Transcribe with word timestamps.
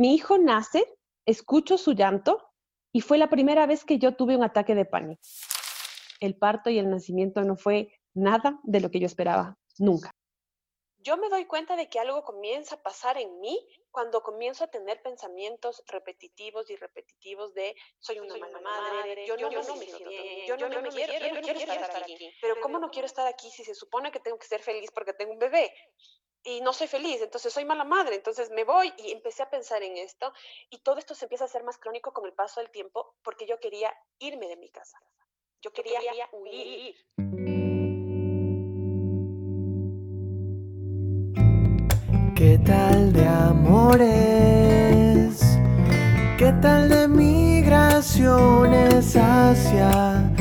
mi 0.00 0.14
hijo 0.14 0.38
nace, 0.38 0.96
escucho 1.26 1.76
su 1.76 1.92
llanto 1.92 2.54
y 2.90 3.02
fue 3.02 3.18
la 3.18 3.28
primera 3.28 3.66
vez 3.66 3.84
que 3.84 3.98
yo 3.98 4.16
tuve 4.16 4.34
un 4.34 4.42
ataque 4.42 4.74
de 4.74 4.86
pánico. 4.86 5.20
El 6.20 6.38
parto 6.38 6.70
y 6.70 6.78
el 6.78 6.88
nacimiento 6.88 7.42
no 7.42 7.54
fue 7.54 8.00
nada 8.14 8.58
de 8.62 8.80
lo 8.80 8.90
que 8.90 8.98
yo 8.98 9.04
esperaba, 9.04 9.58
nunca. 9.78 10.10
Yo 11.02 11.18
me 11.18 11.28
doy 11.28 11.44
cuenta 11.44 11.76
de 11.76 11.90
que 11.90 12.00
algo 12.00 12.24
comienza 12.24 12.76
a 12.76 12.82
pasar 12.82 13.18
en 13.18 13.40
mí 13.40 13.58
cuando 13.90 14.22
comienzo 14.22 14.64
a 14.64 14.68
tener 14.68 15.02
pensamientos 15.02 15.82
repetitivos 15.86 16.70
y 16.70 16.76
repetitivos 16.76 17.52
de 17.52 17.74
soy 17.98 18.20
una 18.20 18.38
mala 18.38 18.60
madre, 18.60 19.26
yo, 19.26 19.36
no, 19.36 19.50
me 19.50 19.62
siento 19.62 20.10
yo 20.46 20.56
no, 20.56 20.80
me 20.80 20.88
quiero, 20.88 21.12
yo 21.12 21.34
no 21.34 21.40
quiero 21.42 21.60
estar 21.60 22.02
aquí. 22.02 22.34
Pero 22.40 22.58
¿cómo 22.62 22.78
no 22.78 22.90
quiero 22.90 23.04
estar 23.04 23.26
aquí 23.26 23.50
si 23.50 23.64
se 23.64 23.74
supone 23.74 24.10
que 24.10 24.20
tengo 24.20 24.38
que 24.38 24.46
ser 24.46 24.62
feliz 24.62 24.90
porque 24.92 25.12
tengo 25.12 25.32
un 25.32 25.38
bebé? 25.38 25.70
Y 26.42 26.60
no 26.60 26.72
soy 26.72 26.86
feliz, 26.86 27.20
entonces 27.20 27.52
soy 27.52 27.64
mala 27.64 27.84
madre, 27.84 28.16
entonces 28.16 28.50
me 28.50 28.64
voy 28.64 28.92
y 28.98 29.12
empecé 29.12 29.42
a 29.42 29.50
pensar 29.50 29.82
en 29.82 29.96
esto 29.96 30.32
y 30.70 30.78
todo 30.78 30.98
esto 30.98 31.14
se 31.14 31.26
empieza 31.26 31.44
a 31.44 31.46
hacer 31.46 31.62
más 31.64 31.78
crónico 31.78 32.12
con 32.12 32.24
el 32.24 32.32
paso 32.32 32.60
del 32.60 32.70
tiempo 32.70 33.14
porque 33.22 33.46
yo 33.46 33.60
quería 33.60 33.92
irme 34.18 34.48
de 34.48 34.56
mi 34.56 34.70
casa, 34.70 34.98
yo 35.60 35.72
quería, 35.72 36.00
huir. 36.32 36.96
¿Qué 42.34 42.58
tal 42.64 43.12
de 43.12 43.26
amores? 43.26 44.08
¿Qué 46.38 46.52
tal 46.62 46.88
de 46.88 47.06
migraciones 47.06 49.14
hacia 49.14 50.32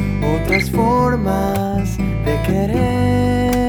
otras 0.45 0.71
formas 0.71 1.97
de 1.97 2.41
querer? 2.47 3.68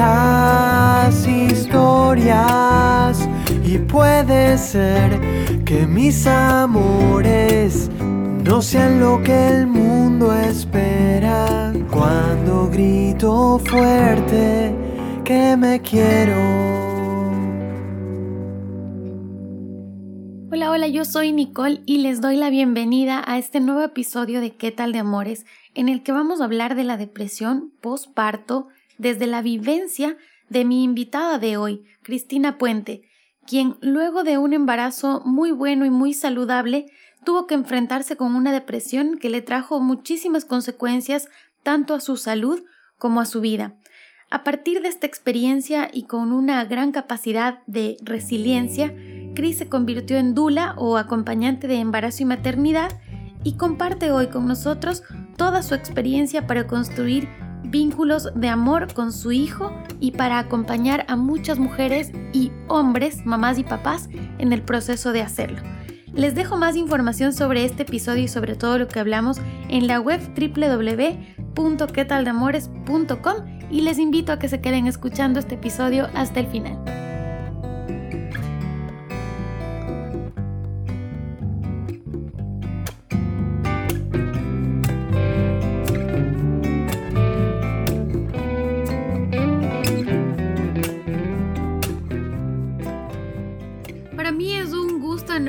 las 0.00 1.26
historias 1.26 2.48
y 3.64 3.76
puede 3.78 4.56
ser 4.56 5.20
que 5.66 5.86
mis 5.86 6.26
amores 6.26 7.90
no 8.42 8.62
sean 8.62 8.98
lo 9.00 9.22
que 9.22 9.48
el 9.48 9.66
mundo 9.66 10.34
espera 10.34 11.72
cuando 11.90 12.70
grito 12.70 13.58
fuerte 13.58 14.74
que 15.22 15.56
me 15.58 15.80
quiero. 15.82 16.40
Hola, 20.52 20.70
hola, 20.70 20.88
yo 20.88 21.04
soy 21.04 21.32
Nicole 21.32 21.82
y 21.84 21.98
les 21.98 22.22
doy 22.22 22.36
la 22.36 22.48
bienvenida 22.48 23.22
a 23.26 23.38
este 23.38 23.60
nuevo 23.60 23.82
episodio 23.82 24.40
de 24.40 24.56
¿Qué 24.56 24.72
tal 24.72 24.92
de 24.92 25.00
amores? 25.00 25.44
en 25.74 25.88
el 25.88 26.02
que 26.02 26.12
vamos 26.12 26.40
a 26.40 26.44
hablar 26.44 26.74
de 26.74 26.84
la 26.84 26.96
depresión 26.96 27.72
postparto 27.80 28.68
desde 29.00 29.26
la 29.26 29.40
vivencia 29.40 30.18
de 30.50 30.66
mi 30.66 30.84
invitada 30.84 31.38
de 31.38 31.56
hoy, 31.56 31.84
Cristina 32.02 32.58
Puente, 32.58 33.02
quien 33.46 33.76
luego 33.80 34.24
de 34.24 34.36
un 34.36 34.52
embarazo 34.52 35.22
muy 35.24 35.52
bueno 35.52 35.86
y 35.86 35.90
muy 35.90 36.12
saludable 36.12 36.86
tuvo 37.24 37.46
que 37.46 37.54
enfrentarse 37.54 38.16
con 38.16 38.34
una 38.34 38.52
depresión 38.52 39.18
que 39.18 39.30
le 39.30 39.40
trajo 39.40 39.80
muchísimas 39.80 40.44
consecuencias 40.44 41.28
tanto 41.62 41.94
a 41.94 42.00
su 42.00 42.18
salud 42.18 42.62
como 42.98 43.22
a 43.22 43.26
su 43.26 43.40
vida. 43.40 43.74
A 44.30 44.44
partir 44.44 44.82
de 44.82 44.88
esta 44.88 45.06
experiencia 45.06 45.90
y 45.90 46.02
con 46.02 46.30
una 46.30 46.62
gran 46.66 46.92
capacidad 46.92 47.60
de 47.66 47.96
resiliencia, 48.02 48.94
Cris 49.34 49.58
se 49.58 49.68
convirtió 49.68 50.18
en 50.18 50.34
dula 50.34 50.74
o 50.76 50.98
acompañante 50.98 51.68
de 51.68 51.76
embarazo 51.76 52.22
y 52.22 52.26
maternidad 52.26 52.90
y 53.44 53.56
comparte 53.56 54.10
hoy 54.10 54.26
con 54.26 54.46
nosotros 54.46 55.02
toda 55.38 55.62
su 55.62 55.74
experiencia 55.74 56.46
para 56.46 56.66
construir 56.66 57.28
vínculos 57.64 58.28
de 58.34 58.48
amor 58.48 58.92
con 58.92 59.12
su 59.12 59.30
hijo 59.32 59.72
y 60.00 60.10
para 60.12 60.38
acompañar 60.38 61.04
a 61.08 61.16
muchas 61.16 61.58
mujeres 61.58 62.12
y 62.32 62.52
hombres, 62.68 63.26
mamás 63.26 63.58
y 63.58 63.64
papás, 63.64 64.08
en 64.38 64.52
el 64.52 64.62
proceso 64.62 65.10
de 65.12 65.22
hacerlo. 65.22 65.60
Les 66.12 66.34
dejo 66.34 66.56
más 66.56 66.74
información 66.76 67.32
sobre 67.32 67.64
este 67.64 67.82
episodio 67.82 68.24
y 68.24 68.28
sobre 68.28 68.56
todo 68.56 68.78
lo 68.78 68.88
que 68.88 68.98
hablamos 68.98 69.40
en 69.68 69.86
la 69.86 70.00
web 70.00 70.20
www.quetaldamores.com 70.36 73.36
y 73.70 73.82
les 73.82 73.98
invito 73.98 74.32
a 74.32 74.38
que 74.38 74.48
se 74.48 74.60
queden 74.60 74.86
escuchando 74.86 75.38
este 75.38 75.54
episodio 75.54 76.08
hasta 76.14 76.40
el 76.40 76.48
final. 76.48 77.09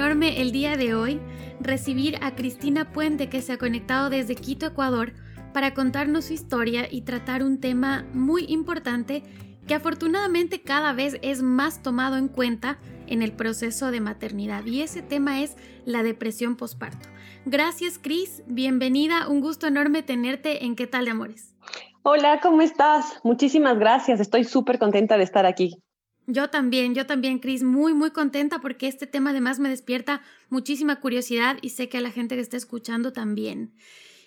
El 0.04 0.52
día 0.52 0.78
de 0.78 0.96
hoy 0.96 1.20
recibir 1.60 2.18
a 2.24 2.34
Cristina 2.34 2.92
Puente 2.92 3.30
que 3.30 3.40
se 3.44 3.54
ha 3.54 3.60
conectado 3.60 4.10
desde 4.10 4.34
Quito, 4.34 4.66
Ecuador, 4.66 5.14
para 5.54 5.76
contarnos 5.76 6.26
su 6.26 6.34
historia 6.34 6.88
y 6.90 7.02
tratar 7.02 7.44
un 7.44 7.60
tema 7.60 8.04
muy 8.12 8.46
importante 8.46 9.22
que 9.68 9.76
afortunadamente 9.76 10.64
cada 10.64 10.92
vez 10.94 11.18
es 11.22 11.44
más 11.44 11.84
tomado 11.84 12.18
en 12.18 12.30
cuenta 12.30 12.80
en 13.06 13.22
el 13.22 13.32
proceso 13.32 13.92
de 13.92 14.02
maternidad 14.02 14.66
y 14.66 14.82
ese 14.82 15.04
tema 15.04 15.42
es 15.42 15.56
la 15.86 16.02
depresión 16.02 16.56
postparto. 16.56 17.08
Gracias 17.46 18.00
Cris, 18.00 18.42
bienvenida, 18.48 19.28
un 19.28 19.40
gusto 19.40 19.68
enorme 19.68 20.02
tenerte 20.02 20.66
en 20.66 20.76
¿Qué 20.76 20.88
tal 20.88 21.06
de 21.06 21.12
Amores? 21.12 21.54
Hola, 22.02 22.40
¿cómo 22.42 22.64
estás? 22.64 23.20
Muchísimas 23.24 23.78
gracias, 23.78 24.20
estoy 24.20 24.46
súper 24.46 24.80
contenta 24.80 25.16
de 25.18 25.24
estar 25.24 25.46
aquí. 25.46 25.78
Yo 26.28 26.50
también, 26.50 26.94
yo 26.94 27.06
también, 27.06 27.40
Cris, 27.40 27.64
muy, 27.64 27.94
muy 27.94 28.12
contenta 28.12 28.60
porque 28.60 28.88
este 28.88 29.08
tema 29.08 29.32
además 29.32 29.60
me 29.60 29.70
despierta 29.70 30.22
muchísima 30.50 31.00
curiosidad 31.00 31.58
y 31.62 31.70
sé 31.70 31.90
que 31.90 31.98
a 31.98 32.02
la 32.02 32.12
gente 32.12 32.36
que 32.36 32.42
está 32.42 32.58
escuchando 32.58 33.12
también. 33.12 33.74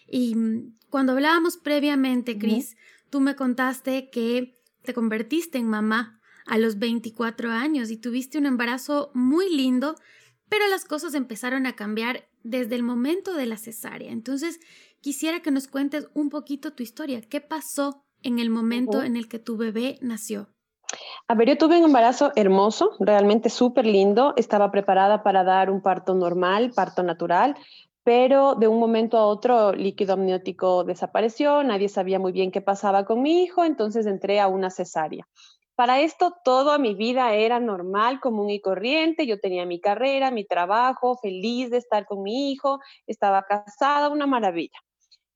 Y 0.09 0.35
mm, 0.35 0.77
cuando 0.91 1.13
hablábamos 1.13 1.57
previamente, 1.57 2.37
Cris, 2.39 2.77
tú 3.11 3.21
me 3.21 3.37
contaste 3.37 4.11
que 4.11 4.61
te 4.83 4.93
convertiste 4.93 5.59
en 5.59 5.69
mamá 5.69 6.21
a 6.47 6.59
los 6.59 6.79
24 6.79 7.51
años 7.51 7.91
y 7.91 7.97
tuviste 7.97 8.39
un 8.39 8.47
embarazo 8.47 9.11
muy 9.15 9.55
lindo, 9.55 9.95
pero 10.49 10.67
las 10.69 10.85
cosas 10.85 11.15
empezaron 11.15 11.67
a 11.67 11.75
cambiar 11.75 12.29
desde 12.43 12.75
el 12.75 12.83
momento 12.83 13.35
de 13.35 13.47
la 13.47 13.57
cesárea. 13.57 14.13
Entonces, 14.13 14.61
quisiera 15.01 15.41
que 15.41 15.51
nos 15.51 15.69
cuentes 15.69 16.09
un 16.13 16.29
poquito 16.29 16.75
tu 16.75 16.83
historia. 16.83 17.23
¿Qué 17.23 17.41
pasó 17.41 18.05
en 18.23 18.39
el 18.39 18.51
momento 18.51 19.03
en 19.03 19.17
el 19.17 19.29
que 19.29 19.39
tu 19.39 19.57
bebé 19.57 19.99
nació? 20.03 20.54
A 21.29 21.35
ver, 21.35 21.49
yo 21.49 21.59
tuve 21.59 21.79
un 21.79 21.85
embarazo 21.85 22.33
hermoso, 22.37 22.93
realmente 23.01 23.51
súper 23.51 23.87
lindo. 23.87 24.35
Estaba 24.37 24.71
preparada 24.71 25.23
para 25.23 25.45
dar 25.45 25.71
un 25.71 25.81
parto 25.81 26.15
normal, 26.15 26.73
parto 26.75 27.03
natural, 27.03 27.57
pero 28.03 28.55
de 28.55 28.69
un 28.69 28.79
momento 28.79 29.17
a 29.17 29.27
otro 29.27 29.73
líquido 29.73 30.13
amniótico 30.15 30.85
desapareció, 30.85 31.63
nadie 31.65 31.89
sabía 31.89 32.19
muy 32.19 32.33
bien 32.33 32.51
qué 32.51 32.61
pasaba 32.61 33.05
con 33.05 33.23
mi 33.23 33.43
hijo, 33.43 33.65
entonces 33.65 34.07
entré 34.07 34.41
a 34.41 34.49
una 34.49 34.71
cesárea. 34.71 35.27
Para 35.75 36.01
esto, 36.01 36.33
toda 36.45 36.79
mi 36.79 36.95
vida 36.95 37.35
era 37.35 37.59
normal, 37.59 38.21
común 38.21 38.51
y 38.51 38.61
corriente. 38.61 39.27
Yo 39.27 39.41
tenía 39.41 39.67
mi 39.67 39.81
carrera, 39.81 40.31
mi 40.31 40.45
trabajo, 40.45 41.17
feliz 41.17 41.71
de 41.71 41.79
estar 41.79 42.07
con 42.07 42.23
mi 42.23 42.53
hijo, 42.53 42.79
estaba 43.09 43.43
casada, 43.43 44.09
una 44.09 44.27
maravilla. 44.27 44.79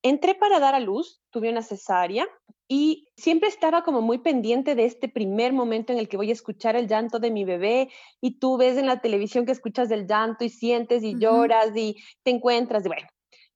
Entré 0.03 0.35
para 0.35 0.61
dar 0.61 0.75
a 0.75 0.81
luz, 0.81 1.21
tuve 1.31 1.51
una 1.51 1.63
cesárea 1.63 2.27
y 2.69 3.09
siempre 3.17 3.49
estaba 3.49 3.83
como 3.83 4.01
muy 4.01 4.19
pendiente 4.19 4.75
de 4.75 4.85
este 4.85 5.09
primer 5.09 5.53
momento 5.53 5.93
en 5.93 5.99
el 5.99 6.09
que 6.09 6.17
voy 6.17 6.31
a 6.31 6.35
escuchar 6.35 6.77
el 6.77 6.87
llanto 6.87 7.19
de 7.19 7.31
mi 7.31 7.45
bebé 7.45 7.89
y 8.21 8.39
tú 8.39 8.57
ves 8.59 8.77
en 8.77 8.87
la 8.87 9.01
televisión 9.01 9.47
que 9.47 9.53
escuchas 9.53 9.91
el 9.91 10.07
llanto 10.07 10.45
y 10.45 10.51
sientes 10.51 11.03
y 11.03 11.19
lloras 11.19 11.75
y 11.75 11.97
te 12.23 12.31
encuentras. 12.31 12.85
Y 12.85 12.89
bueno, 12.89 13.09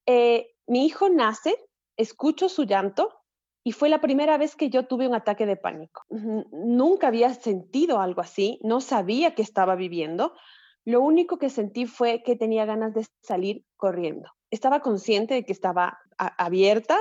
eh, 0.06 0.48
mi 0.66 0.86
hijo 0.86 1.08
nace, 1.08 1.54
escucho 1.96 2.48
su 2.48 2.64
llanto 2.64 3.10
y 3.64 3.72
fue 3.72 3.88
la 3.88 4.00
primera 4.00 4.38
vez 4.38 4.56
que 4.56 4.70
yo 4.70 4.86
tuve 4.86 5.06
un 5.06 5.14
ataque 5.14 5.46
de 5.46 5.56
pánico. 5.56 6.02
Nunca 6.50 7.08
había 7.08 7.32
sentido 7.34 8.00
algo 8.00 8.20
así, 8.20 8.58
no 8.62 8.80
sabía 8.80 9.34
que 9.34 9.42
estaba 9.42 9.76
viviendo. 9.76 10.34
Lo 10.84 11.00
único 11.00 11.38
que 11.38 11.50
sentí 11.50 11.86
fue 11.86 12.22
que 12.24 12.34
tenía 12.34 12.64
ganas 12.64 12.94
de 12.94 13.06
salir 13.22 13.64
corriendo. 13.76 14.30
Estaba 14.52 14.80
consciente 14.80 15.34
de 15.34 15.44
que 15.44 15.52
estaba 15.52 15.98
abierta. 16.16 16.98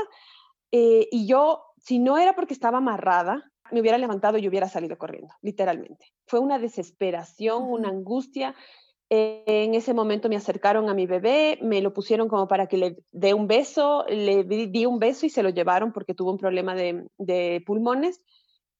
Eh, 0.71 1.07
y 1.11 1.27
yo, 1.27 1.63
si 1.77 1.99
no 1.99 2.17
era 2.17 2.33
porque 2.33 2.53
estaba 2.53 2.79
amarrada, 2.79 3.51
me 3.71 3.81
hubiera 3.81 3.97
levantado 3.97 4.37
y 4.37 4.47
hubiera 4.47 4.67
salido 4.67 4.97
corriendo, 4.97 5.33
literalmente. 5.41 6.07
Fue 6.25 6.39
una 6.39 6.59
desesperación, 6.59 7.63
una 7.63 7.89
angustia. 7.89 8.55
en 9.09 9.75
ese 9.75 9.93
momento 9.93 10.29
me 10.29 10.37
acercaron 10.37 10.89
a 10.89 10.93
mi 10.93 11.05
bebé, 11.05 11.59
me 11.61 11.81
lo 11.81 11.93
pusieron 11.93 12.29
como 12.29 12.47
para 12.47 12.67
que 12.67 12.77
le 12.77 12.97
dé 13.11 13.33
un 13.33 13.45
beso, 13.45 14.05
le 14.07 14.45
di, 14.45 14.85
un 14.85 14.99
beso 14.99 15.25
y 15.25 15.29
se 15.29 15.43
lo 15.43 15.49
llevaron 15.49 15.91
porque 15.91 16.13
tuvo 16.13 16.31
un 16.31 16.37
problema 16.37 16.73
de, 16.75 17.63
pulmones. 17.65 18.21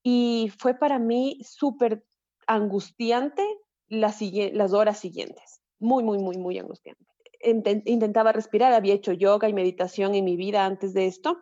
Y 0.04 0.52
fue 0.58 0.74
para 0.74 1.00
mí 1.00 1.40
súper 1.44 2.06
angustiante 2.48 3.46
las, 3.90 4.22
las 4.54 4.74
horas 4.74 4.98
siguientes. 5.00 5.62
Muy, 5.80 6.04
muy, 6.04 6.18
muy, 6.18 6.38
muy 6.38 6.58
angustiante. 6.58 7.11
Intentaba 7.44 8.32
respirar, 8.32 8.74
había 8.74 8.94
hecho 8.94 9.14
yoga 9.14 9.50
y 9.50 9.54
meditación 9.54 10.16
en 10.16 10.26
mi 10.26 10.36
vida 10.36 10.66
antes 10.66 10.94
de 10.94 11.08
esto 11.08 11.38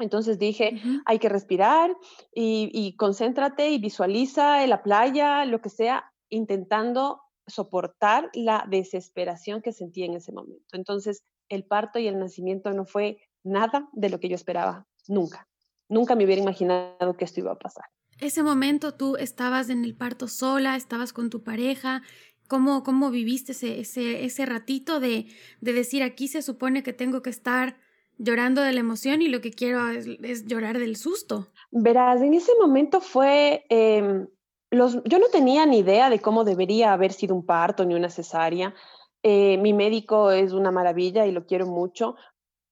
entonces 0.00 0.38
dije, 0.38 0.80
hay 1.04 1.18
que 1.18 1.28
respirar 1.28 1.94
y, 2.34 2.96
concéntrate 2.96 3.70
y 3.70 3.78
visualiza 3.78 4.64
en 4.64 4.70
la 4.70 4.82
playa, 4.82 5.44
lo 5.44 5.60
que 5.60 5.68
sea, 5.68 6.12
intentando 6.28 7.20
soportar 7.46 8.30
la 8.32 8.64
desesperación 8.68 9.60
que 9.60 9.72
sentí 9.72 10.04
en 10.04 10.14
ese 10.14 10.32
momento. 10.32 10.76
Entonces, 10.76 11.22
el 11.48 11.64
parto 11.64 11.98
y 11.98 12.06
el 12.06 12.18
nacimiento 12.18 12.72
no 12.72 12.84
fue 12.84 13.18
nada 13.42 13.88
de 13.92 14.08
lo 14.08 14.20
que 14.20 14.28
yo 14.28 14.36
esperaba, 14.36 14.86
nunca. 15.08 15.48
Nunca 15.88 16.14
me 16.14 16.24
hubiera 16.24 16.42
imaginado 16.42 17.16
que 17.16 17.24
esto 17.24 17.40
iba 17.40 17.52
a 17.52 17.58
pasar. 17.58 17.84
Ese 18.20 18.42
momento 18.42 18.92
tú 18.92 19.16
estabas 19.16 19.70
en 19.70 19.82
el 19.82 19.96
parto 19.96 20.28
sola, 20.28 20.76
estabas 20.76 21.12
con 21.12 21.30
tu 21.30 21.42
pareja. 21.42 22.02
¿Cómo, 22.50 22.82
cómo 22.82 23.12
viviste 23.12 23.52
ese, 23.52 23.78
ese, 23.78 24.24
ese 24.24 24.44
ratito 24.44 24.98
de, 24.98 25.26
de 25.60 25.72
decir, 25.72 26.02
aquí 26.02 26.26
se 26.26 26.42
supone 26.42 26.82
que 26.82 26.92
tengo 26.92 27.22
que 27.22 27.30
estar 27.30 27.76
llorando 28.20 28.60
de 28.60 28.72
la 28.72 28.80
emoción 28.80 29.22
y 29.22 29.28
lo 29.28 29.40
que 29.40 29.50
quiero 29.50 29.88
es, 29.88 30.46
llorar 30.46 30.78
del 30.78 30.96
susto. 30.96 31.46
Verás, 31.70 32.20
en 32.20 32.34
ese 32.34 32.52
momento 32.60 33.00
fue, 33.00 33.64
em, 33.70 34.28
los, 34.70 35.02
yo 35.04 35.18
no 35.18 35.28
tenía 35.32 35.64
ni 35.64 35.78
idea 35.78 36.10
de 36.10 36.20
cómo 36.20 36.44
debería 36.44 36.92
haber 36.92 37.12
sido 37.12 37.34
un 37.34 37.46
parto 37.46 37.84
ni 37.84 37.94
una 37.94 38.10
cesárea. 38.10 38.74
Eh, 39.22 39.56
mi 39.58 39.72
médico 39.72 40.30
es 40.30 40.52
una 40.52 40.70
maravilla 40.70 41.26
y 41.26 41.32
lo 41.32 41.46
quiero 41.46 41.66
mucho, 41.66 42.16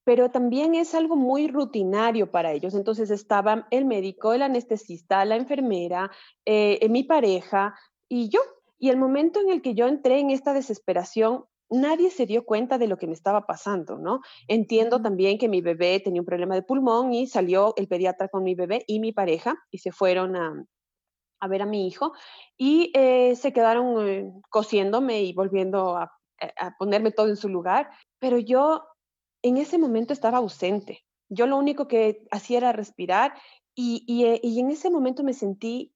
pero 0.04 0.30
también 0.30 0.74
es 0.74 0.94
algo 0.94 1.16
muy 1.16 1.48
rutinario 1.48 2.30
para 2.30 2.52
ellos. 2.52 2.74
Entonces 2.74 3.10
estaban 3.10 3.64
el 3.70 3.84
médico, 3.86 4.34
el 4.34 4.42
anestesista, 4.42 5.24
la 5.24 5.36
enfermera, 5.36 6.10
eh, 6.44 6.86
mi 6.90 7.04
pareja 7.04 7.74
y 8.08 8.28
yo. 8.28 8.40
Y 8.78 8.90
el 8.90 8.96
momento 8.96 9.40
en 9.40 9.50
el 9.50 9.60
que 9.62 9.74
yo 9.74 9.86
entré 9.86 10.20
en 10.20 10.30
esta 10.30 10.52
desesperación, 10.52 11.44
nadie 11.70 12.10
se 12.10 12.26
dio 12.26 12.44
cuenta 12.44 12.78
de 12.78 12.86
lo 12.86 12.96
que 12.96 13.06
me 13.06 13.12
estaba 13.12 13.46
pasando, 13.46 13.98
¿no? 13.98 14.20
Entiendo 14.46 15.02
también 15.02 15.38
que 15.38 15.48
mi 15.48 15.60
bebé 15.60 16.00
tenía 16.00 16.22
un 16.22 16.26
problema 16.26 16.54
de 16.54 16.62
pulmón 16.62 17.12
y 17.12 17.26
salió 17.26 17.74
el 17.76 17.88
pediatra 17.88 18.28
con 18.28 18.42
mi 18.42 18.54
bebé 18.54 18.84
y 18.86 19.00
mi 19.00 19.12
pareja 19.12 19.56
y 19.70 19.78
se 19.78 19.92
fueron 19.92 20.36
a, 20.36 20.64
ver 21.48 21.62
a 21.62 21.66
mi 21.66 21.86
hijo 21.86 22.12
y 22.56 22.90
eh, 22.94 23.36
se 23.36 23.52
quedaron 23.52 24.08
eh, 24.08 24.32
cosiéndome 24.48 25.22
y 25.22 25.32
volviendo 25.32 26.00
eh, 26.40 26.52
a, 26.56 26.76
ponerme 26.78 27.12
todo 27.12 27.28
en 27.28 27.36
su 27.36 27.48
lugar, 27.48 27.90
pero 28.18 28.38
yo 28.38 28.84
en 29.42 29.56
ese 29.56 29.78
momento 29.78 30.12
estaba 30.12 30.38
ausente. 30.38 31.04
Yo 31.28 31.46
lo 31.46 31.58
único 31.58 31.88
que 31.88 32.26
hacía 32.30 32.58
era 32.58 32.72
respirar 32.72 33.34
y, 33.74 34.04
y 34.06 34.58
en 34.58 34.70
ese 34.70 34.90
momento 34.90 35.22
me 35.22 35.34
sentí 35.34 35.94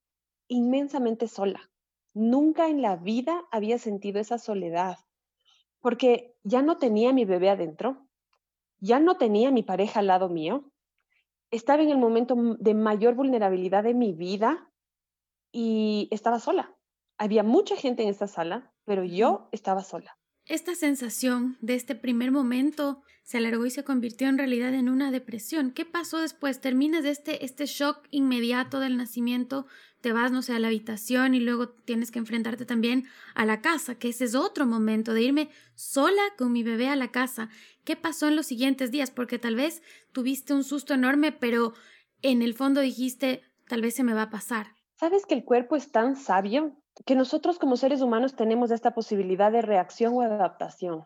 inmensamente 0.49 1.27
sola. 1.27 1.72
Nunca 2.15 2.69
en 2.69 2.83
la 2.83 2.97
vida 2.97 3.45
había 3.51 3.79
sentido 3.79 4.21
esa 4.21 4.39
soledad 4.39 4.99
porque 5.83 6.37
ya 6.45 6.63
no 6.63 6.79
tenía 6.79 7.13
mi 7.13 7.25
bebé 7.25 7.51
adentro, 7.51 8.07
ya 8.79 9.01
no 9.01 9.19
tenía 9.19 9.51
mi 9.51 9.63
pareja 9.63 10.01
al 10.01 10.07
lado 10.07 10.29
mío, 10.29 10.73
estaba 11.51 11.83
en 11.83 11.91
el 11.91 11.99
momento 11.99 12.35
de 12.59 12.75
mayor 12.75 13.15
vulnerabilidad 13.15 13.83
de 13.83 13.93
mi 13.93 14.13
vida 14.13 14.71
y 15.51 16.09
estaba 16.11 16.39
sola. 16.39 16.75
Había 17.19 17.43
mucha 17.43 17.77
gente 17.77 18.03
en 18.03 18.09
esta 18.09 18.27
sala, 18.27 18.73
pero 18.85 19.05
yo 19.05 19.49
estaba 19.53 19.83
sola. 19.83 20.17
Esta 20.47 20.75
sensación 20.75 21.57
de 21.61 21.77
este 21.77 21.95
primer 21.95 22.33
momento 22.33 23.03
se 23.23 23.39
alargó 23.39 23.65
y 23.65 23.71
se 23.71 23.85
convirtió 23.85 24.29
en 24.29 24.39
realidad 24.39 24.75
en 24.75 24.89
una 24.89 25.13
depresión. 25.13 25.71
¿Qué 25.71 25.85
pasó 25.85 26.19
después? 26.19 26.61
Terminas 26.61 27.05
este, 27.05 27.45
este 27.45 27.67
shock 27.67 28.07
inmediato 28.11 28.81
del 28.81 28.97
nacimiento, 28.97 29.67
te 30.01 30.13
vas, 30.13 30.33
no 30.33 30.43
sé, 30.43 30.53
a 30.53 30.59
la 30.59 30.67
habitación 30.67 31.35
y 31.35 31.41
luego 31.41 31.69
tienes 31.69 32.11
que 32.11 32.19
enfrentarte 32.19 32.67
también 32.67 33.07
a 33.37 33.47
la 33.47 33.61
casa, 33.61 33.95
que 33.95 34.09
ese 34.09 34.25
es 34.25 34.35
otro 34.35 34.67
momento 34.67 35.15
de 35.15 35.23
irme 35.23 35.51
sola 35.77 36.23
con 36.37 36.53
mi 36.53 36.65
bebé 36.65 36.89
a 36.89 36.97
la 36.97 37.13
casa. 37.13 37.49
¿Qué 37.85 37.95
pasó 37.95 38.27
en 38.27 38.35
los 38.35 38.47
siguientes 38.47 38.91
días? 38.91 39.13
Porque 39.13 39.39
tal 39.39 39.55
vez 39.55 39.81
tuviste 40.11 40.53
un 40.55 40.65
susto 40.65 40.93
enorme, 40.93 41.31
pero 41.31 41.75
en 42.21 42.43
el 42.43 42.55
fondo 42.55 42.81
dijiste, 42.81 43.43
tal 43.69 43.81
vez 43.81 43.95
se 43.95 44.03
me 44.03 44.15
va 44.15 44.23
a 44.23 44.31
pasar. 44.31 44.75
¿Sabes 44.99 45.25
que 45.25 45.35
el 45.35 45.45
cuerpo 45.45 45.77
es 45.77 45.93
tan 45.93 46.17
sabio 46.17 46.77
que 47.07 47.15
nosotros 47.15 47.59
como 47.59 47.77
seres 47.77 48.03
humanos 48.03 48.37
tenemos 48.37 48.71
esta 48.71 48.95
posibilidad 48.95 49.51
de 49.51 49.63
reacción 49.63 50.15
o 50.15 50.23
adaptación. 50.23 51.05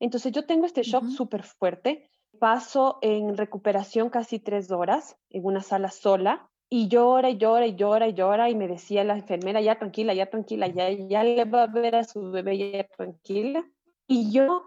Entonces 0.00 0.32
yo 0.32 0.44
tengo 0.44 0.66
este 0.66 0.82
shock 0.82 1.08
súper 1.08 1.42
fuerte, 1.42 2.10
paso 2.38 2.98
en 3.00 3.36
recuperación 3.36 4.10
casi 4.10 4.38
tres 4.38 4.70
horas 4.70 5.16
en 5.30 5.44
una 5.44 5.62
sala 5.62 5.90
sola 5.90 6.50
y 6.68 6.88
llora 6.88 7.30
y 7.30 7.38
llora 7.38 7.66
y 7.66 7.76
llora 7.76 8.08
y 8.08 8.14
llora 8.14 8.50
y 8.50 8.54
me 8.54 8.68
decía 8.68 9.04
la 9.04 9.14
enfermera, 9.14 9.60
ya 9.60 9.78
tranquila, 9.78 10.14
ya 10.14 10.26
tranquila, 10.26 10.66
ya, 10.66 10.90
ya 10.90 11.22
le 11.22 11.44
va 11.44 11.62
a 11.62 11.66
ver 11.66 11.94
a 11.94 12.04
su 12.04 12.30
bebé, 12.30 12.72
ya 12.72 12.86
tranquila. 12.88 13.64
Y 14.06 14.30
yo 14.32 14.64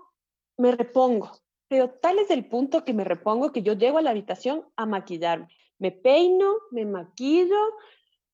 me 0.57 0.71
repongo, 0.71 1.31
pero 1.67 1.89
tal 1.89 2.19
es 2.19 2.31
el 2.31 2.45
punto 2.47 2.83
que 2.83 2.93
me 2.93 3.03
repongo 3.03 3.51
que 3.51 3.61
yo 3.61 3.73
llego 3.73 3.97
a 3.97 4.01
la 4.01 4.11
habitación 4.11 4.65
a 4.75 4.85
maquillarme. 4.85 5.47
Me 5.77 5.91
peino, 5.91 6.55
me 6.71 6.85
maquillo 6.85 7.59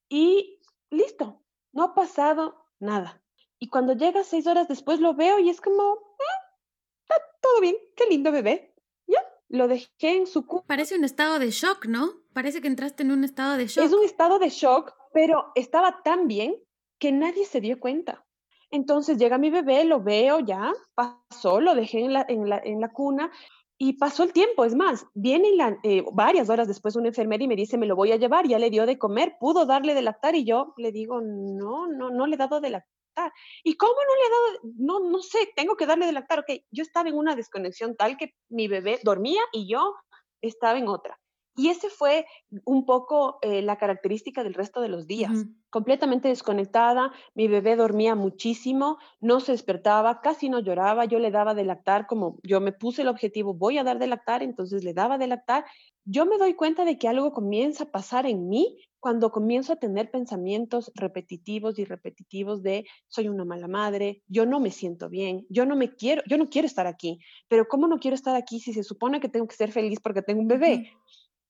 y 0.10 0.60
listo, 0.90 1.42
no 1.76 1.84
ha 1.84 1.94
pasado 1.94 2.66
nada. 2.80 3.22
Y 3.60 3.70
cuando 3.70 3.94
llega 3.94 4.24
seis 4.24 4.48
horas 4.48 4.68
después 4.68 5.00
lo 5.00 5.14
veo 5.14 5.40
y 5.40 5.50
es 5.50 5.62
como, 5.62 5.84
ah, 5.84 6.56
está 7.04 7.16
todo 7.42 7.62
bien, 7.62 7.76
qué 7.96 8.08
lindo 8.08 8.32
bebé. 8.32 8.74
Ya, 9.08 9.20
lo 9.50 9.68
dejé 9.68 10.18
en 10.18 10.26
su 10.26 10.48
cuarto. 10.48 10.68
Parece 10.68 10.98
un 10.98 11.04
estado 11.04 11.38
de 11.38 11.52
shock, 11.52 11.86
¿no? 11.86 12.10
Parece 12.34 12.62
que 12.62 12.68
entraste 12.68 13.04
en 13.04 13.12
un 13.12 13.24
estado 13.24 13.58
de 13.58 13.68
shock. 13.68 13.86
Es 13.86 13.94
un 13.94 14.04
estado 14.04 14.40
de 14.40 14.50
shock, 14.50 14.94
pero 15.14 15.52
estaba 15.56 16.02
tan 16.04 16.28
bien 16.28 16.56
que 16.98 17.12
nadie 17.12 17.46
se 17.46 17.62
dio 17.62 17.80
cuenta. 17.80 18.26
Entonces 18.72 19.18
llega 19.18 19.38
mi 19.38 19.50
bebé, 19.50 19.84
lo 19.86 20.02
veo 20.02 20.40
ya, 20.40 20.74
pasó, 20.96 21.62
lo 21.62 21.76
dejé 21.76 22.00
en 22.02 22.14
la, 22.14 22.26
en 22.28 22.50
la, 22.50 22.58
en 22.58 22.82
la 22.82 22.92
cuna 22.92 23.32
y 23.78 23.94
pasó 23.94 24.24
el 24.24 24.32
tiempo, 24.32 24.64
es 24.64 24.74
más, 24.74 25.06
viene 25.14 25.50
eh, 25.84 26.04
varias 26.14 26.50
horas 26.50 26.68
después 26.68 26.96
una 26.96 27.10
enfermera 27.10 27.44
y 27.44 27.48
me 27.48 27.58
dice, 27.58 27.78
me 27.78 27.86
lo 27.86 27.96
voy 27.96 28.12
a 28.12 28.16
llevar, 28.16 28.48
ya 28.48 28.58
le 28.58 28.70
dio 28.70 28.86
de 28.86 28.98
comer, 28.98 29.36
pudo 29.40 29.66
darle 29.66 29.94
de 29.94 30.02
lactar 30.02 30.36
y 30.36 30.46
yo 30.46 30.74
le 30.78 30.92
digo, 30.92 31.20
no, 31.22 31.88
no, 31.88 32.10
no 32.10 32.28
le 32.28 32.36
he 32.36 32.38
dado 32.38 32.62
de 32.62 32.70
lactar. 32.70 33.32
¿Y 33.64 33.76
cómo 33.76 33.94
no 33.94 34.16
le 34.16 34.22
he 34.22 34.30
dado? 34.30 34.74
No, 34.78 35.10
no 35.10 35.20
sé, 35.20 35.52
tengo 35.56 35.76
que 35.76 35.86
darle 35.86 36.06
de 36.06 36.12
lactar. 36.12 36.40
Ok, 36.40 36.52
yo 36.72 36.84
estaba 36.84 37.10
en 37.10 37.16
una 37.16 37.36
desconexión 37.36 37.96
tal 37.96 38.18
que 38.18 38.34
mi 38.50 38.68
bebé 38.68 39.00
dormía 39.04 39.42
y 39.52 39.70
yo 39.70 39.96
estaba 40.42 40.78
en 40.78 40.88
otra. 40.88 41.18
Y 41.56 41.70
ese 41.70 41.90
fue 41.90 42.26
un 42.66 42.86
poco 42.86 43.38
eh, 43.42 43.62
la 43.62 43.78
característica 43.78 44.44
del 44.44 44.54
resto 44.54 44.82
de 44.82 44.90
los 44.90 45.08
días. 45.08 45.46
Completamente 45.70 46.28
desconectada, 46.28 47.12
mi 47.34 47.48
bebé 47.48 47.76
dormía 47.76 48.16
muchísimo, 48.16 48.98
no 49.22 49.40
se 49.40 49.54
despertaba, 49.54 50.22
casi 50.22 50.50
no 50.50 50.60
lloraba, 50.60 51.06
yo 51.06 51.20
le 51.20 51.32
daba 51.32 51.54
de 51.54 51.66
lactar 51.66 52.08
como 52.08 52.40
yo 52.44 52.60
me 52.62 52.72
puse 52.72 53.02
el 53.04 53.08
objetivo, 53.08 53.54
voy 53.54 53.78
a 53.78 53.84
dar 53.84 54.00
de 54.00 54.08
lactar, 54.08 54.44
entonces 54.44 54.84
le 54.84 54.94
daba 54.94 55.18
de 55.18 55.28
lactar. 55.28 55.66
Yo 56.04 56.26
me 56.26 56.38
doy 56.38 56.54
cuenta 56.54 56.86
de 56.86 56.98
que 56.98 57.08
algo 57.08 57.32
comienza 57.32 57.86
a 57.86 57.92
pasar 57.92 58.26
en 58.26 58.48
mí 58.48 58.78
cuando 59.00 59.32
comienzo 59.32 59.74
a 59.74 59.76
tener 59.76 60.10
pensamientos 60.10 60.92
repetitivos 60.96 61.78
y 61.78 61.86
repetitivos 61.86 62.64
de 62.64 62.86
soy 63.08 63.28
una 63.28 63.46
mala 63.46 63.68
madre, 63.68 64.24
yo 64.28 64.48
no 64.48 64.60
me 64.60 64.72
siento 64.72 65.10
bien, 65.10 65.46
yo 65.48 65.66
no 65.66 65.76
me 65.76 65.94
quiero, 65.94 66.24
yo 66.28 66.40
no 66.40 66.50
quiero 66.50 66.66
estar 66.66 66.88
aquí, 66.88 67.20
pero 67.48 67.68
¿cómo 67.68 67.88
no 67.88 68.00
quiero 68.00 68.16
estar 68.16 68.36
aquí 68.36 68.60
si 68.60 68.74
se 68.74 68.84
supone 68.84 69.20
que 69.20 69.30
tengo 69.30 69.48
que 69.48 69.56
ser 69.56 69.72
feliz 69.72 70.00
porque 70.02 70.24
tengo 70.24 70.42
un 70.42 70.48
bebé? 70.48 70.92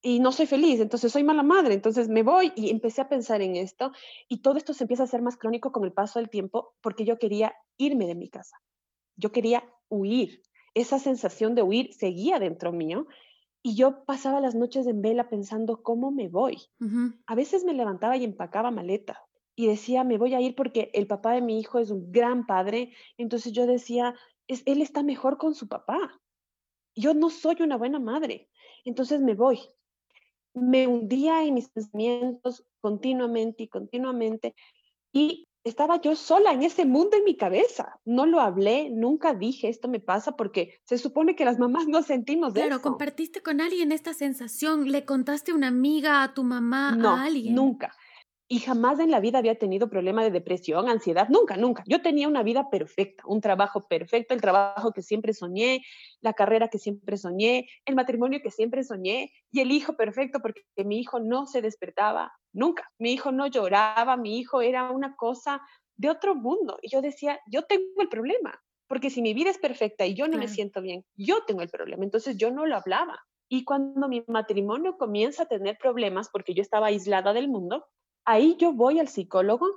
Y 0.08 0.20
no 0.20 0.32
soy 0.32 0.46
feliz, 0.46 0.80
entonces 0.80 1.12
soy 1.12 1.24
mala 1.24 1.42
madre, 1.42 1.74
entonces 1.74 2.10
me 2.10 2.22
voy 2.22 2.54
y 2.56 2.70
empecé 2.70 3.02
a 3.02 3.10
pensar 3.10 3.42
en 3.42 3.56
esto 3.56 3.92
y 4.30 4.44
todo 4.44 4.56
esto 4.56 4.72
se 4.72 4.84
empieza 4.84 5.02
a 5.02 5.06
hacer 5.06 5.24
más 5.24 5.36
crónico 5.36 5.72
con 5.72 5.84
el 5.84 5.94
paso 5.94 6.20
del 6.20 6.30
tiempo 6.30 6.76
porque 6.80 7.06
yo 7.06 7.18
quería 7.18 7.56
irme 7.76 8.06
de 8.06 8.14
mi 8.14 8.30
casa, 8.30 8.56
yo 9.16 9.32
quería 9.32 9.68
huir, 9.90 10.44
esa 10.76 11.00
sensación 11.00 11.56
de 11.56 11.64
huir 11.64 11.92
seguía 11.92 12.38
dentro 12.38 12.72
mío 12.72 13.08
y 13.64 13.76
yo 13.76 14.06
pasaba 14.06 14.40
las 14.40 14.54
noches 14.54 14.86
en 14.86 15.02
vela 15.02 15.28
pensando 15.28 15.82
cómo 15.82 16.12
me 16.12 16.30
voy. 16.30 16.62
A 17.26 17.34
veces 17.34 17.64
me 17.64 17.74
levantaba 17.74 18.16
y 18.16 18.26
empacaba 18.26 18.70
maleta 18.70 19.26
y 19.56 19.66
decía, 19.66 20.04
me 20.04 20.20
voy 20.20 20.36
a 20.36 20.40
ir 20.40 20.54
porque 20.54 20.92
el 20.94 21.08
papá 21.08 21.34
de 21.34 21.42
mi 21.42 21.60
hijo 21.60 21.80
es 21.80 21.90
un 21.90 22.12
gran 22.12 22.46
padre, 22.46 22.94
entonces 23.18 23.54
yo 23.54 23.66
decía, 23.66 24.14
es, 24.46 24.62
él 24.68 24.84
está 24.84 25.02
mejor 25.02 25.40
con 25.40 25.56
su 25.56 25.68
papá. 25.68 26.22
Yo 26.96 27.16
no 27.16 27.32
soy 27.32 27.58
una 27.62 27.76
buena 27.76 28.00
madre, 28.00 28.52
entonces 28.84 29.20
me 29.20 29.34
voy 29.34 29.60
me 30.56 30.88
hundía 30.88 31.44
en 31.44 31.54
mis 31.54 31.70
pensamientos 31.70 32.66
continuamente 32.80 33.64
y 33.64 33.68
continuamente 33.68 34.56
y 35.12 35.48
estaba 35.64 36.00
yo 36.00 36.16
sola 36.16 36.54
en 36.54 36.62
ese 36.62 36.86
mundo 36.86 37.18
en 37.18 37.24
mi 37.24 37.36
cabeza. 37.36 38.00
No 38.06 38.26
lo 38.26 38.40
hablé, 38.40 38.90
nunca 38.92 39.34
dije 39.34 39.68
esto 39.68 39.88
me 39.88 40.00
pasa 40.00 40.36
porque 40.36 40.80
se 40.84 40.98
supone 40.98 41.36
que 41.36 41.46
las 41.46 41.58
mamás 41.58 41.88
no 41.88 42.04
sentimos 42.04 42.54
claro, 42.54 42.76
eso. 42.76 42.82
compartiste 42.82 43.42
con 43.42 43.62
alguien 43.62 43.92
esta 43.92 44.14
sensación, 44.14 44.92
le 44.92 45.06
contaste 45.06 45.52
a 45.52 45.56
una 45.56 45.68
amiga, 45.68 46.24
a 46.24 46.34
tu 46.34 46.44
mamá, 46.44 46.96
no, 46.96 47.10
a 47.10 47.24
alguien. 47.24 47.56
Nunca 47.56 47.92
y 48.48 48.60
jamás 48.60 49.00
en 49.00 49.10
la 49.10 49.20
vida 49.20 49.40
había 49.40 49.58
tenido 49.58 49.90
problema 49.90 50.24
de 50.24 50.30
depresión, 50.30 50.88
ansiedad, 50.88 51.28
nunca, 51.30 51.58
nunca. 51.58 51.84
Yo 51.88 52.02
tenía 52.02 52.28
una 52.28 52.44
vida 52.44 52.70
perfecta, 52.70 53.24
un 53.26 53.42
trabajo 53.42 53.88
perfecto, 53.88 54.36
el 54.36 54.42
trabajo 54.42 54.92
que 54.92 55.02
siempre 55.02 55.34
soñé, 55.34 55.82
la 56.22 56.34
carrera 56.34 56.68
que 56.68 56.78
siempre 56.78 57.18
soñé, 57.18 57.68
el 57.86 57.96
matrimonio 57.96 58.42
que 58.44 58.52
siempre 58.52 58.84
soñé 58.84 59.32
y 59.52 59.62
el 59.62 59.72
hijo 59.72 59.96
perfecto 59.96 60.40
porque 60.42 60.62
mi 60.86 61.00
hijo 61.00 61.20
no 61.20 61.48
se 61.48 61.62
despertaba 61.62 62.32
nunca, 62.54 62.92
mi 63.00 63.14
hijo 63.14 63.32
no 63.32 63.48
lloraba, 63.48 64.16
mi 64.16 64.38
hijo 64.38 64.62
era 64.62 64.92
una 64.92 65.16
cosa 65.16 65.62
de 65.98 66.10
otro 66.12 66.36
mundo. 66.36 66.78
Y 66.84 66.90
yo 66.90 67.02
decía, 67.02 67.40
yo 67.48 67.64
tengo 67.64 68.02
el 68.02 68.10
problema, 68.10 68.62
porque 68.88 69.10
si 69.10 69.24
mi 69.24 69.34
vida 69.34 69.50
es 69.50 69.58
perfecta 69.58 70.06
y 70.06 70.14
yo 70.14 70.28
no 70.28 70.38
me 70.38 70.48
siento 70.48 70.82
bien, 70.82 71.04
yo 71.16 71.44
tengo 71.46 71.62
el 71.62 71.70
problema. 71.70 72.04
Entonces 72.04 72.38
yo 72.38 72.52
no 72.52 72.68
lo 72.68 72.76
hablaba. 72.76 73.20
Y 73.50 73.64
cuando 73.64 74.08
mi 74.08 74.24
matrimonio 74.28 74.98
comienza 74.98 75.44
a 75.44 75.48
tener 75.48 75.78
problemas, 75.80 76.30
porque 76.30 76.54
yo 76.54 76.62
estaba 76.62 76.88
aislada 76.88 77.34
del 77.34 77.48
mundo, 77.48 77.86
ahí 78.26 78.56
yo 78.60 78.74
voy 78.74 79.00
al 79.00 79.08
psicólogo 79.08 79.68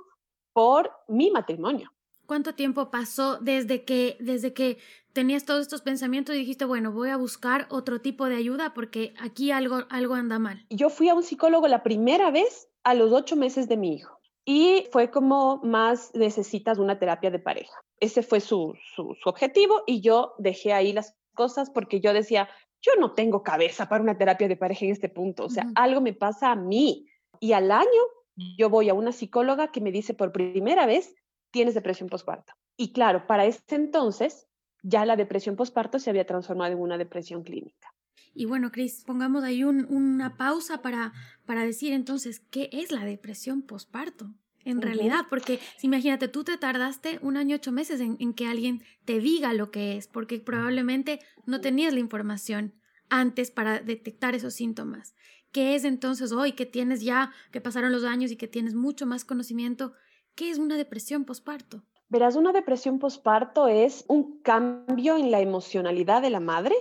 por 0.53 0.91
mi 1.07 1.31
matrimonio. 1.31 1.91
¿Cuánto 2.25 2.53
tiempo 2.53 2.91
pasó 2.91 3.37
desde 3.37 3.85
que, 3.85 4.17
desde 4.19 4.53
que 4.53 4.77
tenías 5.13 5.45
todos 5.45 5.61
estos 5.61 5.81
pensamientos 5.81 6.35
y 6.35 6.39
dijiste, 6.39 6.65
bueno, 6.65 6.91
voy 6.91 7.09
a 7.09 7.17
buscar 7.17 7.65
otro 7.69 8.01
tipo 8.01 8.25
de 8.25 8.35
ayuda 8.35 8.73
porque 8.73 9.13
aquí 9.19 9.51
algo, 9.51 9.85
algo 9.89 10.13
anda 10.13 10.37
mal? 10.37 10.65
Yo 10.69 10.89
fui 10.89 11.09
a 11.09 11.15
un 11.15 11.23
psicólogo 11.23 11.67
la 11.67 11.81
primera 11.81 12.29
vez 12.29 12.69
a 12.83 12.93
los 12.93 13.11
ocho 13.13 13.35
meses 13.35 13.67
de 13.67 13.77
mi 13.77 13.95
hijo 13.95 14.19
y 14.45 14.87
fue 14.91 15.09
como 15.09 15.57
más 15.63 16.11
necesitas 16.13 16.77
una 16.77 16.99
terapia 16.99 17.31
de 17.31 17.39
pareja. 17.39 17.73
Ese 17.99 18.21
fue 18.21 18.39
su, 18.39 18.75
su, 18.95 19.15
objetivo 19.25 19.83
y 19.87 20.01
yo 20.01 20.33
dejé 20.37 20.73
ahí 20.73 20.93
las 20.93 21.15
cosas 21.33 21.69
porque 21.69 21.99
yo 21.99 22.13
decía, 22.13 22.47
yo 22.81 22.93
no 22.99 23.13
tengo 23.13 23.43
cabeza 23.43 23.89
para 23.89 24.03
una 24.03 24.17
terapia 24.17 24.47
de 24.47 24.55
pareja 24.55 24.85
en 24.85 24.91
este 24.91 25.09
punto, 25.09 25.45
o 25.45 25.49
sea, 25.49 25.67
algo 25.75 26.01
me 26.01 26.13
pasa 26.13 26.51
a 26.51 26.55
mí. 26.55 27.07
Y 27.39 27.53
al 27.53 27.71
año 27.71 28.01
yo 28.57 28.69
voy 28.69 28.89
a 28.89 28.93
una 28.93 29.11
psicóloga 29.11 29.71
que 29.71 29.81
me 29.81 29.91
dice 29.91 30.13
por 30.13 30.31
primera 30.31 30.85
vez, 30.85 31.15
tienes 31.51 31.73
depresión 31.73 32.09
postparto. 32.09 32.53
Y 32.77 32.93
claro, 32.93 33.27
para 33.27 33.45
ese 33.45 33.75
entonces 33.75 34.47
ya 34.81 35.05
la 35.05 35.15
depresión 35.15 35.55
postparto 35.55 35.99
se 35.99 36.09
había 36.09 36.25
transformado 36.25 36.73
en 36.73 36.79
una 36.79 36.97
depresión 36.97 37.43
clínica. 37.43 37.93
Y 38.33 38.45
bueno, 38.45 38.71
Cris, 38.71 39.03
pongamos 39.05 39.43
ahí 39.43 39.63
una 39.63 40.37
pausa 40.37 40.81
para, 40.81 41.13
para 41.45 41.63
decir 41.63 41.93
entonces, 41.93 42.39
¿qué 42.39 42.69
es 42.71 42.91
la 42.91 43.03
depresión 43.03 43.63
postparto? 43.63 44.33
En 44.65 44.81
realidad, 44.81 45.25
porque 45.29 45.59
imagínate, 45.81 46.27
tú 46.27 46.43
te 46.43 46.57
tardaste 46.57 47.17
un 47.21 47.37
año 47.37 47.55
ocho 47.55 47.71
meses 47.71 48.01
en, 48.01 48.17
en, 48.19 48.33
que 48.33 48.45
alguien 48.45 48.83
te 49.05 49.19
diga 49.19 49.53
lo 49.53 49.71
que 49.71 49.97
es, 49.97 50.07
porque 50.07 50.39
probablemente 50.39 51.19
no 51.45 51.59
tenías 51.61 51.93
la 51.93 51.99
información 51.99 52.75
antes 53.09 53.51
para 53.51 53.79
detectar 53.79 54.35
esos 54.35 54.53
síntomas. 54.53 55.15
¿Qué 55.51 55.75
es 55.75 55.83
entonces 55.83 56.31
hoy 56.31 56.51
que 56.51 56.65
tienes 56.65 57.01
ya, 57.01 57.31
que 57.51 57.61
pasaron 57.61 57.91
los 57.91 58.03
años 58.03 58.31
y 58.31 58.35
que 58.35 58.47
tienes 58.47 58.75
mucho 58.75 59.05
más 59.05 59.25
conocimiento? 59.25 59.93
¿Qué 60.35 60.51
es 60.51 60.59
una 60.59 60.77
depresión 60.77 61.25
posparto? 61.25 61.81
Verás, 62.07 62.35
una 62.35 62.53
depresión 62.53 62.99
posparto 62.99 63.67
es 63.67 64.05
un 64.07 64.41
cambio 64.41 65.17
en 65.17 65.31
la 65.31 65.41
emocionalidad 65.41 66.21
de 66.21 66.29
la 66.29 66.39
madre 66.39 66.75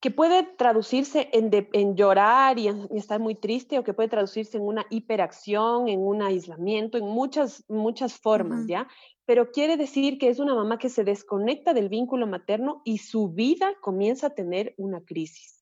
que 0.00 0.10
puede 0.10 0.42
traducirse 0.42 1.28
en, 1.32 1.50
en 1.72 1.96
llorar 1.96 2.58
y, 2.58 2.68
estar 2.96 3.20
muy 3.20 3.36
triste 3.36 3.78
o 3.78 3.84
que 3.84 3.94
puede 3.94 4.08
traducirse 4.08 4.56
en 4.56 4.64
una 4.64 4.84
hiperacción, 4.90 5.88
en 5.88 6.00
un 6.00 6.22
aislamiento, 6.22 6.98
en 6.98 7.04
muchas, 7.04 7.64
muchas 7.68 8.18
formas, 8.18 8.66
¿ya? 8.66 8.88
Pero 9.24 9.52
quiere 9.52 9.76
decir 9.76 10.18
que 10.18 10.28
es 10.28 10.40
una 10.40 10.56
mamá 10.56 10.78
que 10.78 10.88
se 10.88 11.04
desconecta 11.04 11.72
del 11.72 11.88
vínculo 11.88 12.26
materno 12.26 12.82
y 12.84 12.98
su 12.98 13.28
vida 13.28 13.74
comienza 13.80 14.28
a 14.28 14.34
tener 14.34 14.74
una 14.76 15.04
crisis. 15.04 15.61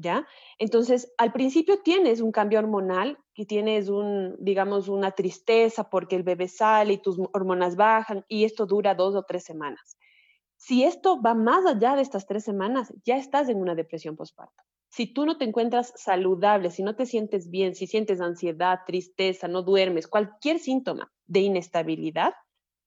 ¿Ya? 0.00 0.26
Entonces, 0.58 1.12
al 1.18 1.32
principio 1.32 1.80
tienes 1.82 2.20
un 2.20 2.32
cambio 2.32 2.58
hormonal, 2.58 3.18
que 3.34 3.44
tienes 3.44 3.88
un, 3.88 4.36
digamos, 4.38 4.88
una 4.88 5.12
tristeza 5.12 5.88
porque 5.88 6.16
el 6.16 6.22
bebé 6.22 6.48
sale 6.48 6.94
y 6.94 6.98
tus 6.98 7.18
hormonas 7.32 7.76
bajan 7.76 8.24
y 8.28 8.44
esto 8.44 8.66
dura 8.66 8.94
dos 8.94 9.14
o 9.14 9.22
tres 9.22 9.44
semanas. 9.44 9.96
Si 10.56 10.84
esto 10.84 11.20
va 11.22 11.34
más 11.34 11.64
allá 11.64 11.96
de 11.96 12.02
estas 12.02 12.26
tres 12.26 12.44
semanas, 12.44 12.92
ya 13.04 13.16
estás 13.16 13.48
en 13.48 13.58
una 13.58 13.74
depresión 13.74 14.16
postparto. 14.16 14.62
Si 14.90 15.06
tú 15.06 15.24
no 15.24 15.38
te 15.38 15.44
encuentras 15.44 15.92
saludable, 15.96 16.70
si 16.70 16.82
no 16.82 16.96
te 16.96 17.06
sientes 17.06 17.48
bien, 17.48 17.74
si 17.74 17.86
sientes 17.86 18.20
ansiedad, 18.20 18.80
tristeza, 18.86 19.48
no 19.48 19.62
duermes, 19.62 20.08
cualquier 20.08 20.58
síntoma 20.58 21.12
de 21.26 21.40
inestabilidad, 21.40 22.34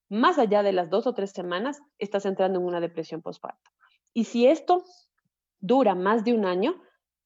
más 0.09 0.37
allá 0.37 0.61
de 0.63 0.73
las 0.73 0.89
dos 0.89 1.07
o 1.07 1.13
tres 1.13 1.31
semanas, 1.31 1.81
estás 1.97 2.25
entrando 2.25 2.59
en 2.59 2.65
una 2.65 2.81
depresión 2.81 3.21
postparto. 3.21 3.71
Y 4.13 4.25
si 4.25 4.45
esto 4.45 4.83
dura 5.59 5.95
más 5.95 6.25
de 6.25 6.33
un 6.33 6.45
año, 6.45 6.75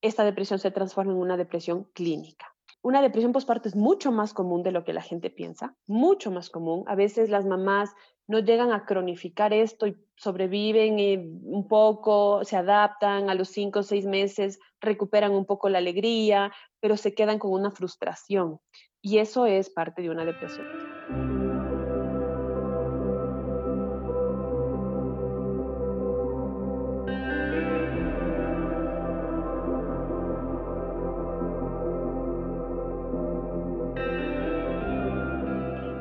esta 0.08 0.24
depresión 0.24 0.60
se 0.60 0.72
transforma 0.72 1.14
en 1.14 1.20
una 1.20 1.38
depresión 1.38 1.86
clínica. 1.94 2.54
Una 2.82 3.02
depresión 3.02 3.34
postparto 3.34 3.68
es 3.68 3.76
mucho 3.76 4.12
más 4.12 4.34
común 4.34 4.64
de 4.64 4.72
lo 4.72 4.84
que 4.84 4.94
la 4.94 5.02
gente 5.02 5.30
piensa, 5.30 5.76
mucho 5.88 6.32
más 6.32 6.50
común. 6.50 6.84
A 6.88 6.96
veces 6.96 7.30
las 7.30 7.46
mamás 7.46 7.94
no 8.28 8.40
llegan 8.40 8.72
a 8.72 8.86
cronificar 8.86 9.54
esto 9.54 9.88
y 9.88 9.98
sobreviven 10.16 11.00
eh, 11.00 11.18
un 11.44 11.68
poco, 11.68 12.44
se 12.44 12.56
adaptan 12.56 13.30
a 13.30 13.36
los 13.36 13.50
cinco 13.50 13.80
o 13.80 13.84
seis 13.84 14.06
meses, 14.06 14.60
recuperan 14.80 15.32
un 15.32 15.46
poco 15.46 15.70
la 15.70 15.80
alegría, 15.80 16.52
pero 16.80 16.98
se 16.98 17.14
quedan 17.14 17.40
con 17.40 17.52
una 17.52 17.72
frustración. 17.72 18.60
Y 19.02 19.18
eso 19.18 19.46
es 19.46 19.70
parte 19.70 20.02
de 20.02 20.10
una 20.10 20.26
depresión. 20.26 20.87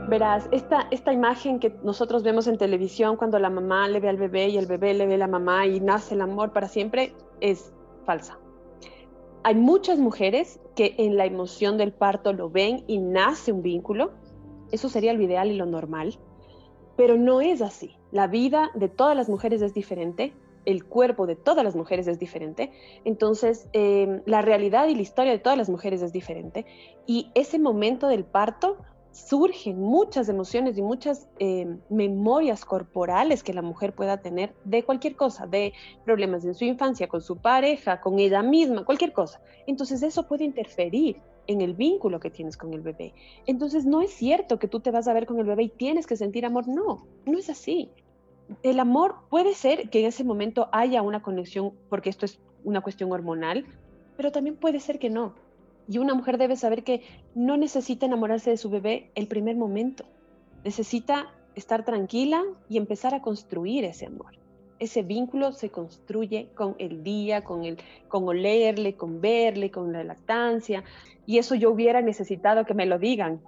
Verás, 0.08 0.48
esta, 0.52 0.86
esta 0.92 1.12
imagen 1.12 1.58
que 1.58 1.74
nosotros 1.82 2.22
vemos 2.22 2.46
en 2.46 2.58
televisión 2.58 3.16
cuando 3.16 3.40
la 3.40 3.50
mamá 3.50 3.88
le 3.88 3.98
ve 3.98 4.08
al 4.08 4.16
bebé 4.16 4.48
y 4.48 4.56
el 4.56 4.66
bebé 4.66 4.94
le 4.94 5.04
ve 5.04 5.14
a 5.14 5.18
la 5.18 5.26
mamá 5.26 5.66
y 5.66 5.80
nace 5.80 6.14
el 6.14 6.20
amor 6.20 6.52
para 6.52 6.68
siempre 6.68 7.12
es 7.40 7.72
falsa. 8.04 8.38
Hay 9.42 9.56
muchas 9.56 9.98
mujeres 9.98 10.60
que 10.76 10.94
en 10.98 11.16
la 11.16 11.26
emoción 11.26 11.76
del 11.76 11.92
parto 11.92 12.32
lo 12.32 12.50
ven 12.50 12.84
y 12.86 12.98
nace 12.98 13.50
un 13.50 13.62
vínculo. 13.62 14.12
Eso 14.70 14.88
sería 14.88 15.12
lo 15.12 15.22
ideal 15.22 15.50
y 15.50 15.56
lo 15.56 15.66
normal. 15.66 16.18
Pero 16.96 17.16
no 17.16 17.40
es 17.40 17.60
así. 17.60 17.96
La 18.12 18.28
vida 18.28 18.70
de 18.74 18.88
todas 18.88 19.16
las 19.16 19.28
mujeres 19.28 19.60
es 19.60 19.74
diferente. 19.74 20.34
El 20.66 20.84
cuerpo 20.84 21.26
de 21.26 21.34
todas 21.34 21.64
las 21.64 21.74
mujeres 21.74 22.06
es 22.06 22.20
diferente. 22.20 22.70
Entonces, 23.04 23.68
em, 23.72 24.22
la 24.24 24.40
realidad 24.40 24.86
y 24.86 24.94
la 24.94 25.02
historia 25.02 25.32
de 25.32 25.38
todas 25.38 25.58
las 25.58 25.68
mujeres 25.68 26.00
es 26.02 26.12
diferente. 26.12 26.64
Y 27.06 27.30
ese 27.34 27.58
momento 27.58 28.06
del 28.06 28.24
parto 28.24 28.78
surgen 29.16 29.80
muchas 29.80 30.28
emociones 30.28 30.76
y 30.76 30.82
muchas 30.82 31.26
eh, 31.38 31.66
memorias 31.88 32.64
corporales 32.66 33.42
que 33.42 33.54
la 33.54 33.62
mujer 33.62 33.94
pueda 33.94 34.18
tener 34.18 34.54
de 34.64 34.84
cualquier 34.84 35.16
cosa, 35.16 35.46
de 35.46 35.72
problemas 36.04 36.44
en 36.44 36.54
su 36.54 36.64
infancia, 36.64 37.08
con 37.08 37.22
su 37.22 37.36
pareja, 37.36 38.00
con 38.00 38.18
ella 38.18 38.42
misma, 38.42 38.84
cualquier 38.84 39.14
cosa. 39.14 39.40
Entonces 39.66 40.02
eso 40.02 40.28
puede 40.28 40.44
interferir 40.44 41.16
en 41.46 41.62
el 41.62 41.72
vínculo 41.72 42.20
que 42.20 42.30
tienes 42.30 42.58
con 42.58 42.74
el 42.74 42.82
bebé. 42.82 43.14
Entonces 43.46 43.86
no 43.86 44.02
es 44.02 44.12
cierto 44.12 44.58
que 44.58 44.68
tú 44.68 44.80
te 44.80 44.90
vas 44.90 45.08
a 45.08 45.14
ver 45.14 45.24
con 45.26 45.38
el 45.38 45.46
bebé 45.46 45.64
y 45.64 45.68
tienes 45.70 46.06
que 46.06 46.16
sentir 46.16 46.44
amor. 46.44 46.68
No, 46.68 47.06
no 47.24 47.38
es 47.38 47.48
así. 47.48 47.90
El 48.62 48.78
amor 48.78 49.16
puede 49.30 49.54
ser 49.54 49.88
que 49.88 50.00
en 50.00 50.06
ese 50.06 50.24
momento 50.24 50.68
haya 50.72 51.00
una 51.00 51.22
conexión 51.22 51.72
porque 51.88 52.10
esto 52.10 52.26
es 52.26 52.38
una 52.64 52.82
cuestión 52.82 53.10
hormonal, 53.12 53.64
pero 54.16 54.30
también 54.30 54.56
puede 54.56 54.78
ser 54.78 54.98
que 54.98 55.08
no 55.08 55.45
y 55.88 55.98
una 55.98 56.14
mujer 56.14 56.38
debe 56.38 56.56
saber 56.56 56.82
que 56.82 57.02
no 57.34 57.56
necesita 57.56 58.06
enamorarse 58.06 58.50
de 58.50 58.56
su 58.56 58.70
bebé 58.70 59.10
el 59.14 59.28
primer 59.28 59.56
momento. 59.56 60.04
Necesita 60.64 61.32
estar 61.54 61.84
tranquila 61.84 62.42
y 62.68 62.76
empezar 62.76 63.14
a 63.14 63.22
construir 63.22 63.84
ese 63.84 64.06
amor. 64.06 64.38
Ese 64.78 65.02
vínculo 65.02 65.52
se 65.52 65.70
construye 65.70 66.50
con 66.54 66.76
el 66.78 67.02
día, 67.02 67.44
con, 67.44 67.64
el, 67.64 67.78
con 68.08 68.28
olerle, 68.28 68.94
con 68.94 69.20
verle, 69.20 69.70
con 69.70 69.92
la 69.92 70.04
lactancia. 70.04 70.84
Y 71.24 71.38
eso 71.38 71.54
yo 71.54 71.70
hubiera 71.70 72.02
necesitado 72.02 72.66
que 72.66 72.74
me 72.74 72.84
lo 72.84 72.98
digan. 72.98 73.40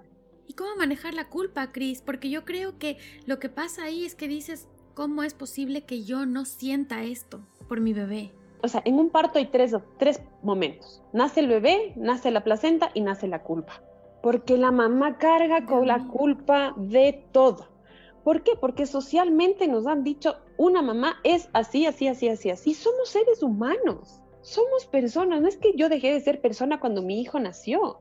¿Y 0.47 0.53
cómo 0.53 0.75
manejar 0.75 1.13
la 1.13 1.29
culpa, 1.29 1.71
Cris? 1.71 2.01
Porque 2.01 2.31
yo 2.31 2.45
creo 2.45 2.79
que 2.79 2.97
lo 3.27 3.37
que 3.37 3.49
pasa 3.49 3.83
ahí 3.83 4.05
es 4.05 4.15
que 4.15 4.27
dices, 4.27 4.67
¿cómo 4.95 5.21
es 5.21 5.35
posible 5.35 5.83
que 5.83 6.03
yo 6.03 6.25
no 6.25 6.45
sienta 6.45 7.03
esto 7.03 7.41
por 7.67 7.79
mi 7.79 7.93
bebé? 7.93 8.31
O 8.61 8.67
sea, 8.67 8.81
en 8.85 8.95
un 8.95 9.09
parto 9.09 9.39
hay 9.39 9.45
tres, 9.45 9.75
tres 9.97 10.21
momentos. 10.43 11.01
Nace 11.13 11.39
el 11.39 11.47
bebé, 11.47 11.93
nace 11.95 12.31
la 12.31 12.43
placenta 12.43 12.91
y 12.93 13.01
nace 13.01 13.27
la 13.27 13.43
culpa. 13.43 13.81
Porque 14.21 14.57
la 14.57 14.71
mamá 14.71 15.17
carga 15.17 15.65
con 15.65 15.87
la 15.87 16.05
culpa 16.07 16.73
de 16.77 17.23
todo. 17.31 17.67
¿Por 18.23 18.43
qué? 18.43 18.51
Porque 18.59 18.85
socialmente 18.85 19.67
nos 19.67 19.87
han 19.87 20.03
dicho, 20.03 20.35
una 20.57 20.81
mamá 20.81 21.19
es 21.23 21.49
así, 21.53 21.85
así, 21.85 22.07
así, 22.07 22.27
así, 22.27 22.49
así. 22.49 22.73
Somos 22.73 23.09
seres 23.09 23.41
humanos, 23.41 24.21
somos 24.41 24.85
personas. 24.85 25.41
No 25.41 25.47
es 25.47 25.57
que 25.57 25.73
yo 25.75 25.87
dejé 25.87 26.11
de 26.11 26.19
ser 26.19 26.41
persona 26.41 26.81
cuando 26.81 27.01
mi 27.01 27.21
hijo 27.21 27.39
nació. 27.39 27.99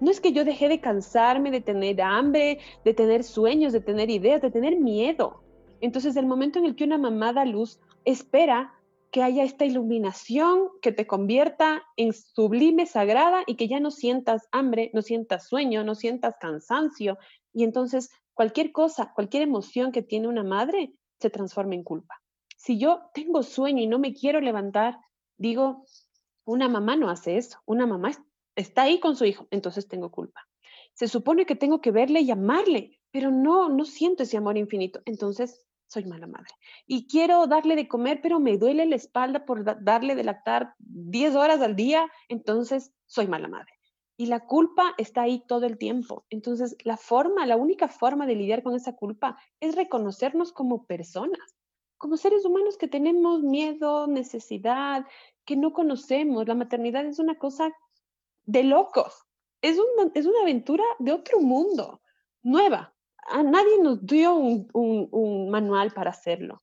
No 0.00 0.10
es 0.10 0.20
que 0.20 0.32
yo 0.32 0.44
dejé 0.44 0.68
de 0.68 0.80
cansarme, 0.80 1.50
de 1.50 1.60
tener 1.60 2.00
hambre, 2.00 2.60
de 2.84 2.94
tener 2.94 3.24
sueños, 3.24 3.72
de 3.72 3.80
tener 3.80 4.08
ideas, 4.08 4.40
de 4.40 4.50
tener 4.50 4.76
miedo. 4.76 5.42
Entonces, 5.80 6.16
el 6.16 6.26
momento 6.26 6.58
en 6.58 6.64
el 6.64 6.76
que 6.76 6.84
una 6.84 6.98
mamá 6.98 7.32
da 7.32 7.44
luz, 7.44 7.78
espera 8.04 8.77
que 9.10 9.22
haya 9.22 9.44
esta 9.44 9.64
iluminación 9.64 10.68
que 10.82 10.92
te 10.92 11.06
convierta 11.06 11.82
en 11.96 12.12
sublime, 12.12 12.86
sagrada 12.86 13.42
y 13.46 13.56
que 13.56 13.68
ya 13.68 13.80
no 13.80 13.90
sientas 13.90 14.48
hambre, 14.52 14.90
no 14.92 15.02
sientas 15.02 15.48
sueño, 15.48 15.84
no 15.84 15.94
sientas 15.94 16.36
cansancio. 16.40 17.18
Y 17.52 17.64
entonces 17.64 18.10
cualquier 18.34 18.72
cosa, 18.72 19.12
cualquier 19.14 19.42
emoción 19.42 19.92
que 19.92 20.02
tiene 20.02 20.28
una 20.28 20.44
madre 20.44 20.92
se 21.20 21.30
transforma 21.30 21.74
en 21.74 21.84
culpa. 21.84 22.22
Si 22.56 22.78
yo 22.78 23.02
tengo 23.14 23.42
sueño 23.42 23.82
y 23.82 23.86
no 23.86 23.98
me 23.98 24.12
quiero 24.12 24.40
levantar, 24.40 24.98
digo, 25.36 25.84
una 26.44 26.68
mamá 26.68 26.96
no 26.96 27.08
hace 27.08 27.36
eso, 27.36 27.58
una 27.66 27.86
mamá 27.86 28.10
está 28.56 28.82
ahí 28.82 29.00
con 29.00 29.16
su 29.16 29.24
hijo, 29.24 29.46
entonces 29.50 29.88
tengo 29.88 30.10
culpa. 30.10 30.46
Se 30.94 31.08
supone 31.08 31.46
que 31.46 31.54
tengo 31.54 31.80
que 31.80 31.92
verle 31.92 32.20
y 32.20 32.30
amarle, 32.30 32.98
pero 33.10 33.30
no, 33.30 33.68
no 33.68 33.84
siento 33.84 34.24
ese 34.24 34.36
amor 34.36 34.58
infinito, 34.58 35.00
entonces 35.04 35.67
soy 35.88 36.04
mala 36.04 36.26
madre. 36.26 36.50
Y 36.86 37.08
quiero 37.08 37.46
darle 37.46 37.74
de 37.74 37.88
comer, 37.88 38.20
pero 38.22 38.38
me 38.38 38.58
duele 38.58 38.86
la 38.86 38.96
espalda 38.96 39.44
por 39.44 39.64
darle 39.82 40.14
de 40.14 40.22
lactar 40.22 40.74
10 40.78 41.34
horas 41.34 41.60
al 41.60 41.74
día, 41.74 42.10
entonces 42.28 42.92
soy 43.06 43.26
mala 43.26 43.48
madre. 43.48 43.72
Y 44.16 44.26
la 44.26 44.46
culpa 44.46 44.94
está 44.98 45.22
ahí 45.22 45.44
todo 45.46 45.64
el 45.66 45.78
tiempo. 45.78 46.26
Entonces, 46.28 46.76
la 46.84 46.96
forma, 46.96 47.46
la 47.46 47.56
única 47.56 47.88
forma 47.88 48.26
de 48.26 48.34
lidiar 48.34 48.62
con 48.62 48.74
esa 48.74 48.94
culpa 48.94 49.38
es 49.60 49.76
reconocernos 49.76 50.52
como 50.52 50.86
personas, 50.86 51.56
como 51.96 52.16
seres 52.16 52.44
humanos 52.44 52.76
que 52.76 52.88
tenemos 52.88 53.42
miedo, 53.42 54.06
necesidad, 54.06 55.06
que 55.44 55.56
no 55.56 55.72
conocemos. 55.72 56.46
La 56.48 56.54
maternidad 56.54 57.06
es 57.06 57.18
una 57.18 57.38
cosa 57.38 57.72
de 58.44 58.64
locos. 58.64 59.24
Es 59.62 59.78
una, 59.78 60.10
es 60.14 60.26
una 60.26 60.40
aventura 60.42 60.84
de 60.98 61.12
otro 61.12 61.40
mundo, 61.40 62.00
nueva, 62.42 62.94
a 63.30 63.42
nadie 63.42 63.82
nos 63.82 64.04
dio 64.04 64.34
un, 64.34 65.50
manual 65.50 65.92
para 65.92 66.10
hacerlo. 66.10 66.62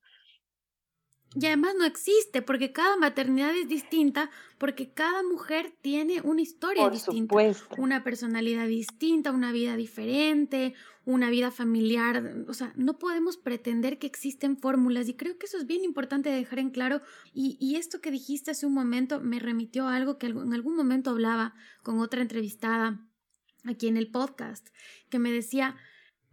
Y 1.38 1.44
además 1.46 1.74
no 1.76 1.84
existe, 1.84 2.40
porque 2.40 2.72
cada 2.72 2.96
maternidad 2.96 3.54
es 3.54 3.68
distinta, 3.68 4.30
porque 4.56 4.94
cada 4.94 5.22
mujer 5.22 5.74
tiene 5.82 6.22
una 6.22 6.40
historia 6.40 6.88
distinta, 6.88 7.36
una 7.76 8.02
personalidad 8.02 8.66
distinta, 8.66 9.32
una 9.32 9.52
vida 9.52 9.76
diferente, 9.76 10.74
una 11.04 11.28
vida 11.28 11.50
familiar. 11.50 12.46
O 12.48 12.54
sea, 12.54 12.72
no 12.76 12.98
podemos 12.98 13.36
pretender 13.36 13.98
que 13.98 14.06
existen 14.06 14.56
fórmulas 14.56 15.08
y 15.08 15.14
creo 15.14 15.36
que 15.36 15.44
eso 15.44 15.58
es 15.58 15.66
bien 15.66 15.84
importante 15.84 16.30
dejar 16.30 16.58
en 16.58 16.70
claro. 16.70 17.02
Y, 17.34 17.58
y 17.60 17.76
esto 17.76 18.00
que 18.00 18.10
dijiste 18.10 18.52
hace 18.52 18.64
un 18.64 18.72
momento 18.72 19.20
me 19.20 19.38
remitió 19.38 19.88
a 19.88 19.96
algo 19.96 20.16
que 20.16 20.28
en 20.28 20.54
algún 20.54 20.74
momento 20.74 21.10
hablaba 21.10 21.54
con 21.82 21.98
otra 22.00 22.22
entrevistada 22.22 23.06
aquí 23.66 23.88
en 23.88 23.96
el 23.96 24.10
podcast, 24.10 24.68
que 25.10 25.18
me 25.18 25.32
decía, 25.32 25.76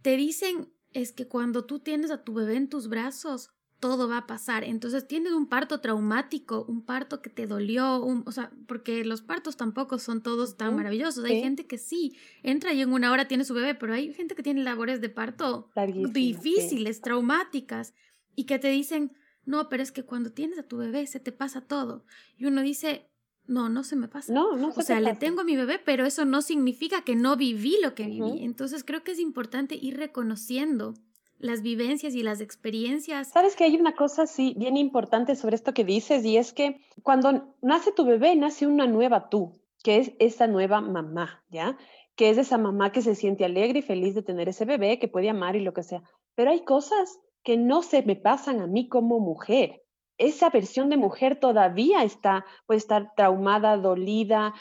te 0.04 0.18
dicen 0.18 0.68
es 0.92 1.12
que 1.12 1.26
cuando 1.26 1.64
tú 1.64 1.78
tienes 1.78 2.10
a 2.10 2.24
tu 2.24 2.34
bebé 2.34 2.56
en 2.56 2.68
tus 2.68 2.88
brazos, 2.88 3.48
todo 3.80 4.06
va 4.06 4.18
a 4.18 4.26
pasar. 4.26 4.62
Entonces 4.62 5.08
tienes 5.08 5.32
un 5.32 5.48
parto 5.48 5.80
traumático, 5.80 6.66
un 6.68 6.84
parto 6.84 7.22
que 7.22 7.30
te 7.30 7.46
dolió, 7.46 8.04
o 8.04 8.30
sea, 8.30 8.52
porque 8.68 9.02
los 9.02 9.22
partos 9.22 9.56
tampoco 9.56 9.98
son 9.98 10.22
todos 10.22 10.58
tan 10.58 10.76
maravillosos. 10.76 11.24
Hay 11.24 11.40
gente 11.40 11.66
que 11.66 11.78
sí, 11.78 12.18
entra 12.42 12.74
y 12.74 12.82
en 12.82 12.92
una 12.92 13.10
hora 13.12 13.28
tiene 13.28 13.44
su 13.44 13.54
bebé, 13.54 13.74
pero 13.74 13.94
hay 13.94 14.12
gente 14.12 14.34
que 14.34 14.42
tiene 14.42 14.62
labores 14.62 15.00
de 15.00 15.08
parto 15.08 15.70
difíciles, 16.12 17.00
traumáticas, 17.00 17.94
y 18.36 18.44
que 18.44 18.58
te 18.58 18.68
dicen, 18.68 19.16
no, 19.46 19.70
pero 19.70 19.82
es 19.82 19.90
que 19.90 20.04
cuando 20.04 20.32
tienes 20.32 20.58
a 20.58 20.64
tu 20.64 20.76
bebé 20.76 21.06
se 21.06 21.18
te 21.18 21.32
pasa 21.32 21.62
todo. 21.62 22.04
Y 22.36 22.44
uno 22.44 22.60
dice, 22.60 23.08
no, 23.46 23.68
no 23.68 23.84
se 23.84 23.96
me 23.96 24.08
pasa. 24.08 24.32
No, 24.32 24.56
no 24.56 24.70
O 24.74 24.82
sea, 24.82 25.00
le 25.00 25.14
tengo 25.14 25.42
a 25.42 25.44
mi 25.44 25.56
bebé, 25.56 25.78
pero 25.84 26.06
eso 26.06 26.24
no 26.24 26.40
significa 26.40 27.02
que 27.02 27.14
no 27.14 27.36
viví 27.36 27.76
lo 27.82 27.94
que 27.94 28.06
viví. 28.06 28.42
Entonces 28.42 28.84
creo 28.84 29.02
que 29.02 29.12
es 29.12 29.20
importante 29.20 29.74
ir 29.74 29.98
reconociendo 29.98 30.94
las 31.38 31.60
vivencias 31.60 32.14
y 32.14 32.22
las 32.22 32.40
experiencias. 32.40 33.28
Sabes 33.28 33.54
que 33.54 33.64
hay 33.64 33.76
una 33.76 33.94
cosa 33.94 34.26
sí 34.26 34.54
bien 34.56 34.78
importante 34.78 35.36
sobre 35.36 35.56
esto 35.56 35.74
que 35.74 35.84
dices 35.84 36.24
y 36.24 36.38
es 36.38 36.52
que 36.54 36.80
cuando 37.02 37.54
nace 37.60 37.92
tu 37.92 38.06
bebé 38.06 38.34
nace 38.34 38.66
una 38.66 38.86
nueva 38.86 39.28
tú, 39.28 39.60
que 39.82 39.98
es 39.98 40.12
esa 40.20 40.46
nueva 40.46 40.80
mamá, 40.80 41.44
¿ya? 41.50 41.76
Que 42.16 42.30
es 42.30 42.38
esa 42.38 42.56
mamá 42.56 42.92
que 42.92 43.02
se 43.02 43.14
siente 43.14 43.44
alegre 43.44 43.80
y 43.80 43.82
feliz 43.82 44.14
de 44.14 44.22
tener 44.22 44.48
ese 44.48 44.64
bebé, 44.64 44.98
que 44.98 45.08
puede 45.08 45.28
amar 45.28 45.56
y 45.56 45.60
lo 45.60 45.74
que 45.74 45.82
sea. 45.82 46.02
Pero 46.34 46.50
hay 46.50 46.64
cosas 46.64 47.18
que 47.42 47.58
no 47.58 47.82
se 47.82 48.02
me 48.02 48.16
pasan 48.16 48.60
a 48.60 48.66
mí 48.66 48.88
como 48.88 49.20
mujer 49.20 49.83
esa 50.18 50.50
versión 50.50 50.90
de 50.90 50.96
mujer 50.96 51.40
todavía 51.40 52.04
está, 52.04 52.44
puede 52.66 52.78
estar 52.78 53.12
traumada, 53.16 53.76
dolida, 53.76 54.54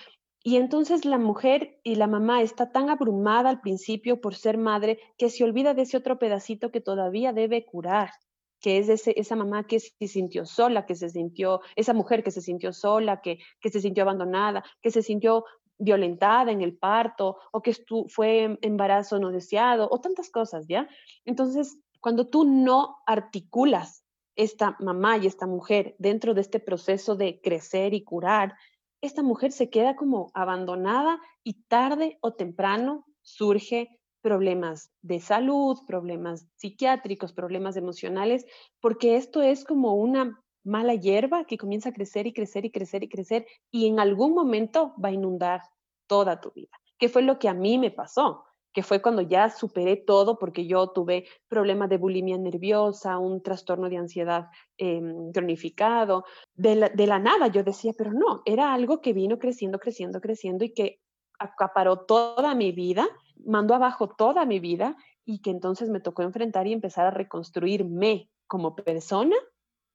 y 0.45 0.57
entonces 0.57 1.05
la 1.05 1.17
mujer 1.17 1.79
y 1.83 1.95
la 1.95 2.07
mamá 2.07 2.41
está 2.41 2.71
tan 2.71 2.89
abrumada 2.89 3.49
al 3.49 3.61
principio 3.61 4.19
por 4.19 4.35
ser 4.35 4.57
madre 4.57 4.99
que 5.17 5.29
se 5.29 5.45
olvida 5.45 5.73
de 5.73 5.83
ese 5.83 5.95
otro 5.95 6.19
pedacito 6.19 6.69
que 6.69 6.81
todavía 6.81 7.31
debe 7.31 7.65
curar, 7.65 8.11
que 8.59 8.77
es 8.77 8.89
ese, 8.89 9.13
esa 9.17 9.37
mamá 9.37 9.65
que 9.65 9.79
se 9.79 10.07
sintió 10.07 10.45
sola, 10.45 10.85
que 10.85 10.95
se 10.95 11.09
sintió, 11.09 11.61
esa 11.77 11.93
mujer 11.93 12.23
que 12.23 12.31
se 12.31 12.41
sintió 12.41 12.73
sola, 12.73 13.21
que, 13.21 13.39
que 13.61 13.69
se 13.69 13.79
sintió 13.79 14.03
abandonada, 14.03 14.65
que 14.81 14.91
se 14.91 15.01
sintió 15.01 15.45
violentada 15.77 16.51
en 16.51 16.61
el 16.61 16.77
parto 16.77 17.37
o 17.53 17.61
que 17.61 17.73
fue 18.09 18.57
embarazo 18.61 19.19
no 19.19 19.31
deseado 19.31 19.87
o 19.89 20.01
tantas 20.01 20.29
cosas, 20.29 20.67
¿ya? 20.67 20.89
Entonces, 21.23 21.79
cuando 22.01 22.27
tú 22.27 22.43
no 22.43 22.97
articulas 23.05 24.02
esta 24.35 24.75
mamá 24.79 25.17
y 25.17 25.27
esta 25.27 25.47
mujer 25.47 25.95
dentro 25.99 26.33
de 26.33 26.41
este 26.41 26.59
proceso 26.59 27.15
de 27.15 27.39
crecer 27.41 27.93
y 27.93 28.03
curar, 28.03 28.55
esta 29.01 29.21
mujer 29.21 29.51
se 29.51 29.69
queda 29.69 29.95
como 29.95 30.31
abandonada 30.33 31.19
y 31.43 31.63
tarde 31.63 32.17
o 32.21 32.33
temprano 32.33 33.05
surge 33.21 33.99
problemas 34.21 34.91
de 35.01 35.19
salud, 35.19 35.77
problemas 35.85 36.47
psiquiátricos, 36.55 37.33
problemas 37.33 37.75
emocionales, 37.75 38.45
porque 38.79 39.17
esto 39.17 39.41
es 39.41 39.65
como 39.65 39.95
una 39.95 40.41
mala 40.63 40.95
hierba 40.95 41.43
que 41.45 41.57
comienza 41.57 41.89
a 41.89 41.93
crecer 41.93 42.25
y 42.25 42.33
crecer 42.33 42.63
y 42.63 42.71
crecer 42.71 43.03
y 43.03 43.09
crecer 43.09 43.45
y 43.69 43.87
en 43.87 43.99
algún 43.99 44.33
momento 44.33 44.95
va 45.03 45.09
a 45.09 45.13
inundar 45.13 45.61
toda 46.07 46.39
tu 46.39 46.51
vida, 46.51 46.71
que 46.97 47.09
fue 47.09 47.21
lo 47.21 47.37
que 47.37 47.49
a 47.49 47.53
mí 47.53 47.77
me 47.77 47.91
pasó 47.91 48.45
que 48.73 48.83
fue 48.83 49.01
cuando 49.01 49.21
ya 49.21 49.49
superé 49.49 49.97
todo 49.97 50.37
porque 50.39 50.65
yo 50.65 50.87
tuve 50.89 51.25
problemas 51.47 51.89
de 51.89 51.97
bulimia 51.97 52.37
nerviosa, 52.37 53.19
un 53.19 53.41
trastorno 53.43 53.89
de 53.89 53.97
ansiedad 53.97 54.47
em, 54.77 55.31
cronificado. 55.31 56.25
De 56.55 56.75
la, 56.75 56.89
de 56.89 57.07
la 57.07 57.19
nada 57.19 57.47
yo 57.47 57.63
decía, 57.63 57.93
pero 57.97 58.11
no, 58.11 58.41
era 58.45 58.73
algo 58.73 58.99
que 58.99 59.13
vino 59.13 59.37
creciendo, 59.37 59.79
creciendo, 59.79 60.19
creciendo 60.21 60.65
y 60.65 60.73
que 60.73 60.99
acaparó 61.39 62.05
toda 62.05 62.55
mi 62.55 62.71
vida, 62.71 63.07
mandó 63.45 63.75
abajo 63.75 64.09
toda 64.09 64.45
mi 64.45 64.59
vida 64.59 64.97
y 65.25 65.41
que 65.41 65.51
entonces 65.51 65.89
me 65.89 65.99
tocó 65.99 66.23
enfrentar 66.23 66.67
y 66.67 66.73
empezar 66.73 67.05
a 67.05 67.11
reconstruirme 67.11 68.29
como 68.47 68.75
persona 68.75 69.35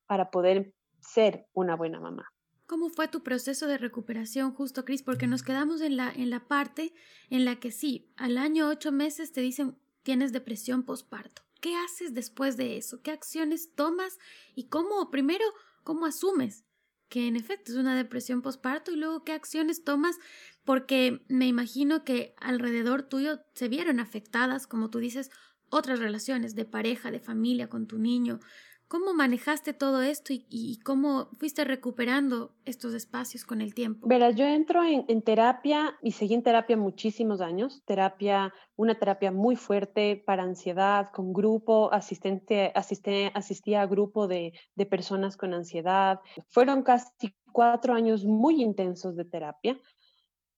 para 0.06 0.30
poder 0.30 0.72
ser 1.00 1.46
una 1.52 1.76
buena 1.76 2.00
mamá. 2.00 2.28
¿Cómo 2.68 2.90
fue 2.90 3.08
tu 3.08 3.22
proceso 3.22 3.66
de 3.66 3.78
recuperación 3.78 4.52
justo, 4.52 4.84
Cris? 4.84 5.02
Porque 5.02 5.26
nos 5.26 5.42
quedamos 5.42 5.80
en 5.80 5.96
la, 5.96 6.12
en 6.12 6.28
la 6.28 6.46
parte 6.46 6.92
en 7.30 7.46
la 7.46 7.58
que 7.58 7.72
sí, 7.72 8.12
al 8.14 8.36
año 8.36 8.68
ocho 8.68 8.92
meses 8.92 9.32
te 9.32 9.40
dicen 9.40 9.78
tienes 10.02 10.32
depresión 10.32 10.82
postparto. 10.82 11.40
¿Qué 11.62 11.74
haces 11.76 12.12
después 12.12 12.58
de 12.58 12.76
eso? 12.76 13.00
¿Qué 13.00 13.10
acciones 13.10 13.74
tomas? 13.74 14.18
Y 14.54 14.64
cómo, 14.64 15.10
primero, 15.10 15.46
cómo 15.82 16.04
asumes 16.04 16.66
que 17.08 17.26
en 17.26 17.36
efecto 17.36 17.72
es 17.72 17.78
una 17.78 17.96
depresión 17.96 18.42
postparto 18.42 18.90
y 18.90 18.96
luego 18.96 19.24
qué 19.24 19.32
acciones 19.32 19.82
tomas 19.82 20.18
porque 20.64 21.24
me 21.28 21.46
imagino 21.46 22.04
que 22.04 22.34
alrededor 22.36 23.02
tuyo 23.02 23.40
se 23.54 23.68
vieron 23.68 23.98
afectadas, 23.98 24.66
como 24.66 24.90
tú 24.90 24.98
dices, 24.98 25.30
otras 25.70 26.00
relaciones 26.00 26.54
de 26.54 26.66
pareja, 26.66 27.10
de 27.10 27.20
familia 27.20 27.70
con 27.70 27.86
tu 27.86 27.98
niño, 27.98 28.40
¿Cómo 28.88 29.12
manejaste 29.12 29.74
todo 29.74 30.00
esto 30.00 30.32
y, 30.32 30.80
cómo 30.82 31.28
fuiste 31.38 31.62
recuperando 31.64 32.54
estos 32.64 32.94
espacios 32.94 33.44
con 33.44 33.60
el 33.60 33.74
tiempo? 33.74 34.08
Verás, 34.08 34.34
yo 34.34 34.46
entro 34.46 34.82
en, 34.82 35.20
terapia 35.20 35.98
y 36.02 36.12
seguí 36.12 36.32
en 36.32 36.42
terapia 36.42 36.78
muchísimos 36.78 37.42
años, 37.42 37.82
terapia, 37.84 38.54
una 38.76 38.98
terapia 38.98 39.30
muy 39.30 39.56
fuerte 39.56 40.22
para 40.24 40.42
ansiedad, 40.42 41.10
con 41.12 41.34
grupo, 41.34 41.92
asistente, 41.92 42.72
asistía 42.74 43.82
a 43.82 43.86
grupo 43.86 44.26
de, 44.26 44.54
de 44.74 44.86
personas 44.86 45.36
con 45.36 45.52
ansiedad. 45.52 46.20
Fueron 46.48 46.82
casi 46.82 47.36
cuatro 47.52 47.92
años 47.92 48.24
muy 48.24 48.62
intensos 48.62 49.16
de 49.16 49.26
terapia 49.26 49.78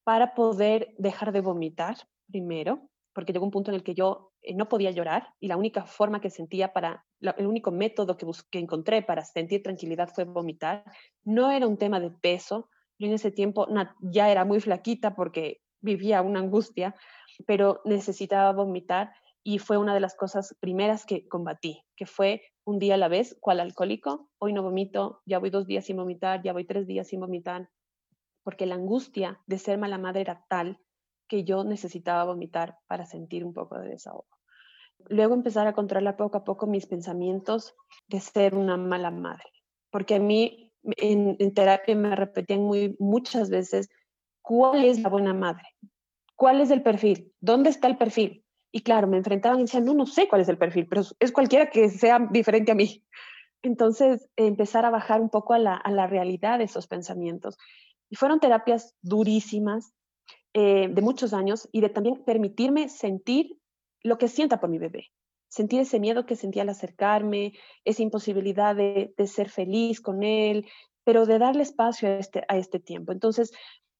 para 0.05 0.35
poder 0.35 0.95
dejar 0.99 1.33
de 1.33 1.41
vomitar 1.41 1.97
primero, 2.31 2.90
porque 3.13 3.33
llegó 3.33 3.45
un 3.45 3.51
punto 3.51 3.71
en 3.71 3.77
el 3.77 3.83
que 3.83 3.95
yo 3.95 4.33
eh, 4.43 4.55
no 4.55 4.69
podía 4.69 4.91
llorar 4.91 5.29
y 5.41 5.49
la 5.49 5.57
única 5.57 5.85
forma 5.85 6.21
que 6.21 6.31
sentía 6.31 6.73
para, 6.73 7.05
el 7.21 7.47
único 7.47 7.71
método 7.71 8.17
que, 8.17 8.27
que 8.51 8.59
encontré 8.59 9.03
para 9.03 9.25
sentir 9.25 9.63
tranquilidad 9.63 10.11
fue 10.15 10.25
vomitar. 10.25 10.85
No 11.25 11.51
era 11.51 11.67
un 11.67 11.77
tema 11.77 12.01
de 12.01 12.11
peso, 12.11 12.69
yo 12.99 13.07
en 13.07 13.15
ese 13.15 13.31
tiempo 13.31 13.67
ya 14.01 14.31
era 14.31 14.45
muy 14.45 14.61
flaquita 14.61 15.15
porque 15.15 15.63
vivía 15.81 16.23
una 16.23 16.41
angustia, 16.41 16.95
pero 17.47 17.81
necesitaba 17.85 18.53
vomitar 18.53 19.13
y 19.43 19.59
fue 19.59 19.79
una 19.79 19.95
de 19.95 20.01
las 20.01 20.15
cosas 20.15 20.55
primeras 20.61 21.07
que 21.07 21.27
combatí, 21.27 21.83
que 21.97 22.05
fue 22.05 22.43
un 22.65 22.79
día 22.79 22.95
a 22.95 22.99
la 22.99 23.09
vez, 23.09 23.37
cual 23.41 23.61
alcohólico, 23.61 24.29
hoy 24.39 24.53
no 24.53 24.63
vomito, 24.63 25.23
ya 25.25 25.39
voy 25.39 25.49
dos 25.49 25.67
días 25.67 25.87
sin 25.87 25.97
vomitar, 25.97 26.43
ya 26.43 26.53
voy 26.53 26.67
tres 26.67 26.87
días 26.87 27.09
sin 27.09 27.21
vomitar, 27.21 27.71
porque 28.43 28.67
la 28.67 28.75
angustia 28.75 29.41
de 29.47 29.59
ser 29.59 29.79
mala 29.79 29.97
madre 29.97 30.21
era 30.21 30.45
tal 30.49 30.79
que 31.31 31.45
yo 31.45 31.63
necesitaba 31.63 32.25
vomitar 32.25 32.77
para 32.89 33.07
sentir 33.07 33.45
un 33.45 33.55
poco 33.55 33.79
de 33.79 33.89
desahogo. 33.89 34.27
Luego 35.09 35.33
empezar 35.33 35.67
a 35.69 35.73
controlar 35.73 36.17
poco 36.17 36.37
a 36.37 36.45
poco 36.45 36.67
mis 36.67 36.87
pensamientos 36.87 37.75
de 38.09 38.21
ser 38.21 38.57
una 38.57 38.77
mala 38.77 39.13
madre, 39.13 39.45
porque 39.91 40.17
a 40.17 40.19
mí 40.19 40.73
en, 40.83 41.55
terapia 41.55 41.95
me 41.95 42.17
repetían 42.17 42.63
muy, 42.63 42.97
muchas 42.99 43.49
veces 43.49 43.89
cuál 44.43 44.85
es 44.85 45.01
la 45.01 45.09
buena 45.09 45.33
madre, 45.33 45.63
cuál 46.35 46.61
es 46.61 46.71
el 46.71 46.83
perfil, 46.83 47.33
dónde 47.41 47.71
está 47.71 47.87
el 47.87 47.97
perfil. 47.97 48.45
Y 48.73 48.83
claro, 48.83 49.07
me 49.07 49.17
enfrentaban 49.17 49.61
y 49.61 49.63
decían, 49.63 49.85
no, 49.85 49.95
no 49.95 50.07
sé 50.07 50.29
cuál 50.29 50.43
es 50.43 50.49
el 50.49 50.59
perfil, 50.59 50.89
pero 50.89 51.03
es 51.19 51.33
cualquiera 51.33 51.71
que 51.71 51.89
sea 51.91 52.19
diferente 52.31 52.73
a 52.73 52.77
mí. 52.77 53.05
Entonces, 53.63 54.29
empezar 54.37 54.85
a 54.85 54.91
bajar 54.91 55.21
un 55.21 55.31
poco 55.31 55.55
a 55.55 55.59
la, 55.59 55.75
a 55.75 55.91
la 55.91 56.07
realidad 56.07 56.59
de 56.59 56.65
esos 56.65 56.87
pensamientos. 56.87 57.57
Y 58.09 58.17
fueron 58.17 58.41
terapias 58.41 58.97
durísimas, 59.03 59.93
eh, 60.55 60.89
de 60.89 61.03
muchos 61.03 61.33
años, 61.33 61.69
y 61.73 61.81
de 61.81 61.89
también 61.89 62.25
permitirme 62.25 62.89
sentir 62.89 63.59
lo 64.03 64.19
que 64.19 64.29
sienta 64.29 64.61
por 64.61 64.71
mi 64.71 64.79
bebé. 64.79 65.09
Sentir 65.49 65.81
ese 65.81 66.01
miedo 66.01 66.27
que 66.27 66.37
sentía 66.37 66.63
al 66.63 66.69
acercarme, 66.69 67.53
esa 67.85 68.03
imposibilidad 68.03 68.75
de, 68.77 69.13
de 69.17 69.27
ser 69.27 69.49
feliz 69.49 70.01
con 70.01 70.23
él, 70.23 70.67
pero 71.05 71.27
de 71.27 71.39
darle 71.39 71.63
espacio 71.63 72.09
a 72.09 72.13
este, 72.13 72.45
a 72.49 72.57
este 72.57 72.79
tiempo. 72.79 73.13
Entonces, 73.13 73.53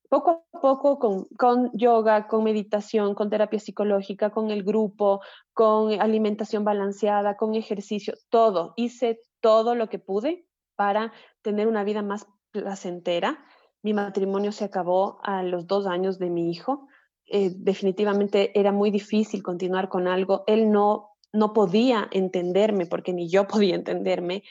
poco 0.09 0.45
a 0.53 0.61
poco 0.61 0.99
con, 0.99 1.25
con, 1.39 1.71
yoga, 1.73 2.27
con 2.27 2.45
meditación, 2.45 3.15
con 3.15 3.31
terapia 3.31 3.61
psicológica, 3.61 4.31
con 4.31 4.51
el 4.51 4.65
grupo, 4.65 5.21
con 5.53 6.01
alimentación 6.01 6.65
balanceada, 6.65 7.37
con 7.37 7.55
ejercicio, 7.55 8.15
todo. 8.29 8.75
Hice 8.77 9.21
todo 9.41 9.75
lo 9.75 9.89
que 9.89 9.99
pude 9.99 10.47
para 10.75 11.13
tener 11.43 11.69
una 11.69 11.85
vida 11.85 12.03
más 12.03 12.27
placentera. 12.51 13.45
Mi 13.83 13.95
matrimonio 13.95 14.53
se 14.53 14.65
acabó 14.65 15.21
a 15.23 15.43
los 15.43 15.67
dos 15.67 15.87
años 15.87 16.19
de 16.19 16.31
mi 16.31 16.51
hijo. 16.51 16.89
Eh, 17.27 17.53
definitivamente 17.57 18.59
era 18.59 18.73
muy 18.73 18.91
difícil 18.91 19.43
continuar 19.43 19.89
con 19.89 20.09
algo. 20.09 20.45
Él 20.47 20.71
no, 20.71 21.11
no 21.33 21.53
podía 21.53 22.09
entenderme 22.11 22.87
porque 22.87 23.13
ni 23.13 23.29
yo 23.29 23.47
podía 23.49 23.75
entenderme. 23.75 24.43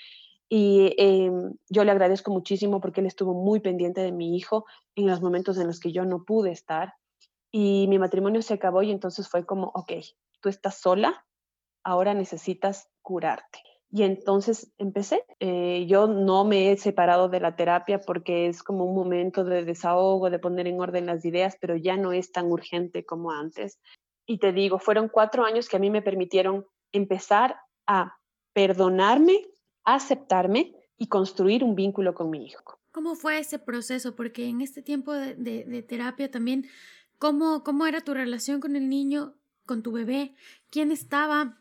Y 0.51 0.95
em, 0.97 1.53
yo 1.69 1.83
le 1.83 1.91
agradezco 1.91 2.31
muchísimo 2.31 2.81
porque 2.81 3.01
él 3.01 3.07
estuvo 3.07 3.35
muy 3.35 3.59
pendiente 3.59 4.01
de 4.01 4.11
mi 4.11 4.35
hijo 4.35 4.65
en 4.95 5.05
los 5.05 5.21
momentos 5.21 5.59
en 5.59 5.67
los 5.67 5.79
que 5.79 5.91
yo 5.91 6.05
no 6.05 6.23
pude 6.23 6.51
estar. 6.51 6.93
Y 7.51 7.87
mi 7.87 7.99
matrimonio 7.99 8.41
se 8.41 8.55
acabó 8.55 8.81
y 8.81 8.91
entonces 8.91 9.29
fue 9.29 9.45
como, 9.45 9.71
ok, 9.75 9.91
tú 10.41 10.49
estás 10.49 10.79
sola, 10.79 11.25
ahora 11.83 12.13
necesitas 12.13 12.89
curarte. 13.01 13.59
Y 13.91 14.03
entonces 14.03 14.71
empecé. 14.77 15.23
Eh, 15.39 15.85
yo 15.87 16.07
no 16.07 16.45
me 16.45 16.71
he 16.71 16.77
separado 16.77 17.27
de 17.27 17.39
la 17.39 17.55
terapia 17.55 17.99
porque 17.99 18.47
es 18.47 18.61
como 18.61 18.85
un 18.85 18.95
momento 18.95 19.43
de 19.43 19.65
desahogo, 19.65 20.29
de 20.29 20.37
poner 20.37 20.67
en 20.67 20.79
orden 20.79 21.07
las 21.07 21.25
ideas, 21.25 21.57
pero 21.59 21.75
ya 21.75 21.97
no 21.97 22.11
es 22.13 22.31
tan 22.31 22.51
urgente 22.51 23.03
como 23.03 23.31
antes. 23.31 23.79
Y 24.27 24.37
te 24.37 24.53
digo, 24.53 24.77
fueron 24.77 25.09
cuatro 25.09 25.43
años 25.43 25.67
que 25.67 25.77
a 25.77 25.79
mí 25.79 25.89
me 25.89 26.03
permitieron 26.03 26.67
empezar 26.91 27.57
a 27.87 28.15
perdonarme, 28.53 29.47
aceptarme 29.83 30.75
y 30.97 31.07
construir 31.07 31.63
un 31.63 31.73
vínculo 31.73 32.13
con 32.13 32.29
mi 32.29 32.45
hijo. 32.45 32.79
¿Cómo 32.91 33.15
fue 33.15 33.39
ese 33.39 33.57
proceso? 33.57 34.15
Porque 34.15 34.47
en 34.47 34.61
este 34.61 34.83
tiempo 34.83 35.13
de, 35.13 35.35
de 35.35 35.83
terapia 35.83 36.29
también, 36.29 36.67
¿cómo, 37.17 37.63
¿cómo 37.63 37.87
era 37.87 38.01
tu 38.01 38.13
relación 38.13 38.59
con 38.59 38.75
el 38.75 38.87
niño, 38.87 39.35
con 39.65 39.81
tu 39.81 39.91
bebé? 39.91 40.35
¿Quién 40.69 40.91
estaba? 40.91 41.57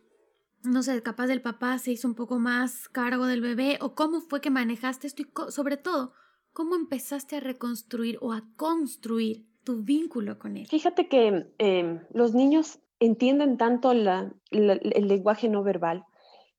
No 0.62 0.83
sé, 0.83 1.03
capaz 1.03 1.27
del 1.27 1.42
papá 1.42 1.79
se 1.79 1.92
hizo 1.92 2.09
un 2.09 2.14
poco 2.14 2.38
más 2.38 2.88
cargo 2.88 3.27
del 3.27 3.40
bebé 3.40 3.79
o 3.81 3.94
cómo 3.94 4.21
fue 4.21 4.40
que 4.40 4.51
manejaste 4.51 5.07
esto 5.07 5.23
y 5.23 5.27
sobre 5.51 5.77
todo, 5.77 6.12
cómo 6.53 6.75
empezaste 6.75 7.37
a 7.37 7.40
reconstruir 7.40 8.18
o 8.21 8.33
a 8.33 8.42
construir 8.57 9.47
tu 9.64 9.83
vínculo 9.83 10.38
con 10.38 10.57
él. 10.57 10.66
Fíjate 10.66 11.09
que 11.09 11.53
em, 11.59 12.01
los 12.12 12.35
niños 12.35 12.81
entienden 13.01 13.59
tanto 13.59 13.92
el 13.92 14.05
lenguaje 14.51 15.49
no 15.49 15.62
verbal 15.62 16.05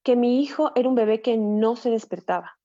que 0.03 0.15
mi 0.15 0.41
hijo 0.41 0.71
era 0.75 0.87
un 0.87 0.95
bebé 0.95 1.21
que 1.21 1.37
no 1.37 1.75
se 1.75 1.89
despertaba 1.89 2.58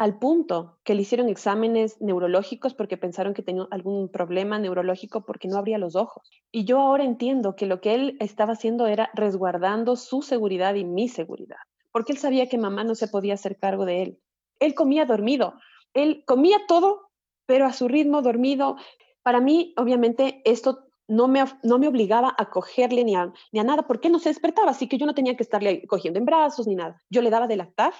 al 0.00 0.18
punto 0.18 0.78
que 0.82 0.94
le 0.94 1.02
hicieron 1.02 1.28
exámenes 1.28 2.00
neurológicos 2.00 2.72
porque 2.72 2.96
pensaron 2.96 3.34
que 3.34 3.42
tenía 3.42 3.66
algún 3.70 4.08
problema 4.08 4.58
neurológico 4.58 5.26
porque 5.26 5.46
no 5.46 5.58
abría 5.58 5.76
los 5.76 5.94
ojos. 5.94 6.30
Y 6.50 6.64
yo 6.64 6.80
ahora 6.80 7.04
entiendo 7.04 7.54
que 7.54 7.66
lo 7.66 7.82
que 7.82 7.92
él 7.94 8.16
estaba 8.18 8.54
haciendo 8.54 8.86
era 8.86 9.10
resguardando 9.12 9.96
su 9.96 10.22
seguridad 10.22 10.74
y 10.74 10.86
mi 10.86 11.10
seguridad, 11.10 11.58
porque 11.92 12.12
él 12.12 12.18
sabía 12.18 12.48
que 12.48 12.56
mamá 12.56 12.82
no 12.82 12.94
se 12.94 13.08
podía 13.08 13.34
hacer 13.34 13.58
cargo 13.58 13.84
de 13.84 14.02
él. 14.02 14.18
Él 14.58 14.74
comía 14.74 15.04
dormido, 15.04 15.52
él 15.92 16.24
comía 16.26 16.60
todo, 16.66 17.10
pero 17.44 17.66
a 17.66 17.74
su 17.74 17.86
ritmo 17.86 18.22
dormido. 18.22 18.76
Para 19.22 19.42
mí, 19.42 19.74
obviamente, 19.76 20.40
esto 20.46 20.86
no 21.08 21.28
me, 21.28 21.44
no 21.62 21.78
me 21.78 21.88
obligaba 21.88 22.34
a 22.38 22.48
cogerle 22.48 23.04
ni 23.04 23.16
a, 23.16 23.30
ni 23.52 23.60
a 23.60 23.64
nada, 23.64 23.86
porque 23.86 24.08
no 24.08 24.18
se 24.18 24.30
despertaba, 24.30 24.70
así 24.70 24.88
que 24.88 24.96
yo 24.96 25.04
no 25.04 25.14
tenía 25.14 25.36
que 25.36 25.42
estarle 25.42 25.86
cogiendo 25.86 26.18
en 26.18 26.24
brazos 26.24 26.66
ni 26.66 26.74
nada. 26.74 26.96
Yo 27.10 27.20
le 27.20 27.28
daba 27.28 27.46
de 27.46 27.56
lactar 27.58 27.92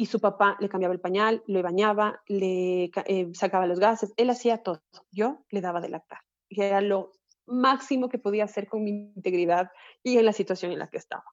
y 0.00 0.06
su 0.06 0.18
papá 0.18 0.56
le 0.60 0.70
cambiaba 0.70 0.94
el 0.94 1.00
pañal, 1.00 1.42
le 1.46 1.60
bañaba, 1.60 2.22
le 2.26 2.84
eh, 2.84 3.28
sacaba 3.34 3.66
los 3.66 3.78
gases, 3.78 4.14
él 4.16 4.30
hacía 4.30 4.62
todo. 4.62 4.80
Yo 5.12 5.44
le 5.50 5.60
daba 5.60 5.82
de 5.82 5.90
lactar, 5.90 6.20
y 6.48 6.62
era 6.62 6.80
lo 6.80 7.12
máximo 7.44 8.08
que 8.08 8.18
podía 8.18 8.44
hacer 8.44 8.66
con 8.66 8.82
mi 8.82 9.12
integridad 9.14 9.70
y 10.02 10.16
en 10.16 10.24
la 10.24 10.32
situación 10.32 10.72
en 10.72 10.78
la 10.78 10.88
que 10.88 10.96
estaba. 10.96 11.26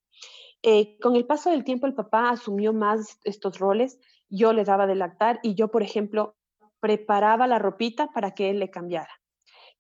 Eh, 0.64 0.98
con 1.00 1.16
el 1.16 1.26
paso 1.26 1.50
del 1.50 1.64
tiempo 1.64 1.88
el 1.88 1.94
papá 1.94 2.30
asumió 2.30 2.74
más 2.74 3.22
estos 3.24 3.58
roles, 3.58 4.02
yo 4.28 4.52
le 4.52 4.66
daba 4.66 4.86
de 4.86 4.96
lactar 4.96 5.40
y 5.44 5.56
yo, 5.56 5.70
por 5.70 5.82
ejemplo, 5.82 6.36
preparaba 6.82 7.48
la 7.48 7.60
ropita 7.60 8.08
para 8.08 8.32
que 8.32 8.50
él 8.50 8.60
le 8.60 8.70
cambiara. 8.70 9.22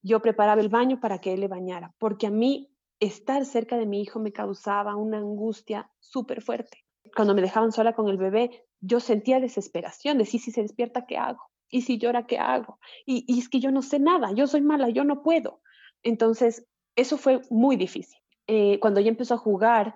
Yo 0.01 0.21
preparaba 0.21 0.61
el 0.61 0.69
baño 0.69 1.01
para 1.01 1.19
que 1.19 1.33
él 1.33 1.41
le 1.41 1.49
bañara, 1.49 1.93
porque 1.97 2.27
a 2.27 2.31
mí 2.31 2.71
estar 3.01 3.43
cerca 3.43 3.77
de 3.77 3.85
mi 3.85 4.01
hijo 4.01 4.21
me 4.21 4.31
causaba 4.31 4.95
una 4.95 5.17
angustia 5.17 5.91
súper 5.99 6.41
fuerte. 6.41 6.85
Cuando 7.13 7.35
me 7.35 7.41
dejaban 7.41 7.71
sola 7.71 7.93
con 7.93 8.07
el 8.09 8.17
bebé, 8.17 8.66
yo 8.81 8.99
sentía 8.99 9.39
desesperación 9.39 10.17
de 10.17 10.25
si, 10.25 10.39
si 10.39 10.51
se 10.51 10.61
despierta, 10.61 11.05
¿qué 11.05 11.17
hago? 11.17 11.41
Y 11.69 11.81
si 11.81 11.97
llora, 11.97 12.25
¿qué 12.25 12.37
hago? 12.37 12.79
Y, 13.05 13.39
es 13.39 13.49
que 13.49 13.59
yo 13.59 13.71
no 13.71 13.81
sé 13.81 13.99
nada, 13.99 14.31
yo 14.33 14.47
soy 14.47 14.61
mala, 14.61 14.89
yo 14.89 15.03
no 15.03 15.21
puedo. 15.21 15.61
Entonces, 16.03 16.65
eso 16.95 17.17
fue 17.17 17.41
muy 17.49 17.75
difícil. 17.75 18.19
Eh, 18.47 18.79
cuando 18.79 19.01
ya 19.01 19.09
empezó 19.09 19.33
a 19.33 19.37
jugar, 19.37 19.95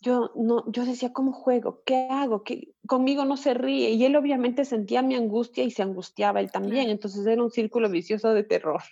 yo, 0.00 0.30
no, 0.36 0.70
yo 0.70 0.84
decía, 0.84 1.12
¿cómo 1.12 1.32
juego? 1.32 1.82
¿Qué 1.84 2.06
hago? 2.08 2.44
¿Qué? 2.44 2.72
Conmigo 2.86 3.24
no 3.24 3.36
se 3.36 3.54
ríe. 3.54 3.90
Y 3.90 4.04
él 4.04 4.14
obviamente 4.14 4.64
sentía 4.64 5.02
mi 5.02 5.16
angustia 5.16 5.64
y 5.64 5.72
se 5.72 5.82
angustiaba 5.82 6.40
él 6.40 6.52
también. 6.52 6.88
Entonces 6.90 7.26
era 7.26 7.42
un 7.42 7.50
círculo 7.50 7.90
vicioso 7.90 8.32
de 8.32 8.44
terror. 8.44 8.82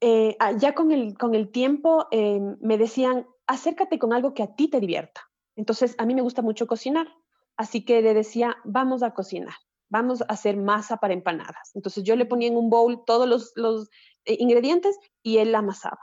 Eh, 0.00 0.36
ah, 0.40 0.52
ya 0.52 0.74
con 0.74 0.92
el, 0.92 1.16
con 1.18 1.34
el 1.34 1.50
tiempo 1.50 2.06
eh, 2.10 2.40
me 2.60 2.78
decían, 2.78 3.26
acércate 3.46 3.98
con 3.98 4.12
algo 4.12 4.32
que 4.32 4.42
a 4.42 4.54
ti 4.54 4.68
te 4.68 4.80
divierta. 4.80 5.30
Entonces, 5.56 5.94
a 5.98 6.06
mí 6.06 6.14
me 6.14 6.22
gusta 6.22 6.42
mucho 6.42 6.66
cocinar. 6.66 7.08
Así 7.56 7.84
que 7.84 8.02
le 8.02 8.14
decía, 8.14 8.56
vamos 8.64 9.02
a 9.02 9.12
cocinar, 9.12 9.54
vamos 9.88 10.22
a 10.22 10.26
hacer 10.26 10.56
masa 10.56 10.96
para 10.96 11.14
empanadas. 11.14 11.70
Entonces 11.74 12.02
yo 12.04 12.16
le 12.16 12.26
ponía 12.26 12.48
en 12.48 12.56
un 12.56 12.70
bowl 12.70 13.04
todos 13.06 13.54
los, 13.56 13.90
eh, 14.24 14.36
ingredientes 14.38 14.98
y 15.22 15.38
él 15.38 15.52
la 15.52 15.58
amasaba. 15.58 16.00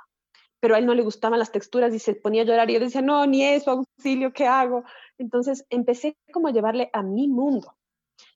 Pero 0.60 0.76
a 0.76 0.78
él 0.78 0.86
no 0.86 0.94
le 0.94 1.02
gustaban 1.02 1.40
las 1.40 1.52
texturas 1.52 1.94
y 1.94 2.00
se 2.00 2.14
ponía 2.16 2.44
a 2.44 2.46
llorar 2.46 2.70
y 2.70 2.76
yo 2.76 2.80
decía, 2.80 3.02
no, 3.02 3.26
ni 3.26 3.44
eso, 3.44 3.72
auxilio, 3.72 4.32
¿qué 4.32 4.46
hago? 4.46 4.84
Entonces 5.18 5.66
empecé 5.70 6.16
como 6.32 6.48
a 6.48 6.52
llevarle 6.52 6.90
a 6.94 7.02
mi 7.02 7.28
mundo. 7.28 7.76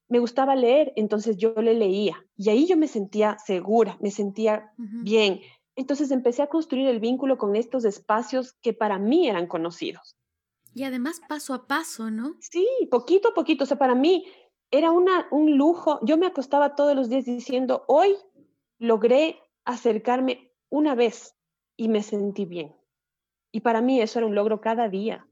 Me 0.07 0.19
gustaba 0.19 0.55
leer, 0.55 0.93
entonces 0.95 1.37
yo 1.37 1.53
le 1.55 1.73
leía 1.73 2.23
y 2.35 2.49
ahí 2.49 2.67
yo 2.67 2.77
me 2.77 2.87
sentía 2.87 3.37
segura, 3.39 3.97
me 4.01 4.11
sentía 4.11 4.71
bien. 4.77 5.41
Entonces 5.75 6.11
empecé 6.11 6.41
a 6.41 6.47
construir 6.47 6.87
el 6.87 6.99
vínculo 6.99 7.37
con 7.37 7.55
estos 7.55 7.85
espacios 7.85 8.53
que 8.61 8.73
para 8.73 8.99
mí 8.99 9.27
eran 9.27 9.47
conocidos. 9.47 10.15
Y 10.75 10.83
además 10.83 11.21
paso 11.27 11.53
a 11.53 11.67
paso, 11.67 12.11
¿no? 12.11 12.35
Sí, 12.41 12.67
poquito 12.91 13.29
a 13.29 13.33
poquito. 13.33 13.63
O 13.63 13.67
sea, 13.67 13.77
para 13.77 13.95
mí 13.95 14.25
era 14.69 14.91
una, 14.91 15.25
un 15.31 15.57
lujo. 15.57 15.99
Yo 16.03 16.17
me 16.17 16.27
acostaba 16.27 16.75
todos 16.75 16.93
los 16.95 17.09
días 17.09 17.23
diciendo, 17.23 17.85
hoy 17.87 18.15
logré 18.77 19.39
acercarme 19.63 20.51
una 20.69 20.93
vez 20.93 21.33
y 21.77 21.87
me 21.87 22.03
sentí 22.03 22.43
bien. 22.43 22.75
Y 23.53 23.61
para 23.61 23.81
mí 23.81 24.01
eso 24.01 24.19
era 24.19 24.27
un 24.27 24.35
logro 24.35 24.59
cada 24.59 24.89
día. 24.89 25.25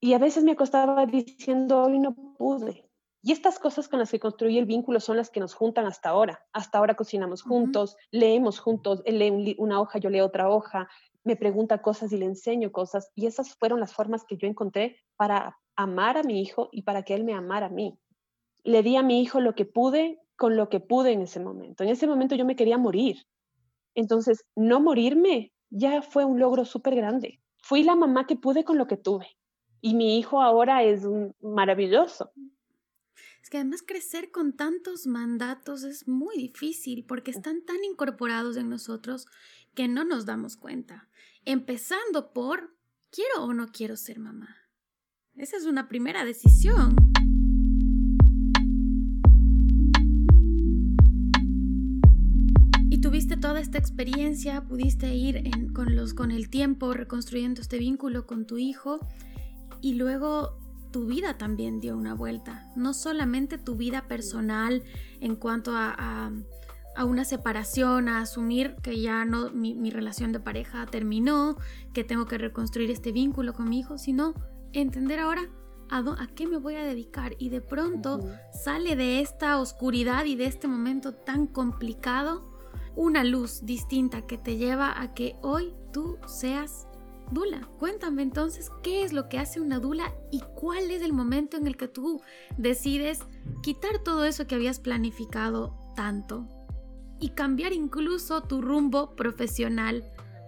Y 0.00 0.14
a 0.14 0.18
veces 0.18 0.42
me 0.42 0.52
acostaba 0.52 1.04
diciendo, 1.04 1.82
hoy 1.82 1.98
no 1.98 2.14
pude. 2.38 2.89
Y 3.22 3.32
estas 3.32 3.58
cosas 3.58 3.88
con 3.88 3.98
las 3.98 4.10
que 4.10 4.20
construí 4.20 4.56
el 4.56 4.64
vínculo 4.64 4.98
son 4.98 5.18
las 5.18 5.30
que 5.30 5.40
nos 5.40 5.54
juntan 5.54 5.86
hasta 5.86 6.08
ahora. 6.08 6.46
Hasta 6.52 6.78
ahora 6.78 6.94
cocinamos 6.94 7.42
juntos, 7.42 7.96
leemos 8.10 8.58
juntos, 8.58 9.02
él 9.04 9.18
lee 9.18 9.56
una 9.58 9.80
hoja, 9.80 9.98
yo 9.98 10.08
leo 10.08 10.24
otra 10.24 10.48
hoja, 10.48 10.88
me 11.22 11.36
pregunta 11.36 11.82
cosas 11.82 12.12
y 12.12 12.16
le 12.16 12.24
enseño 12.24 12.72
cosas. 12.72 13.10
Y 13.14 13.26
esas 13.26 13.54
fueron 13.56 13.78
las 13.80 13.92
formas 13.92 14.24
que 14.24 14.38
yo 14.38 14.48
encontré 14.48 14.96
para 15.16 15.58
amar 15.76 16.16
a 16.16 16.22
mi 16.22 16.40
hijo 16.40 16.70
y 16.72 16.82
para 16.82 17.02
que 17.02 17.14
él 17.14 17.24
me 17.24 17.34
amara 17.34 17.66
a 17.66 17.70
mí. 17.70 17.98
Le 18.64 18.82
di 18.82 18.96
a 18.96 19.02
mi 19.02 19.20
hijo 19.20 19.40
lo 19.40 19.54
que 19.54 19.66
pude 19.66 20.18
con 20.36 20.56
lo 20.56 20.70
que 20.70 20.80
pude 20.80 21.12
en 21.12 21.22
ese 21.22 21.40
momento. 21.40 21.84
En 21.84 21.90
ese 21.90 22.06
momento 22.06 22.34
yo 22.34 22.46
me 22.46 22.56
quería 22.56 22.78
morir. 22.78 23.18
Entonces, 23.94 24.46
no 24.56 24.80
morirme 24.80 25.52
ya 25.68 26.00
fue 26.02 26.24
un 26.24 26.38
logro 26.38 26.64
súper 26.64 26.94
grande. 26.94 27.40
Fui 27.62 27.84
la 27.84 27.94
mamá 27.94 28.26
que 28.26 28.36
pude 28.36 28.64
con 28.64 28.78
lo 28.78 28.86
que 28.86 28.96
tuve. 28.96 29.26
Y 29.82 29.94
mi 29.94 30.18
hijo 30.18 30.40
ahora 30.40 30.82
es 30.82 31.06
maravilloso. 31.40 32.32
Es 33.42 33.48
que 33.48 33.56
además 33.56 33.82
crecer 33.82 34.30
con 34.30 34.52
tantos 34.52 35.06
mandatos 35.06 35.82
es 35.82 36.06
muy 36.06 36.36
difícil 36.36 37.04
porque 37.06 37.30
están 37.30 37.64
tan 37.64 37.82
incorporados 37.84 38.56
en 38.56 38.68
nosotros 38.68 39.26
que 39.74 39.88
no 39.88 40.04
nos 40.04 40.26
damos 40.26 40.56
cuenta. 40.56 41.08
Empezando 41.44 42.32
por, 42.32 42.76
¿quiero 43.10 43.44
o 43.44 43.54
no 43.54 43.72
quiero 43.72 43.96
ser 43.96 44.18
mamá? 44.18 44.56
Esa 45.36 45.56
es 45.56 45.64
una 45.64 45.88
primera 45.88 46.24
decisión. 46.24 46.94
Y 52.90 53.00
tuviste 53.00 53.38
toda 53.38 53.60
esta 53.60 53.78
experiencia, 53.78 54.66
pudiste 54.66 55.14
ir 55.14 55.42
con, 55.72 55.96
los, 55.96 56.12
con 56.12 56.30
el 56.30 56.50
tiempo 56.50 56.92
reconstruyendo 56.92 57.62
este 57.62 57.78
vínculo 57.78 58.26
con 58.26 58.46
tu 58.46 58.58
hijo 58.58 59.00
y 59.80 59.94
luego 59.94 60.59
tu 60.90 61.06
vida 61.06 61.38
también 61.38 61.80
dio 61.80 61.96
una 61.96 62.14
vuelta. 62.14 62.70
No 62.76 62.94
solamente 62.94 63.58
tu 63.58 63.76
vida 63.76 64.06
personal 64.08 64.82
en 65.20 65.36
cuanto 65.36 65.72
a, 65.74 66.30
a, 66.96 67.04
una 67.04 67.24
separación, 67.24 68.08
a 68.08 68.20
asumir 68.20 68.76
que 68.82 69.00
ya 69.00 69.24
no 69.24 69.50
mi, 69.50 69.74
mi, 69.74 69.90
relación 69.90 70.32
de 70.32 70.40
pareja 70.40 70.86
terminó, 70.86 71.56
que 71.94 72.04
tengo 72.04 72.26
que 72.26 72.38
reconstruir 72.38 72.90
este 72.90 73.12
vínculo 73.12 73.54
con 73.54 73.68
mi 73.68 73.80
hijo, 73.80 73.98
sino 73.98 74.34
entender 74.72 75.18
ahora 75.18 75.48
a, 75.88 75.98
a 75.98 76.26
qué 76.34 76.46
me 76.46 76.58
voy 76.58 76.74
a 76.74 76.84
dedicar. 76.84 77.34
Y 77.38 77.48
de 77.48 77.60
pronto 77.60 78.20
sale 78.52 78.96
de 78.96 79.20
esta 79.20 79.58
oscuridad 79.58 80.24
y 80.24 80.36
de 80.36 80.46
este 80.46 80.68
momento 80.68 81.14
tan 81.14 81.46
complicado 81.46 82.50
una 82.96 83.24
luz 83.24 83.64
distinta 83.64 84.26
que 84.26 84.36
te 84.36 84.56
lleva 84.56 85.00
a 85.00 85.14
que 85.14 85.36
hoy 85.42 85.72
tú 85.92 86.18
seas 86.26 86.86
Dula. 87.30 87.68
Cuéntame 87.78 88.22
entonces 88.22 88.70
qué 88.82 89.04
es 89.04 89.12
lo 89.12 89.28
que 89.28 89.38
hace 89.38 89.60
una 89.60 89.78
Dula 89.78 90.12
y 90.30 90.40
cuál 90.54 90.90
es 90.90 91.02
el 91.02 91.12
momento 91.12 91.56
en 91.56 91.66
el 91.66 91.76
que 91.76 91.88
tú 91.88 92.20
decides 92.56 93.20
quitar 93.62 94.02
todo 94.04 94.24
eso 94.24 94.46
que 94.46 94.54
habías 94.54 94.80
planificado 94.80 95.76
tanto 95.94 96.48
y 97.20 97.30
cambiar 97.30 97.72
incluso 97.72 98.42
tu 98.42 98.62
rumbo 98.62 99.14
profesional 99.14 100.04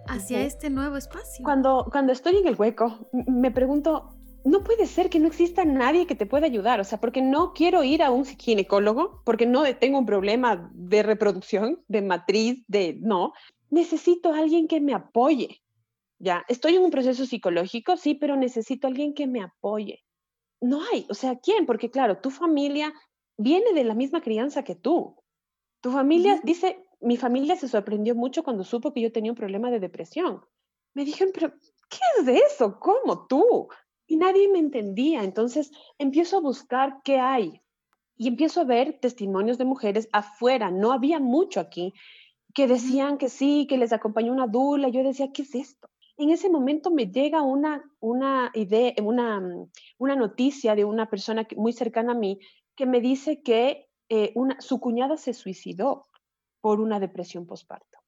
hacia 0.07 0.41
este 0.41 0.69
nuevo 0.69 0.97
espacio. 0.97 1.43
Cuando, 1.43 1.87
cuando 1.91 2.11
estoy 2.11 2.37
en 2.37 2.47
el 2.47 2.55
hueco, 2.55 3.09
me 3.27 3.51
pregunto, 3.51 4.15
no 4.43 4.63
puede 4.63 4.87
ser 4.87 5.09
que 5.09 5.19
no 5.19 5.27
exista 5.27 5.63
nadie 5.63 6.05
que 6.05 6.15
te 6.15 6.25
pueda 6.25 6.45
ayudar, 6.45 6.79
o 6.79 6.83
sea, 6.83 6.99
porque 6.99 7.21
no 7.21 7.53
quiero 7.53 7.83
ir 7.83 8.03
a 8.03 8.11
un 8.11 8.25
ginecólogo, 8.25 9.21
porque 9.23 9.45
no 9.45 9.63
tengo 9.75 9.99
un 9.99 10.05
problema 10.05 10.69
de 10.73 11.03
reproducción, 11.03 11.81
de 11.87 12.01
matriz, 12.01 12.63
de 12.67 12.97
no, 12.99 13.33
necesito 13.69 14.33
a 14.33 14.39
alguien 14.39 14.67
que 14.67 14.81
me 14.81 14.93
apoye. 14.93 15.62
Ya, 16.23 16.45
estoy 16.47 16.75
en 16.75 16.83
un 16.83 16.89
proceso 16.89 17.25
psicológico, 17.25 17.97
sí, 17.97 18.13
pero 18.13 18.37
necesito 18.37 18.87
a 18.87 18.89
alguien 18.89 19.13
que 19.13 19.27
me 19.27 19.41
apoye. 19.41 20.05
No 20.61 20.79
hay, 20.81 21.05
o 21.09 21.13
sea, 21.13 21.37
¿quién? 21.37 21.65
Porque 21.65 21.91
claro, 21.91 22.21
tu 22.21 22.29
familia 22.31 22.93
viene 23.37 23.73
de 23.73 23.83
la 23.83 23.93
misma 23.93 24.21
crianza 24.21 24.63
que 24.63 24.75
tú. 24.75 25.17
Tu 25.81 25.91
familia, 25.91 26.39
dice, 26.41 26.81
mi 27.01 27.17
familia 27.17 27.57
se 27.57 27.67
sorprendió 27.67 28.15
mucho 28.15 28.41
cuando 28.41 28.63
supo 28.63 28.93
que 28.93 29.01
yo 29.01 29.11
tenía 29.11 29.33
un 29.33 29.37
problema 29.37 29.69
de 29.69 29.81
depresión. 29.81 30.39
Me 30.93 31.03
dijeron, 31.03 31.33
pero 31.33 31.51
¿qué 31.89 31.99
es 32.17 32.25
de 32.25 32.37
eso? 32.37 32.79
¿Cómo 32.79 33.27
tú? 33.27 33.67
Y 34.07 34.15
nadie 34.15 34.47
me 34.47 34.59
entendía. 34.59 35.25
Entonces 35.25 35.71
empiezo 35.97 36.37
a 36.37 36.41
buscar 36.41 37.01
qué 37.03 37.19
hay 37.19 37.61
y 38.15 38.29
empiezo 38.29 38.61
a 38.61 38.63
ver 38.63 38.97
testimonios 39.01 39.57
de 39.57 39.65
mujeres 39.65 40.07
afuera. 40.13 40.71
No 40.71 40.93
había 40.93 41.19
mucho 41.19 41.59
aquí 41.59 41.93
que 42.53 42.65
decían 42.65 43.17
que 43.17 43.27
sí, 43.27 43.67
que 43.67 43.77
les 43.77 43.91
acompañó 43.91 44.31
una 44.31 44.47
dula. 44.47 44.87
Yo 44.87 45.03
decía, 45.03 45.33
¿qué 45.33 45.41
es 45.41 45.53
esto? 45.53 45.89
En 46.17 46.29
ese 46.29 46.49
momento 46.49 46.91
me 46.91 47.07
llega 47.07 47.41
una, 47.41 47.83
una 47.99 48.51
idea, 48.53 48.93
una, 49.01 49.39
mm, 49.39 49.69
una 49.97 50.15
noticia 50.15 50.75
de 50.75 50.85
una 50.85 51.09
persona 51.09 51.47
muy 51.55 51.73
cercana 51.73 52.13
a 52.13 52.15
mí 52.15 52.39
que 52.75 52.85
me 52.85 53.01
dice 53.01 53.41
que 53.41 53.87
eh, 54.09 54.31
una, 54.35 54.59
su 54.61 54.79
cuñada 54.79 55.17
se 55.17 55.33
suicidó 55.33 56.07
por 56.61 56.79
una 56.79 56.99
depresión 56.99 57.45
postparto. 57.45 57.99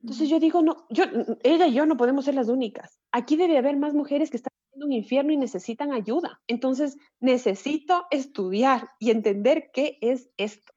Entonces 0.00 0.28
yo 0.28 0.38
digo, 0.38 0.62
no, 0.62 0.86
yo, 0.90 1.04
ella 1.42 1.66
y 1.66 1.74
yo 1.74 1.86
no 1.86 1.96
podemos 1.96 2.24
ser 2.24 2.34
las 2.34 2.48
únicas. 2.48 3.00
Aquí 3.12 3.36
debe 3.36 3.58
haber 3.58 3.76
más 3.76 3.94
mujeres 3.94 4.30
que 4.30 4.36
están 4.36 4.52
en 4.72 4.84
un 4.84 4.92
infierno 4.92 5.32
y 5.32 5.36
necesitan 5.36 5.92
ayuda. 5.92 6.40
Entonces 6.46 6.96
necesito 7.20 8.06
estudiar 8.10 8.90
y 8.98 9.10
entender 9.10 9.70
qué 9.72 9.98
es 10.00 10.30
esto. 10.36 10.72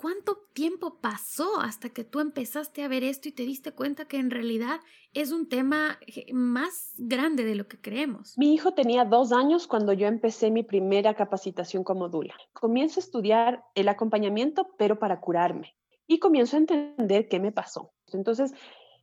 ¿Cuánto 0.00 0.38
tiempo 0.52 1.00
pasó 1.00 1.58
hasta 1.60 1.88
que 1.88 2.04
tú 2.04 2.20
empezaste 2.20 2.84
a 2.84 2.88
ver 2.88 3.02
esto 3.02 3.28
y 3.28 3.32
te 3.32 3.42
diste 3.42 3.72
cuenta 3.72 4.04
que 4.04 4.20
en 4.20 4.30
realidad 4.30 4.78
es 5.12 5.32
un 5.32 5.48
tema 5.48 5.98
más 6.32 6.94
grande 6.98 7.44
de 7.44 7.56
lo 7.56 7.66
que 7.66 7.80
creemos? 7.80 8.38
Mi 8.38 8.54
hijo 8.54 8.74
tenía 8.74 9.04
dos 9.04 9.32
años 9.32 9.66
cuando 9.66 9.92
yo 9.92 10.06
empecé 10.06 10.52
mi 10.52 10.62
primera 10.62 11.14
capacitación 11.14 11.82
como 11.82 12.08
dula. 12.08 12.36
Comienzo 12.52 13.00
a 13.00 13.02
estudiar 13.02 13.64
el 13.74 13.88
acompañamiento, 13.88 14.68
pero 14.78 15.00
para 15.00 15.20
curarme. 15.20 15.74
Y 16.06 16.20
comienzo 16.20 16.54
a 16.54 16.60
entender 16.60 17.28
qué 17.28 17.40
me 17.40 17.50
pasó. 17.50 17.90
Entonces, 18.12 18.54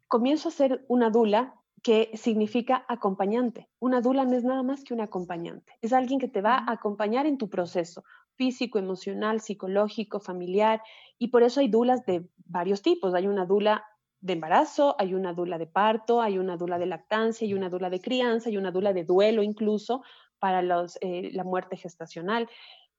comienzo 0.07 0.47
a 0.47 0.53
ser 0.53 0.85
una 0.87 1.09
dula 1.09 1.55
que 1.83 2.11
significa 2.13 2.85
acompañante. 2.87 3.67
Una 3.79 3.99
dula 3.99 4.23
no 4.23 4.37
es 4.37 4.45
nada 4.45 4.63
más 4.63 4.85
que 4.85 4.93
un 4.93 5.01
acompañante. 5.01 5.73
Es 5.81 5.91
alguien 5.91 6.21
que 6.21 6.29
te 6.29 6.41
va 6.41 6.55
a 6.55 6.71
acompañar 6.71 7.25
en 7.25 7.37
tu 7.37 7.49
proceso 7.49 8.05
físico, 8.35 8.79
emocional, 8.79 9.41
psicológico, 9.41 10.19
familiar, 10.19 10.81
y 11.17 11.29
por 11.29 11.43
eso 11.43 11.59
hay 11.59 11.67
dulas 11.67 12.05
de 12.05 12.27
varios 12.45 12.81
tipos. 12.81 13.13
Hay 13.13 13.27
una 13.27 13.45
dula 13.45 13.83
de 14.21 14.33
embarazo, 14.33 14.95
hay 14.97 15.13
una 15.13 15.33
dula 15.33 15.57
de 15.57 15.67
parto, 15.67 16.21
hay 16.21 16.37
una 16.37 16.57
dula 16.57 16.79
de 16.79 16.87
lactancia, 16.87 17.45
hay 17.45 17.53
una 17.53 17.69
dula 17.69 17.89
de 17.89 18.01
crianza, 18.01 18.49
hay 18.49 18.57
una 18.57 18.71
dula 18.71 18.91
de 18.91 19.03
duelo 19.03 19.43
incluso 19.43 20.01
para 20.39 20.61
los, 20.61 20.97
eh, 21.01 21.29
la 21.33 21.43
muerte 21.43 21.77
gestacional. 21.77 22.49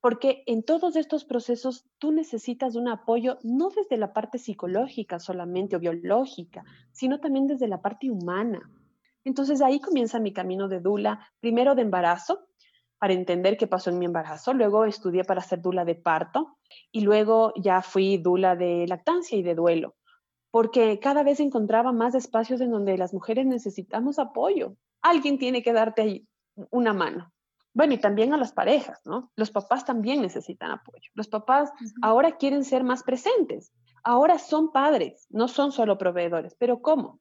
Porque 0.00 0.44
en 0.46 0.62
todos 0.62 0.94
estos 0.94 1.24
procesos 1.24 1.84
tú 1.98 2.12
necesitas 2.12 2.76
un 2.76 2.88
apoyo 2.88 3.38
no 3.42 3.70
desde 3.70 3.96
la 3.96 4.12
parte 4.12 4.38
psicológica 4.38 5.18
solamente 5.18 5.74
o 5.74 5.80
biológica, 5.80 6.64
sino 6.92 7.18
también 7.18 7.46
desde 7.46 7.66
la 7.66 7.82
parte 7.82 8.10
humana. 8.10 8.70
Entonces 9.24 9.60
ahí 9.62 9.80
comienza 9.80 10.20
mi 10.20 10.32
camino 10.32 10.68
de 10.68 10.80
dula, 10.80 11.26
primero 11.40 11.74
de 11.74 11.82
embarazo, 11.82 12.46
para 12.98 13.12
entender 13.12 13.56
qué 13.56 13.66
pasó 13.66 13.90
en 13.90 13.98
mi 13.98 14.06
embarazo. 14.06 14.54
Luego 14.54 14.84
estudié 14.84 15.24
para 15.24 15.40
ser 15.40 15.60
dula 15.60 15.84
de 15.84 15.94
parto 15.94 16.58
y 16.90 17.00
luego 17.02 17.52
ya 17.56 17.82
fui 17.82 18.18
dula 18.18 18.56
de 18.56 18.86
lactancia 18.86 19.36
y 19.36 19.42
de 19.42 19.54
duelo, 19.54 19.94
porque 20.50 20.98
cada 21.00 21.22
vez 21.22 21.40
encontraba 21.40 21.92
más 21.92 22.14
espacios 22.14 22.60
en 22.60 22.70
donde 22.70 22.96
las 22.98 23.12
mujeres 23.12 23.46
necesitamos 23.46 24.18
apoyo. 24.18 24.76
Alguien 25.02 25.38
tiene 25.38 25.62
que 25.62 25.72
darte 25.72 26.02
ahí 26.02 26.28
una 26.70 26.92
mano. 26.92 27.32
Bueno, 27.74 27.92
y 27.92 27.98
también 27.98 28.32
a 28.32 28.38
las 28.38 28.52
parejas, 28.52 29.02
¿no? 29.04 29.30
Los 29.36 29.50
papás 29.50 29.84
también 29.84 30.22
necesitan 30.22 30.70
apoyo. 30.70 31.10
Los 31.12 31.28
papás 31.28 31.70
ahora 32.00 32.38
quieren 32.38 32.64
ser 32.64 32.84
más 32.84 33.02
presentes. 33.02 33.70
Ahora 34.02 34.38
son 34.38 34.72
padres, 34.72 35.26
no 35.28 35.46
son 35.46 35.72
solo 35.72 35.98
proveedores. 35.98 36.56
Pero 36.58 36.80
¿cómo? 36.80 37.20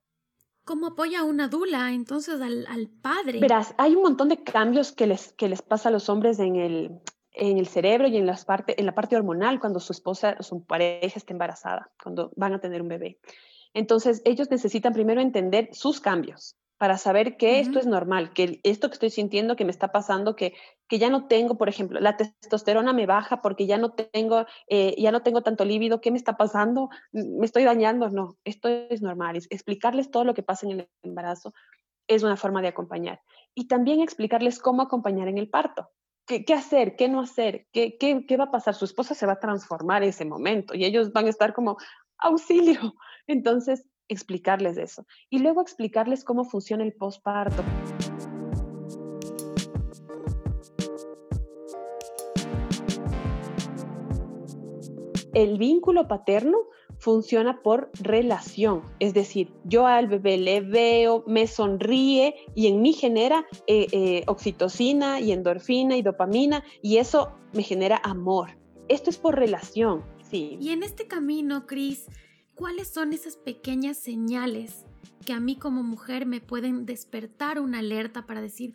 ¿Cómo 0.65 0.87
apoya 0.87 1.19
a 1.19 1.23
una 1.23 1.47
dula 1.47 1.93
entonces 1.93 2.41
al, 2.41 2.65
al, 2.67 2.87
padre? 2.89 3.39
Verás, 3.39 3.75
hay 3.77 3.95
un 3.95 4.01
montón 4.01 4.29
de 4.29 4.43
cambios 4.43 4.91
que 4.91 5.05
les, 5.05 5.31
que 5.33 5.47
les 5.47 5.61
pasa 5.61 5.89
a 5.89 5.91
los 5.91 6.09
hombres 6.09 6.39
en 6.39 6.55
el, 6.55 6.99
en 7.33 7.59
el 7.59 7.67
cerebro 7.67 8.07
y 8.07 8.17
en, 8.17 8.25
las 8.25 8.45
parte, 8.45 8.79
en 8.79 8.87
la 8.87 8.95
parte 8.95 9.15
hormonal 9.15 9.59
cuando 9.59 9.79
su 9.79 9.93
esposa 9.93 10.35
o 10.39 10.43
su 10.43 10.65
pareja 10.65 11.17
está 11.17 11.33
embarazada, 11.33 11.91
cuando 12.01 12.31
van 12.35 12.53
a 12.53 12.59
tener 12.59 12.81
un 12.81 12.87
bebé. 12.87 13.19
Entonces, 13.73 14.23
ellos 14.25 14.49
necesitan 14.49 14.93
primero 14.93 15.21
entender 15.21 15.69
sus 15.71 16.01
cambios 16.01 16.55
para 16.77 16.97
saber 16.97 17.37
que 17.37 17.59
esto 17.59 17.79
es 17.79 17.85
normal, 17.85 18.33
que 18.33 18.59
esto 18.63 18.89
que 18.89 18.93
estoy 18.93 19.09
sintiendo, 19.09 19.55
que 19.55 19.63
me 19.63 19.71
está 19.71 19.91
pasando, 19.91 20.35
que, 20.35 20.53
que 20.89 20.99
ya 20.99 21.09
no 21.09 21.27
tengo, 21.27 21.57
por 21.57 21.69
ejemplo, 21.69 21.99
la 21.99 22.17
testosterona 22.17 22.91
me 22.91 23.05
baja 23.05 23.41
porque 23.41 23.65
ya 23.65 23.77
no 23.77 23.93
tengo, 23.93 24.45
eh, 24.67 24.93
ya 24.97 25.11
no 25.11 25.23
tengo 25.23 25.41
tanto 25.41 25.63
líbido, 25.63 26.01
¿qué 26.01 26.11
me 26.11 26.17
está 26.17 26.35
pasando? 26.35 26.89
¿Me 27.11 27.45
estoy 27.45 27.63
dañando? 27.63 28.09
No, 28.09 28.37
esto 28.43 28.67
es 28.67 29.01
normal. 29.01 29.37
explicarles 29.49 30.11
todo 30.11 30.25
lo 30.25 30.33
que 30.33 30.43
pasa 30.43 30.65
en 30.65 30.79
el 30.79 30.89
embarazo 31.03 31.53
es 32.07 32.23
una 32.23 32.35
forma 32.37 32.61
de 32.61 32.67
acompañar. 32.67 33.21
Y 33.55 33.67
también 33.67 34.01
explicarles 34.01 34.59
cómo 34.59 34.81
acompañar 34.81 35.27
en 35.27 35.37
el 35.37 35.49
parto. 35.49 35.89
¿Qué, 36.27 36.43
qué 36.43 36.53
hacer? 36.53 36.95
¿Qué 36.95 37.07
no 37.07 37.21
hacer? 37.21 37.67
¿Qué, 37.71 37.97
¿Qué, 37.97 38.25
qué 38.27 38.37
va 38.37 38.45
a 38.45 38.51
pasar? 38.51 38.75
Su 38.75 38.85
esposa 38.85 39.15
se 39.15 39.25
va 39.25 39.33
a 39.33 39.39
transformar 39.39 40.03
en 40.03 40.09
ese 40.09 40.25
momento 40.25 40.75
y 40.75 40.83
ellos 40.83 41.13
van 41.13 41.27
a 41.27 41.29
estar 41.29 41.53
como, 41.53 41.77
auxilio. 42.17 42.95
Entonces, 43.27 43.85
explicarles 44.07 44.77
eso. 44.77 45.05
Y 45.29 45.39
luego 45.39 45.61
explicarles 45.61 46.23
cómo 46.23 46.45
funciona 46.45 46.83
el 46.83 46.93
postparto. 46.93 47.63
El 55.33 55.57
vínculo 55.57 56.07
paterno 56.07 56.57
funciona 56.97 57.61
por 57.61 57.91
relación, 57.99 58.81
es 58.99 59.13
decir, 59.13 59.51
yo 59.65 59.85
al 59.85 60.07
bebé 60.07 60.37
le 60.37 60.61
veo, 60.61 61.23
me 61.27 61.45
sonríe 61.45 62.35
y 62.55 62.67
en 62.67 62.81
mí 62.81 62.93
genera 62.93 63.45
eh, 63.67 63.87
eh, 63.91 64.23
oxitocina 64.27 65.19
y 65.19 65.33
endorfina 65.33 65.97
y 65.97 66.01
dopamina 66.01 66.63
y 66.81 66.97
eso 66.97 67.33
me 67.53 67.63
genera 67.63 67.99
amor. 68.03 68.57
Esto 68.87 69.09
es 69.09 69.17
por 69.17 69.35
relación, 69.35 70.03
sí. 70.29 70.57
Y 70.61 70.69
en 70.69 70.83
este 70.83 71.05
camino, 71.05 71.65
Cris, 71.67 72.07
¿Cuáles 72.55 72.87
son 72.87 73.13
esas 73.13 73.35
pequeñas 73.35 73.97
señales 73.97 74.85
que 75.25 75.33
a 75.33 75.39
mí 75.39 75.57
como 75.57 75.83
mujer 75.83 76.25
me 76.25 76.41
pueden 76.41 76.85
despertar 76.85 77.59
una 77.59 77.79
alerta 77.79 78.25
para 78.25 78.41
decir, 78.41 78.73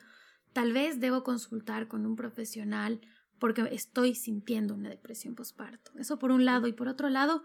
tal 0.53 0.73
vez 0.73 1.01
debo 1.01 1.25
consultar 1.25 1.89
con 1.89 2.07
un 2.07 2.15
profesional 2.15 3.01
porque 3.39 3.67
estoy 3.73 4.15
sintiendo 4.15 4.75
una 4.75 4.91
depresión 4.91 5.35
postparto? 5.35 5.93
Eso 5.99 6.19
por 6.19 6.31
un 6.31 6.45
lado. 6.45 6.67
Y 6.67 6.73
por 6.75 6.89
otro 6.89 7.09
lado, 7.09 7.43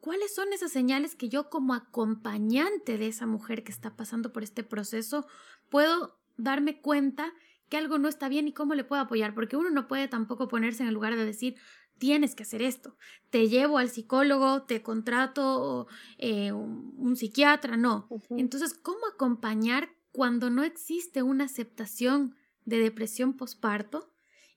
¿Cuáles 0.00 0.34
son 0.34 0.52
esas 0.52 0.70
señales 0.70 1.16
que 1.16 1.28
yo 1.28 1.50
como 1.50 1.74
acompañante 1.74 2.96
de 2.96 3.08
esa 3.08 3.26
mujer 3.26 3.64
que 3.64 3.72
está 3.72 3.96
pasando 3.96 4.32
por 4.32 4.44
este 4.44 4.62
proceso 4.62 5.26
puedo 5.68 6.20
darme 6.36 6.80
cuenta 6.80 7.32
que 7.68 7.76
algo 7.76 7.98
no 7.98 8.06
está 8.06 8.28
bien 8.28 8.46
y 8.46 8.52
cómo 8.52 8.74
le 8.74 8.84
puedo 8.84 9.02
apoyar? 9.02 9.34
Porque 9.34 9.56
uno 9.56 9.70
no 9.70 9.88
puede 9.88 10.06
tampoco 10.06 10.46
ponerse 10.46 10.82
en 10.84 10.90
el 10.90 10.94
lugar 10.94 11.16
de 11.16 11.24
decir, 11.24 11.56
tienes 11.98 12.34
que 12.34 12.42
hacer 12.42 12.62
esto, 12.62 12.96
te 13.30 13.48
llevo 13.48 13.78
al 13.78 13.88
psicólogo, 13.88 14.62
te 14.62 14.82
contrato 14.82 15.86
eh, 16.18 16.52
un, 16.52 17.16
psiquiatra, 17.16 17.76
no. 17.76 18.08
Entonces, 18.30 18.74
¿cómo 18.74 19.06
acompañar 19.12 19.88
cuando 20.12 20.50
no 20.50 20.62
existe 20.62 21.22
una 21.22 21.44
aceptación 21.44 22.34
de 22.64 22.78
depresión 22.78 23.36
posparto? 23.36 24.12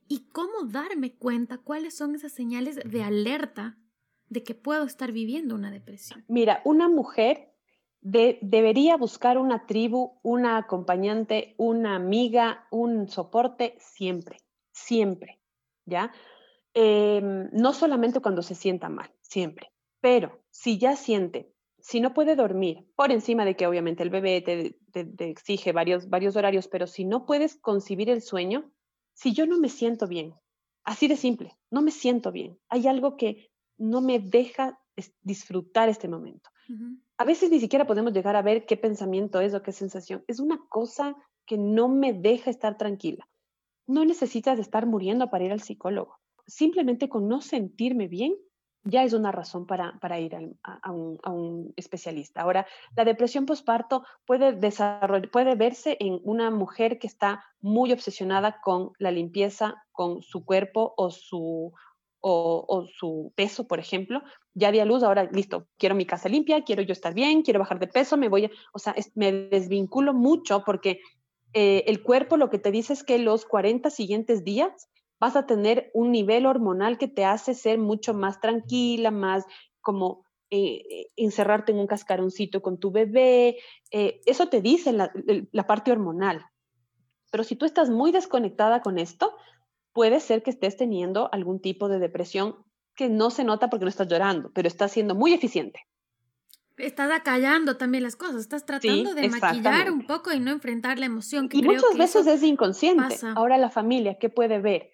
¿Y 0.08 0.28
cómo 0.30 0.65
darme 0.65 1.15
cuenta 1.15 1.60
cuáles 1.60 1.95
son 1.95 2.15
esas 2.15 2.34
señales 2.34 2.80
de 2.84 3.04
alerta 3.04 3.78
de 4.28 4.43
que 4.43 4.56
puedo 4.56 4.84
estar 4.84 5.12
viviendo 5.12 5.56
una 5.56 5.71
depresión? 5.71 6.25
Mira, 6.28 6.62
una 6.65 6.88
mujer 6.88 7.54
debería 8.02 8.97
buscar 8.97 9.38
una 9.38 9.65
tribu, 9.65 10.19
una 10.23 10.58
acompañante, 10.58 11.56
una 11.58 11.95
amiga, 11.95 12.67
un 12.71 13.08
soporte 13.10 13.75
siempre, 13.80 14.38
siempre, 14.71 15.39
¿ya? 15.86 16.12
Em, 16.82 17.50
no 17.52 17.74
solamente 17.74 18.22
cuando 18.22 18.42
se 18.42 18.56
sienta 18.56 18.88
mal, 18.88 19.12
siempre, 19.20 19.70
pero 20.00 20.39
si 20.50 20.78
ya 20.78 20.96
siente, 20.96 21.52
si 21.78 22.00
no 22.00 22.13
puede 22.13 22.38
dormir, 22.38 22.88
por 22.96 23.12
encima 23.12 23.44
de 23.44 23.58
que 23.58 23.68
obviamente 23.68 24.02
el 24.02 24.10
bebé 24.10 24.39
te, 24.42 25.30
exige 25.30 25.74
varios, 25.74 26.08
varios 26.08 26.38
horarios, 26.38 26.70
pero 26.70 26.88
si 26.88 27.04
no 27.04 27.26
puedes 27.26 27.58
concebir 27.58 28.10
el 28.10 28.22
sueño, 28.22 28.72
si 29.13 29.34
yo 29.34 29.46
no 29.46 29.60
me 29.60 29.68
siento 29.68 30.08
bien, 30.08 30.36
así 30.86 31.10
de 31.10 31.18
simple, 31.18 31.58
no 31.70 31.82
me 31.82 31.92
siento 31.92 32.32
bien, 32.32 32.58
hay 32.70 32.88
algo 32.88 33.18
que 33.18 33.52
no 33.78 34.00
me 34.00 34.20
deja 34.20 34.80
disfrutar 35.22 35.89
este 35.89 36.08
momento. 36.08 36.50
A 37.18 37.26
veces 37.26 37.52
ni 37.52 37.60
siquiera 37.60 37.88
podemos 37.88 38.13
llegar 38.13 38.38
a 38.38 38.42
ver 38.42 38.65
qué 38.65 38.78
pensamiento 38.78 39.42
es 39.42 39.54
o 39.54 39.62
qué 39.63 39.74
sensación. 39.74 40.24
Es 40.28 40.39
una 40.39 40.62
cosa 40.70 41.13
que 41.46 41.58
no 41.58 41.89
me 41.89 42.13
deja 42.13 42.50
estar 42.50 42.78
tranquila. 42.78 43.28
No 43.86 44.06
necesitas 44.06 44.60
estar 44.60 44.86
muriendo 44.86 45.30
para 45.30 45.44
ir 45.44 45.52
al 45.52 45.62
psicólogo. 45.62 46.18
Simplemente 46.50 47.08
con 47.08 47.28
no 47.28 47.42
sentirme 47.42 48.08
bien 48.08 48.34
ya 48.84 49.04
es 49.04 49.14
una 49.14 49.32
razón 49.32 49.66
para, 49.66 50.00
para 50.00 50.20
ir 50.20 50.36
a, 50.64 50.92
un, 50.92 51.74
especialista. 51.76 52.42
Ahora, 52.42 52.66
la 52.96 53.06
depresión 53.06 53.46
postparto 53.46 54.04
puede, 54.26 54.54
puede 55.32 55.56
verse 55.56 55.98
en 56.00 56.20
una 56.24 56.50
mujer 56.50 56.98
que 56.98 57.08
está 57.08 57.44
muy 57.60 57.92
obsesionada 57.92 58.62
con 58.62 58.92
la 58.98 59.12
limpieza, 59.12 59.76
con 59.92 60.22
su 60.22 60.46
cuerpo 60.46 60.94
o 60.98 61.12
su, 61.12 61.74
o, 62.22 62.88
su 62.94 63.34
peso, 63.36 63.68
por 63.68 63.80
ejemplo, 63.80 64.22
ya 64.54 64.72
di 64.72 64.80
a 64.80 64.86
luz, 64.86 65.04
ahora 65.04 65.30
listo, 65.32 65.68
quiero 65.78 65.96
mi 65.96 66.06
casa 66.06 66.30
limpia, 66.30 66.64
quiero 66.64 66.82
yo 66.82 66.94
estar 66.94 67.14
bien, 67.14 67.44
quiero 67.44 67.60
bajar 67.60 67.80
de 67.80 67.88
peso, 67.88 68.18
me 68.18 68.30
voy, 68.30 68.46
a, 68.46 68.52
o 68.74 68.80
sea, 68.80 68.96
me 69.16 69.32
desvinculo 69.32 70.14
mucho 70.14 70.64
porque 70.66 71.02
eh, 71.54 71.84
el 71.88 72.02
cuerpo 72.02 72.38
lo 72.38 72.50
que 72.50 72.60
te 72.60 72.72
dice 72.72 72.94
es 72.94 73.04
que 73.04 73.18
los 73.20 73.46
40 73.46 73.90
siguientes 73.90 74.44
días 74.44 74.90
vas 75.19 75.36
a 75.36 75.45
tener 75.45 75.91
un 75.93 76.12
nivel 76.12 76.45
hormonal 76.45 76.97
que 76.97 77.08
te 77.08 77.25
hace 77.25 77.53
ser 77.53 77.77
mucho 77.77 78.13
más 78.13 78.39
tranquila, 78.39 79.12
más 79.12 79.45
como 79.82 80.25
eh, 80.49 80.84
eh, 80.89 81.08
encerrarte 81.15 81.71
en 81.71 81.79
un 81.79 81.88
cascaroncito 81.88 82.62
con 82.62 82.79
tu 82.79 82.91
bebé, 82.91 83.58
eso 83.91 84.47
te 84.47 84.62
dice 84.62 84.93
la, 84.93 85.12
la 85.51 85.67
parte 85.67 85.91
hormonal. 85.91 86.45
Pero 87.32 87.43
si 87.43 87.55
tú 87.55 87.65
estás 87.65 87.89
muy 87.89 88.12
desconectada 88.12 88.82
con 88.82 88.97
esto, 88.97 89.36
puede 89.93 90.19
ser 90.19 90.43
que 90.43 90.49
estés 90.49 90.77
teniendo 90.77 91.29
algún 91.32 91.62
tipo 91.62 91.89
de 91.89 91.99
depresión 91.99 92.55
que 92.95 93.10
no 93.10 93.29
se 93.29 93.43
nota 93.43 93.69
porque 93.69 93.86
no 93.86 93.89
estás 93.89 94.08
llorando, 94.08 94.51
pero 94.53 94.67
estás 94.67 94.91
siendo 94.91 95.15
muy 95.15 95.34
eficiente. 95.34 95.82
Estás 96.77 97.12
acallando 97.12 97.77
también 97.77 98.03
las 98.03 98.15
cosas, 98.15 98.41
estás 98.41 98.65
tratando 98.65 99.13
de 99.13 99.29
maquillar 99.29 99.91
un 99.91 100.05
poco 100.05 100.32
y 100.32 100.39
no 100.39 100.51
enfrentar 100.51 100.97
la 100.97 101.05
emoción. 101.05 101.49
Que 101.49 101.58
y 101.58 101.62
muchas 101.62 101.97
veces 101.97 102.27
es 102.27 102.43
inconsciente. 102.43 103.17
Ahora 103.36 103.58
la 103.58 103.69
familia, 103.69 104.17
¿qué 104.19 104.29
puede 104.29 104.60
ver? 104.60 104.91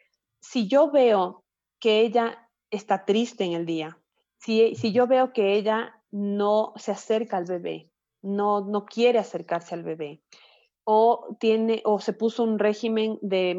Si 0.50 0.68
yo 0.68 0.92
veo 0.92 1.44
que 1.80 2.02
ella 2.02 2.50
está 2.70 3.06
triste 3.06 3.44
en 3.44 3.54
el 3.54 3.66
día, 3.66 3.98
si, 4.38 4.76
si 4.76 4.92
yo 4.92 5.08
veo 5.08 5.34
que 5.34 5.56
ella 5.56 6.02
no 6.12 6.74
se 6.76 6.92
acerca 6.92 7.38
al 7.38 7.46
bebé, 7.46 7.92
no, 8.22 8.62
no 8.62 8.86
quiere 8.86 9.20
acercarse 9.20 9.76
al 9.76 9.84
bebé, 9.84 10.22
o 10.86 11.36
tiene 11.40 11.82
o 11.84 12.00
se 12.00 12.14
puso 12.14 12.44
un 12.44 12.60
régimen 12.60 13.18
de, 13.22 13.58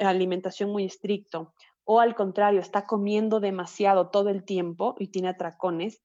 alimentación 0.00 0.70
muy 0.70 0.84
estricto 0.84 1.52
o 1.84 2.00
al 2.00 2.14
contrario 2.14 2.60
está 2.60 2.86
comiendo 2.86 3.40
demasiado 3.40 4.10
todo 4.10 4.28
el 4.28 4.44
tiempo 4.44 4.94
y 4.98 5.08
tiene 5.08 5.28
atracones, 5.28 6.00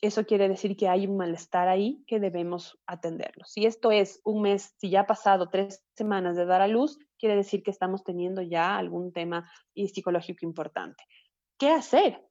eso 0.00 0.26
quiere 0.26 0.48
decir 0.48 0.76
que 0.76 0.88
hay 0.88 1.06
un 1.06 1.16
malestar 1.16 1.68
ahí 1.68 2.04
que 2.06 2.20
debemos 2.20 2.78
atenderlo. 2.86 3.44
Si 3.46 3.64
esto 3.64 3.90
es 3.90 4.20
un 4.24 4.42
mes, 4.42 4.74
si 4.76 4.90
ya 4.90 5.00
ha 5.00 5.06
pasado 5.06 5.48
tres 5.48 5.84
semanas 5.94 6.36
de 6.36 6.44
dar 6.44 6.60
a 6.60 6.68
luz, 6.68 6.98
quiere 7.18 7.36
decir 7.36 7.62
que 7.62 7.70
estamos 7.70 8.04
teniendo 8.04 8.42
ya 8.42 8.76
algún 8.76 9.12
tema 9.12 9.50
psicológico 9.74 10.44
importante. 10.44 11.02
¿Qué 11.58 11.70
hacer? 11.70 12.22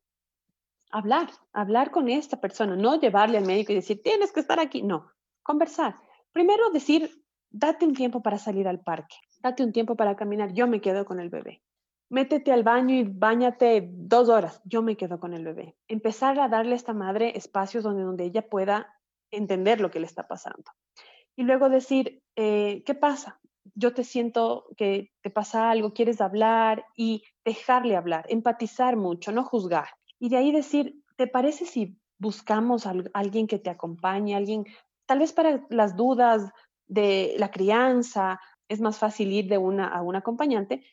Hablar, 0.92 1.30
hablar 1.52 1.90
con 1.92 2.10
esta 2.10 2.40
persona, 2.40 2.76
no 2.76 3.00
llevarle 3.00 3.40
al 3.40 3.46
médico 3.46 3.72
y 3.72 3.76
decir, 3.76 4.02
tienes 4.04 4.32
que 4.32 4.40
estar 4.40 4.60
aquí, 4.60 4.84
no, 4.84 5.12
conversar. 5.42 5.96
Primero 6.32 6.70
decir, 6.70 7.24
date 7.50 7.86
un 7.86 7.96
tiempo 7.96 8.22
para 8.22 8.38
salir 8.38 8.68
al 8.68 8.82
parque, 8.82 9.16
date 9.42 9.64
un 9.64 9.74
tiempo 9.74 9.96
para 9.96 10.16
caminar, 10.16 10.54
yo 10.54 10.68
me 10.68 10.82
quedo 10.82 11.06
con 11.06 11.20
el 11.20 11.30
bebé. 11.30 11.64
Métete 12.10 12.52
al 12.52 12.64
baño 12.64 12.96
y 12.96 13.04
bañate 13.04 13.90
dos 13.92 14.30
horas, 14.30 14.62
yo 14.64 14.82
me 14.82 14.96
quedo 14.96 15.20
con 15.20 15.34
el 15.34 15.44
bebé. 15.44 15.76
Empezar 15.88 16.40
a 16.40 16.48
darle 16.48 16.74
a 16.74 16.76
esta 16.78 16.94
madre 16.94 17.36
espacios 17.36 17.84
donde, 17.84 18.04
donde 18.04 18.26
ella 18.26 18.48
pueda 18.48 18.88
entender 19.32 19.82
lo 19.82 19.90
que 19.90 20.00
le 20.00 20.06
está 20.06 20.28
pasando. 20.28 20.72
Y 21.36 21.44
luego 21.44 21.70
decir, 21.70 22.22
eh, 22.36 22.84
¿qué 22.86 22.94
pasa? 22.94 23.40
Yo 23.74 23.94
te 23.94 24.04
siento 24.04 24.68
que 24.78 25.12
te 25.22 25.32
pasa 25.32 25.72
algo, 25.72 25.94
quieres 25.94 26.22
hablar 26.22 26.86
y 26.96 27.24
dejarle 27.44 27.96
hablar, 27.96 28.26
empatizar 28.30 28.96
mucho, 28.96 29.32
no 29.32 29.44
juzgar. 29.44 29.90
Y 30.20 30.30
de 30.30 30.38
ahí 30.38 30.52
decir, 30.52 31.02
¿te 31.18 31.28
parece 31.28 31.66
si 31.66 31.98
buscamos 32.20 32.86
a 32.86 32.94
alguien 33.14 33.48
que 33.48 33.60
te 33.60 33.72
acompañe, 33.72 34.36
alguien, 34.36 34.66
tal 35.06 35.20
vez 35.20 35.34
para 35.34 35.66
las 35.70 35.96
dudas, 35.96 36.52
de 36.88 37.36
la 37.38 37.52
crianza, 37.52 38.40
es 38.68 38.82
más 38.82 38.98
fácil 38.98 39.32
ir 39.32 39.48
de 39.48 39.58
una 39.58 39.88
a 39.88 40.02
un 40.02 40.16
acompañante 40.16 40.84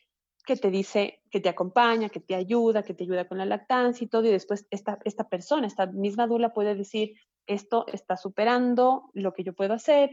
que 0.45 0.55
te 0.55 0.69
dice, 0.69 1.21
que 1.29 1.39
te 1.39 1.49
acompaña, 1.49 2.09
que 2.09 2.19
te 2.19 2.35
ayuda, 2.35 2.83
que 2.83 2.93
te 2.93 3.03
ayuda 3.03 3.27
con 3.27 3.37
la 3.37 3.45
lactancia 3.45 4.05
y 4.05 4.07
todo, 4.07 4.25
y 4.25 4.31
después 4.31 4.67
esta, 4.71 4.99
esta 5.05 5.29
persona, 5.29 5.67
esta 5.67 5.85
misma 5.85 6.27
dula 6.27 6.53
puede 6.53 6.75
decir, 6.75 7.13
esto 7.47 7.85
está 7.87 8.17
superando 8.17 9.09
lo 9.13 9.33
que 9.33 9.43
yo 9.43 9.53
puedo 9.53 9.73
hacer, 9.73 10.11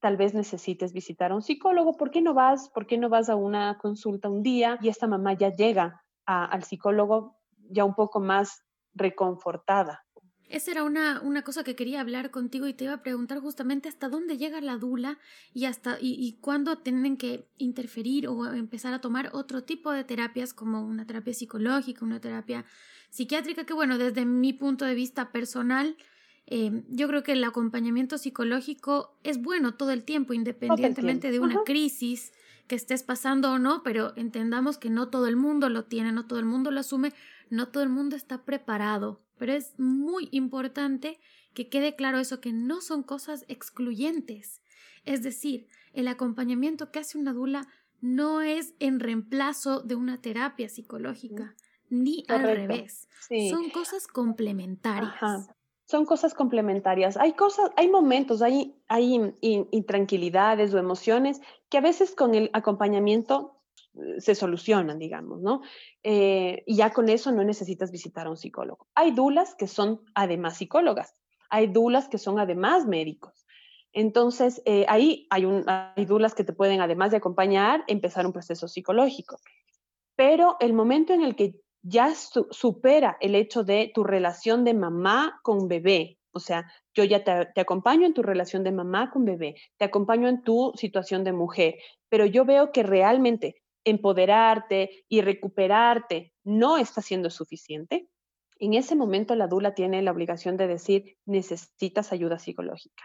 tal 0.00 0.16
vez 0.16 0.34
necesites 0.34 0.92
visitar 0.92 1.32
a 1.32 1.34
un 1.34 1.42
psicólogo, 1.42 1.96
¿por 1.96 2.10
qué 2.10 2.22
no 2.22 2.34
vas? 2.34 2.70
¿Por 2.70 2.86
qué 2.86 2.98
no 2.98 3.08
vas 3.08 3.28
a 3.28 3.36
una 3.36 3.78
consulta 3.78 4.28
un 4.28 4.42
día? 4.42 4.78
Y 4.80 4.88
esta 4.88 5.06
mamá 5.06 5.34
ya 5.34 5.54
llega 5.54 6.02
al 6.26 6.62
psicólogo 6.62 7.36
ya 7.70 7.84
un 7.84 7.94
poco 7.94 8.20
más 8.20 8.62
reconfortada, 8.94 10.04
esa 10.50 10.72
era 10.72 10.84
una, 10.84 11.20
una, 11.20 11.42
cosa 11.42 11.64
que 11.64 11.76
quería 11.76 12.00
hablar 12.00 12.30
contigo 12.30 12.66
y 12.66 12.74
te 12.74 12.84
iba 12.84 12.94
a 12.94 13.02
preguntar 13.02 13.40
justamente 13.40 13.88
hasta 13.88 14.08
dónde 14.08 14.36
llega 14.36 14.60
la 14.60 14.76
dula 14.76 15.18
y 15.54 15.64
hasta 15.64 15.98
y, 16.00 16.16
y 16.18 16.38
cuándo 16.40 16.78
tienen 16.78 17.16
que 17.16 17.48
interferir 17.56 18.26
o 18.28 18.52
empezar 18.52 18.92
a 18.92 19.00
tomar 19.00 19.30
otro 19.32 19.62
tipo 19.62 19.92
de 19.92 20.04
terapias 20.04 20.52
como 20.52 20.84
una 20.84 21.06
terapia 21.06 21.32
psicológica, 21.34 22.04
una 22.04 22.20
terapia 22.20 22.64
psiquiátrica, 23.10 23.64
que 23.64 23.74
bueno, 23.74 23.96
desde 23.96 24.24
mi 24.24 24.52
punto 24.52 24.84
de 24.84 24.94
vista 24.94 25.30
personal, 25.32 25.96
eh, 26.46 26.82
yo 26.88 27.06
creo 27.06 27.22
que 27.22 27.32
el 27.32 27.44
acompañamiento 27.44 28.18
psicológico 28.18 29.16
es 29.22 29.40
bueno 29.40 29.74
todo 29.74 29.92
el 29.92 30.04
tiempo, 30.04 30.32
independientemente 30.32 31.30
de 31.30 31.38
una 31.38 31.62
crisis 31.64 32.32
que 32.66 32.74
estés 32.74 33.02
pasando 33.02 33.52
o 33.52 33.58
no, 33.58 33.82
pero 33.82 34.12
entendamos 34.16 34.78
que 34.78 34.90
no 34.90 35.08
todo 35.08 35.26
el 35.26 35.36
mundo 35.36 35.68
lo 35.68 35.84
tiene, 35.84 36.12
no 36.12 36.26
todo 36.26 36.38
el 36.38 36.44
mundo 36.44 36.70
lo 36.70 36.80
asume, 36.80 37.12
no 37.50 37.68
todo 37.68 37.82
el 37.82 37.88
mundo 37.88 38.16
está 38.16 38.44
preparado 38.44 39.20
pero 39.40 39.54
es 39.54 39.72
muy 39.78 40.28
importante 40.32 41.18
que 41.54 41.70
quede 41.70 41.96
claro 41.96 42.18
eso, 42.18 42.42
que 42.42 42.52
no 42.52 42.82
son 42.82 43.02
cosas 43.02 43.46
excluyentes. 43.48 44.60
Es 45.06 45.22
decir, 45.22 45.66
el 45.94 46.08
acompañamiento 46.08 46.92
que 46.92 46.98
hace 46.98 47.16
una 47.16 47.32
dula 47.32 47.66
no 48.02 48.42
es 48.42 48.74
en 48.80 49.00
reemplazo 49.00 49.80
de 49.80 49.94
una 49.94 50.20
terapia 50.20 50.68
psicológica, 50.68 51.54
ni 51.88 52.26
al 52.28 52.42
revés. 52.42 53.08
Son 53.50 53.70
cosas 53.70 54.06
complementarias. 54.06 55.48
Son 55.86 56.04
cosas 56.04 56.34
complementarias. 56.34 57.16
Hay 57.16 57.32
cosas, 57.32 57.70
hay 57.78 57.88
momentos, 57.88 58.42
hay, 58.42 58.76
hay 58.88 59.34
intranquilidades 59.40 60.74
o 60.74 60.78
emociones 60.78 61.40
que 61.70 61.78
a 61.78 61.80
veces 61.80 62.14
con 62.14 62.34
el 62.34 62.50
acompañamiento 62.52 63.59
se 64.18 64.34
solucionan, 64.34 64.98
digamos, 64.98 65.40
¿no? 65.40 65.62
Eh, 66.02 66.62
y 66.66 66.76
ya 66.76 66.92
con 66.92 67.08
eso 67.08 67.32
no 67.32 67.44
necesitas 67.44 67.90
visitar 67.90 68.26
a 68.26 68.30
un 68.30 68.36
psicólogo. 68.36 68.88
Hay 68.94 69.10
dulas 69.12 69.54
que 69.54 69.66
son 69.66 70.00
además 70.14 70.58
psicólogas, 70.58 71.14
hay 71.48 71.66
dulas 71.66 72.08
que 72.08 72.18
son 72.18 72.38
además 72.38 72.86
médicos. 72.86 73.46
Entonces, 73.92 74.62
eh, 74.66 74.86
ahí 74.88 75.26
hay, 75.30 75.44
un, 75.44 75.64
hay 75.66 76.04
dulas 76.04 76.34
que 76.34 76.44
te 76.44 76.52
pueden, 76.52 76.80
además 76.80 77.10
de 77.10 77.16
acompañar, 77.16 77.82
empezar 77.88 78.24
un 78.24 78.32
proceso 78.32 78.68
psicológico. 78.68 79.40
Pero 80.14 80.56
el 80.60 80.72
momento 80.72 81.12
en 81.12 81.22
el 81.22 81.34
que 81.34 81.60
ya 81.82 82.14
supera 82.14 83.16
el 83.20 83.34
hecho 83.34 83.64
de 83.64 83.90
tu 83.94 84.04
relación 84.04 84.64
de 84.64 84.74
mamá 84.74 85.40
con 85.42 85.66
bebé. 85.66 86.18
O 86.32 86.38
sea, 86.38 86.70
yo 86.94 87.02
ya 87.02 87.24
te, 87.24 87.48
te, 87.54 87.60
acompaño 87.60 88.06
en 88.06 88.14
tu 88.14 88.22
relación 88.22 88.62
de 88.62 88.70
mamá 88.70 89.10
con 89.10 89.24
bebé, 89.24 89.56
te 89.78 89.86
acompaño 89.86 90.28
en 90.28 90.42
tu 90.42 90.72
situación 90.76 91.24
de 91.24 91.32
mujer, 91.32 91.74
pero 92.08 92.24
yo 92.24 92.44
veo 92.44 92.70
que 92.70 92.84
realmente 92.84 93.56
empoderarte 93.84 95.04
y 95.08 95.20
recuperarte 95.20 96.34
no 96.44 96.76
está 96.76 97.02
siendo 97.02 97.30
suficiente. 97.30 98.08
En 98.58 98.74
ese 98.74 98.94
momento 98.94 99.34
la 99.34 99.46
dula 99.46 99.74
tiene 99.74 100.02
la 100.02 100.12
obligación 100.12 100.56
de 100.56 100.66
decir, 100.66 101.16
necesitas 101.24 102.12
ayuda 102.12 102.38
psicológica 102.38 103.04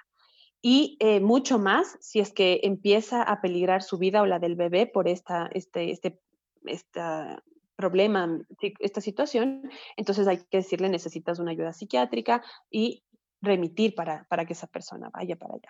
y 0.67 0.97
eh, 0.99 1.19
mucho 1.19 1.59
más 1.59 1.95
si 2.01 2.19
es 2.19 2.33
que 2.33 2.61
empieza 2.63 3.21
a 3.21 3.39
peligrar 3.39 3.83
su 3.83 3.99
vida 3.99 4.23
o 4.23 4.25
la 4.25 4.39
del 4.39 4.55
bebé 4.55 4.87
por 4.87 5.07
esta, 5.07 5.47
este, 5.53 5.91
este, 5.91 6.19
esta 6.65 7.43
problema, 7.75 8.39
esta 8.79 8.99
situación, 8.99 9.69
entonces 9.95 10.27
hay 10.27 10.37
que 10.37 10.57
decirle 10.57 10.89
necesitas 10.89 11.37
una 11.37 11.51
ayuda 11.51 11.71
psiquiátrica 11.71 12.43
y 12.71 13.03
remitir 13.41 13.93
para, 13.93 14.25
para 14.27 14.45
que 14.45 14.53
esa 14.53 14.65
persona 14.65 15.11
vaya 15.13 15.35
para 15.35 15.53
allá. 15.53 15.69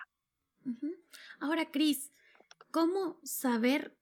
Ahora, 1.40 1.70
Cris, 1.70 2.10
¿cómo 2.70 3.20
saber 3.22 3.98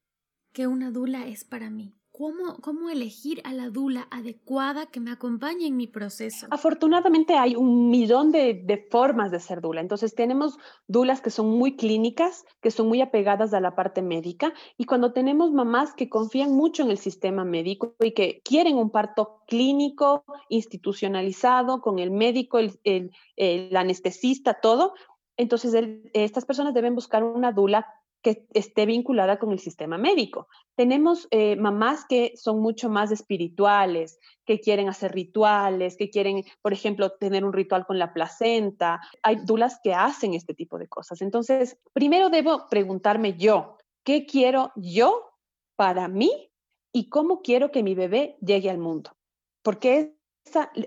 que 0.54 0.68
una 0.68 0.90
dula 0.90 1.26
es 1.26 1.44
para 1.44 1.68
mí? 1.68 1.92
¿Cómo, 2.12 2.58
¿Cómo 2.62 2.90
elegir 2.90 3.40
a 3.42 3.52
la 3.52 3.70
dula 3.70 4.06
adecuada 4.12 4.86
que 4.86 5.00
me 5.00 5.10
acompañe 5.10 5.66
en 5.66 5.76
mi 5.76 5.88
proceso? 5.88 6.46
Afortunadamente 6.48 7.34
hay 7.34 7.56
un 7.56 7.90
millón 7.90 8.30
de, 8.30 8.62
de, 8.64 8.86
formas 8.88 9.32
de 9.32 9.40
ser 9.40 9.60
dula. 9.60 9.80
Entonces 9.80 10.14
tenemos 10.14 10.56
dulas 10.86 11.20
que 11.20 11.30
son 11.30 11.48
muy 11.48 11.74
clínicas, 11.74 12.44
que 12.62 12.70
son 12.70 12.86
muy 12.86 13.00
apegadas 13.00 13.52
a 13.52 13.58
la 13.58 13.74
parte 13.74 14.00
médica. 14.00 14.54
Y 14.78 14.84
cuando 14.84 15.12
tenemos 15.12 15.50
mamás 15.50 15.92
que 15.92 16.08
confían 16.08 16.52
mucho 16.52 16.84
en 16.84 16.90
el 16.90 16.98
sistema 16.98 17.44
médico 17.44 17.96
y 17.98 18.12
que 18.12 18.40
quieren 18.44 18.76
un 18.76 18.90
parto 18.90 19.40
clínico, 19.48 20.24
institucionalizado, 20.48 21.80
con 21.80 21.98
el 21.98 22.12
médico, 22.12 22.60
el, 22.60 22.78
el, 22.84 23.10
el 23.34 23.76
anestesista, 23.76 24.60
todo, 24.62 24.94
entonces 25.36 25.74
estas 26.12 26.44
personas 26.44 26.74
deben 26.74 26.94
buscar 26.94 27.24
una 27.24 27.50
dula 27.50 27.88
que 28.24 28.46
esté 28.54 28.86
vinculada 28.86 29.38
con 29.38 29.52
el 29.52 29.58
sistema 29.58 29.98
médico. 29.98 30.48
Tenemos 30.76 31.28
eh, 31.30 31.56
mamás 31.56 32.06
que 32.08 32.32
son 32.36 32.58
mucho 32.58 32.88
más 32.88 33.12
espirituales, 33.12 34.18
que 34.46 34.60
quieren 34.60 34.88
hacer 34.88 35.12
rituales, 35.12 35.96
que 35.98 36.08
quieren, 36.08 36.42
por 36.62 36.72
ejemplo, 36.72 37.10
tener 37.10 37.44
un 37.44 37.52
ritual 37.52 37.84
con 37.84 37.98
la 37.98 38.14
placenta. 38.14 39.02
Hay 39.22 39.36
dulas 39.44 39.78
que 39.84 39.92
hacen 39.92 40.32
este 40.32 40.54
tipo 40.54 40.78
de 40.78 40.88
cosas. 40.88 41.20
Entonces, 41.20 41.78
primero 41.92 42.30
debo 42.30 42.66
preguntarme 42.70 43.36
yo, 43.36 43.76
¿qué 44.04 44.24
quiero 44.24 44.72
yo 44.74 45.30
para 45.76 46.08
mí 46.08 46.50
y 46.92 47.10
cómo 47.10 47.42
quiero 47.42 47.70
que 47.70 47.82
mi 47.82 47.94
bebé 47.94 48.38
llegue 48.40 48.70
al 48.70 48.78
mundo? 48.78 49.18
Porque 49.62 50.16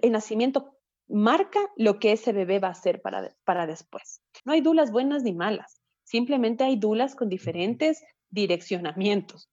el 0.01 0.11
nacimiento 0.11 0.73
marca 1.07 1.59
lo 1.75 1.99
que 1.99 2.13
ese 2.13 2.33
bebé 2.33 2.57
va 2.57 2.69
a 2.69 2.71
hacer 2.71 2.99
para, 2.99 3.35
para 3.43 3.67
después. 3.67 4.23
No 4.43 4.53
hay 4.53 4.61
dulas 4.61 4.91
buenas 4.91 5.21
ni 5.21 5.33
malas 5.33 5.76
Simplemente 6.07 6.63
hay 6.63 6.77
dulas 6.77 7.15
con 7.17 7.27
diferentes 7.27 8.01
direccionamientos. 8.29 9.49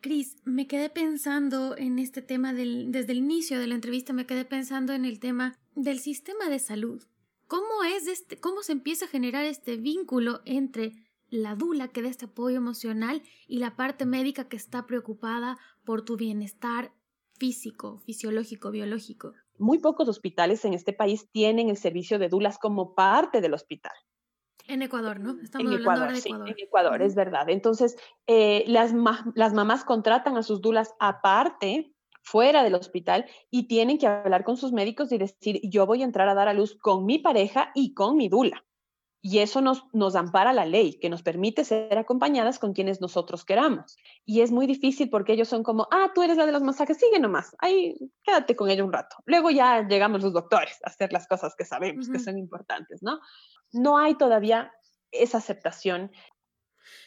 Cris, 0.00 0.38
me 0.42 0.66
quedé 0.66 0.88
pensando 0.88 1.76
en 1.76 1.98
este 1.98 2.22
tema 2.22 2.54
del, 2.54 2.90
desde 2.92 3.12
el 3.12 3.18
inicio 3.18 3.60
de 3.60 3.66
la 3.66 3.74
entrevista, 3.74 4.14
me 4.14 4.24
quedé 4.24 4.46
pensando 4.46 4.94
en 4.94 5.04
el 5.04 5.20
tema 5.20 5.58
del 5.74 5.98
sistema 5.98 6.48
de 6.48 6.60
salud. 6.60 7.04
¿Cómo 7.46 7.84
es 7.84 8.06
este, 8.06 8.40
cómo 8.40 8.62
se 8.62 8.72
empieza 8.72 9.04
a 9.04 9.08
generar 9.08 9.44
este 9.44 9.76
vínculo 9.76 10.40
entre 10.46 10.94
la 11.28 11.54
dula 11.56 11.88
que 11.88 12.00
da 12.00 12.08
este 12.08 12.24
apoyo 12.24 12.56
emocional 12.56 13.20
y 13.46 13.58
la 13.58 13.76
parte 13.76 14.06
médica 14.06 14.48
que 14.48 14.56
está 14.56 14.86
preocupada 14.86 15.58
por 15.84 16.06
tu 16.06 16.16
bienestar 16.16 16.90
físico, 17.34 17.98
fisiológico, 18.06 18.70
biológico? 18.70 19.34
Muy 19.58 19.78
pocos 19.78 20.08
hospitales 20.08 20.64
en 20.64 20.72
este 20.72 20.94
país 20.94 21.28
tienen 21.32 21.68
el 21.68 21.76
servicio 21.76 22.18
de 22.18 22.30
dulas 22.30 22.58
como 22.58 22.94
parte 22.94 23.42
del 23.42 23.52
hospital. 23.52 23.92
En 24.68 24.82
Ecuador, 24.82 25.18
¿no? 25.18 25.40
Estamos 25.42 25.72
en 25.72 25.80
Ecuador, 25.80 26.12
de 26.12 26.18
Ecuador. 26.18 26.46
Sí, 26.46 26.52
en 26.52 26.64
Ecuador, 26.66 27.02
es 27.02 27.14
verdad. 27.14 27.48
Entonces, 27.48 27.96
eh, 28.26 28.64
las, 28.66 28.92
las 29.34 29.54
mamás 29.54 29.82
contratan 29.84 30.36
a 30.36 30.42
sus 30.42 30.60
dulas 30.60 30.94
aparte, 31.00 31.94
fuera 32.22 32.62
del 32.62 32.74
hospital, 32.74 33.24
y 33.50 33.66
tienen 33.66 33.96
que 33.96 34.06
hablar 34.06 34.44
con 34.44 34.58
sus 34.58 34.72
médicos 34.72 35.10
y 35.10 35.16
decir, 35.16 35.60
yo 35.64 35.86
voy 35.86 36.02
a 36.02 36.04
entrar 36.04 36.28
a 36.28 36.34
dar 36.34 36.48
a 36.48 36.52
luz 36.52 36.76
con 36.76 37.06
mi 37.06 37.18
pareja 37.18 37.72
y 37.74 37.94
con 37.94 38.16
mi 38.16 38.28
dula. 38.28 38.62
Y 39.20 39.40
eso 39.40 39.60
nos, 39.60 39.84
nos 39.92 40.14
ampara 40.14 40.52
la 40.52 40.64
ley, 40.64 40.98
que 41.00 41.10
nos 41.10 41.22
permite 41.22 41.64
ser 41.64 41.98
acompañadas 41.98 42.58
con 42.58 42.72
quienes 42.72 43.00
nosotros 43.00 43.44
queramos. 43.44 43.96
Y 44.24 44.42
es 44.42 44.52
muy 44.52 44.66
difícil 44.66 45.10
porque 45.10 45.32
ellos 45.32 45.48
son 45.48 45.64
como, 45.64 45.88
ah, 45.90 46.12
tú 46.14 46.22
eres 46.22 46.36
la 46.36 46.46
de 46.46 46.52
los 46.52 46.62
masajes, 46.62 46.98
sigue 46.98 47.18
nomás, 47.18 47.56
ahí 47.58 47.96
quédate 48.22 48.54
con 48.54 48.70
ella 48.70 48.84
un 48.84 48.92
rato. 48.92 49.16
Luego 49.26 49.50
ya 49.50 49.86
llegamos 49.88 50.22
los 50.22 50.32
doctores 50.32 50.78
a 50.84 50.90
hacer 50.90 51.12
las 51.12 51.26
cosas 51.26 51.54
que 51.56 51.64
sabemos 51.64 52.08
que 52.08 52.20
son 52.20 52.38
importantes, 52.38 53.02
¿no? 53.02 53.18
no 53.72 53.98
hay 53.98 54.14
todavía 54.14 54.72
esa 55.10 55.38
aceptación. 55.38 56.10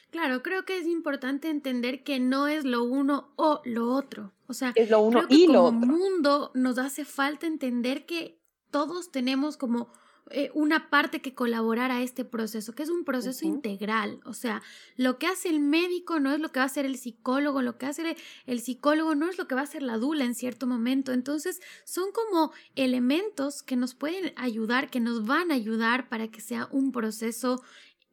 Claro, 0.10 0.44
creo 0.44 0.66
que 0.66 0.78
es 0.78 0.88
importante 0.88 1.50
entender 1.50 2.04
que 2.04 2.20
no 2.20 2.48
es 2.48 2.66
lo 2.66 2.84
uno 2.84 3.34
o 3.38 3.62
lo 3.64 3.94
otro. 3.94 4.34
O 4.48 4.54
sea, 4.54 4.74
es 4.76 4.90
lo 4.90 5.00
uno 5.00 5.24
y 5.30 5.48
lo 5.48 5.66
otro. 5.66 5.80
Como 5.80 5.98
mundo 5.98 6.52
nos 6.54 6.78
hace 6.78 7.06
falta 7.06 7.48
entender 7.48 8.06
que 8.06 8.40
todos 8.72 9.12
tenemos 9.12 9.58
como 9.58 9.92
eh, 10.30 10.52
una 10.54 10.90
parte 10.90 11.22
que 11.22 11.34
colaborar 11.34 11.92
a 11.92 12.02
este 12.02 12.24
proceso, 12.24 12.74
que 12.74 12.84
es 12.84 12.90
un 12.90 13.04
proceso 13.04 13.46
integral. 13.46 14.20
O 14.26 14.34
sea, 14.34 14.62
lo 14.96 15.18
que 15.18 15.28
hace 15.28 15.50
el 15.50 15.60
médico 15.60 16.20
no 16.20 16.32
es 16.32 16.40
lo 16.40 16.52
que 16.52 16.60
va 16.60 16.64
a 16.64 16.68
hacer 16.68 16.86
el 16.86 16.98
psicólogo, 16.98 17.62
lo 17.62 17.78
que 17.78 17.88
hace 17.88 18.16
el 18.46 18.62
psicólogo 18.62 19.16
no 19.16 19.30
es 19.30 19.38
lo 19.38 19.48
que 19.48 19.56
va 19.56 19.62
a 19.62 19.66
hacer 19.66 19.84
la 19.84 19.98
dula 19.98 20.26
en 20.26 20.36
cierto 20.36 20.68
momento. 20.68 21.12
Entonces, 21.12 21.62
son 21.84 22.12
como 22.12 22.52
elementos 22.76 23.64
que 23.64 23.76
nos 23.76 23.96
pueden 23.96 24.34
ayudar, 24.38 24.90
que 24.90 25.00
nos 25.00 25.26
van 25.26 25.52
a 25.52 25.56
ayudar 25.56 26.08
para 26.10 26.28
que 26.30 26.42
sea 26.42 26.68
un 26.72 26.92
proceso 26.92 27.62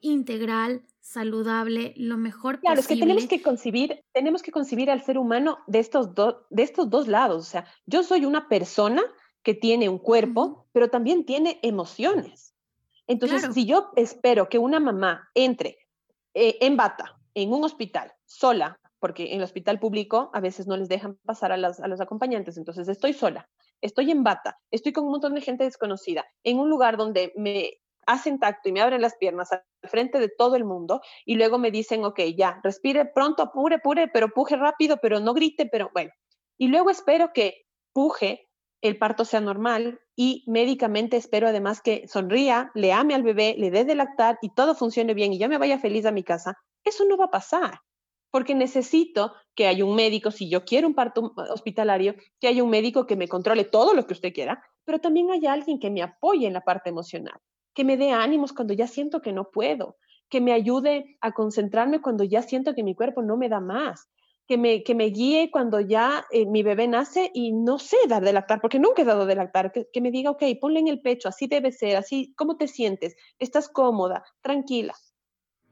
integral, 0.01 0.83
saludable, 1.01 1.95
lo 1.97 2.17
mejor 2.17 2.61
claro, 2.61 2.77
posible. 2.77 2.77
Claro, 2.77 2.81
es 2.81 2.87
que 2.87 2.97
tenemos 2.97 3.27
que 3.27 3.43
concebir, 3.43 4.05
tenemos 4.13 4.43
que 4.43 4.53
concebir 4.53 4.91
al 4.91 5.03
ser 5.03 5.19
humano 5.19 5.59
de 5.67 5.79
estos, 5.79 6.11
de 6.15 6.63
estos 6.63 6.91
dos 6.91 7.09
lados. 7.09 7.47
O 7.47 7.51
sea, 7.51 7.67
yo 7.87 8.03
soy 8.03 8.25
una 8.25 8.49
persona 8.49 9.03
que 9.43 9.55
tiene 9.55 9.89
un 9.89 9.99
cuerpo, 9.99 10.67
pero 10.73 10.89
también 10.91 11.25
tiene 11.25 11.59
emociones. 11.63 12.55
Entonces, 13.07 13.55
si 13.55 13.65
yo 13.65 13.91
espero 13.97 14.49
que 14.49 14.59
una 14.59 14.81
mamá 14.81 15.31
entre 15.35 15.79
eh, 16.35 16.59
en 16.61 16.77
bata 16.77 17.19
en 17.35 17.53
un 17.53 17.65
hospital 17.65 18.13
sola, 18.27 18.81
porque 18.99 19.33
en 19.33 19.39
el 19.39 19.45
hospital 19.45 19.79
público 19.79 20.31
a 20.35 20.41
veces 20.41 20.67
no 20.67 20.77
les 20.77 20.89
dejan 20.89 21.17
pasar 21.25 21.53
a, 21.53 21.55
a 21.55 21.89
los 21.89 22.01
acompañantes, 22.01 22.57
entonces 22.57 22.89
estoy 22.89 23.13
sola, 23.13 23.49
estoy 23.81 24.11
en 24.11 24.25
bata, 24.25 24.59
estoy 24.71 24.93
con 24.93 25.05
un 25.05 25.13
montón 25.13 25.35
de 25.35 25.41
gente 25.41 25.65
desconocida, 25.65 26.27
en 26.43 26.59
un 26.59 26.69
lugar 26.69 26.97
donde 26.97 27.33
me 27.37 27.81
hacen 28.07 28.39
tacto 28.39 28.69
y 28.69 28.73
me 28.73 28.81
abren 28.81 29.03
las 29.03 29.17
piernas 29.17 29.53
al 29.53 29.63
frente 29.83 30.19
de 30.19 30.29
todo 30.29 30.57
el 30.57 30.65
mundo 30.65 31.01
y 31.25 31.37
luego 31.37 31.59
me 31.59 31.71
dicen, 31.71 32.05
ok, 32.05 32.21
ya, 32.37 32.59
respire 32.65 33.05
pronto, 33.05 33.43
apure, 33.43 33.77
apure, 33.77 34.09
pero 34.09 34.31
puje 34.31 34.57
rápido, 34.57 34.97
pero 35.01 35.21
no 35.21 35.35
grite, 35.35 35.67
pero 35.67 35.91
bueno. 35.93 36.11
Y 36.57 36.69
luego 36.69 36.91
espero 36.91 37.33
que 37.33 37.67
puje 37.93 38.48
el 38.81 38.99
parto 38.99 39.25
sea 39.25 39.41
normal 39.41 40.01
y 40.15 40.45
médicamente 40.47 41.17
espero 41.17 41.49
además 41.49 41.81
que 41.81 42.07
sonría, 42.09 42.71
le 42.75 42.93
ame 42.93 43.15
al 43.15 43.23
bebé, 43.23 43.55
le 43.59 43.71
dé 43.71 43.85
de 43.85 43.95
lactar 43.95 44.39
y 44.43 44.51
todo 44.51 44.75
funcione 44.75 45.15
bien 45.15 45.33
y 45.33 45.39
yo 45.39 45.49
me 45.49 45.59
vaya 45.59 45.79
feliz 45.79 46.07
a 46.07 46.13
mi 46.13 46.23
casa, 46.23 46.59
eso 46.85 47.05
no 47.05 47.17
va 47.17 47.27
a 47.27 47.31
pasar. 47.31 47.81
Porque 48.31 48.55
necesito 48.55 49.33
que 49.55 49.67
haya 49.67 49.87
un 49.87 49.97
médico, 49.97 50.31
si 50.31 50.51
yo 50.51 50.65
quiero 50.67 50.87
un 50.87 50.95
parto 50.95 51.33
hospitalario, 51.51 52.15
que 52.39 52.49
haya 52.49 52.63
un 52.63 52.69
médico 52.69 53.07
que 53.07 53.17
me 53.17 53.27
controle 53.27 53.65
todo 53.65 53.95
lo 53.95 54.07
que 54.07 54.13
usted 54.13 54.35
quiera, 54.35 54.63
pero 54.85 55.01
también 55.01 55.31
haya 55.31 55.53
alguien 55.53 55.79
que 55.79 55.91
me 55.91 56.03
apoye 56.03 56.47
en 56.47 56.53
la 56.53 56.61
parte 56.61 56.91
emocional, 56.91 57.41
que 57.75 57.85
me 57.85 57.97
dé 57.97 58.11
ánimos 58.11 58.53
cuando 58.53 58.75
ya 58.75 58.87
siento 58.87 59.23
que 59.23 59.33
no 59.33 59.51
puedo, 59.51 59.97
que 60.29 60.43
me 60.43 60.53
ayude 60.53 61.17
a 61.23 61.33
concentrarme 61.33 62.03
cuando 62.03 62.23
ya 62.23 62.43
siento 62.43 62.75
que 62.75 62.83
mi 62.83 62.95
cuerpo 62.95 63.23
no 63.23 63.39
me 63.39 63.49
da 63.49 63.61
más, 63.61 64.11
que 64.49 64.57
me, 64.57 64.83
que 64.83 64.95
me 64.95 65.11
guíe 65.11 65.51
cuando 65.51 65.79
ya 65.79 66.27
eh, 66.31 66.47
mi 66.47 66.63
bebé 66.63 66.89
nace 66.89 67.31
y 67.35 67.53
no 67.53 67.79
sé 67.79 67.99
dar 68.09 68.25
de 68.25 68.33
lactar, 68.33 68.63
porque 68.63 68.79
nunca 68.79 69.03
he 69.03 69.05
dado 69.05 69.27
de 69.27 69.35
lactar, 69.35 69.71
que, 69.73 69.89
que, 69.93 70.01
me 70.01 70.11
diga, 70.11 70.31
ok, 70.31 70.43
ponle 70.59 70.81
en 70.81 70.89
el 70.89 71.03
pecho, 71.03 71.29
así 71.29 71.47
debe 71.47 71.71
ser, 71.71 71.97
así, 71.97 72.33
¿cómo 72.35 72.57
te 72.57 72.67
sientes? 72.67 73.15
¿Estás 73.39 73.69
cómoda? 73.69 74.25
Tranquila. 74.41 74.95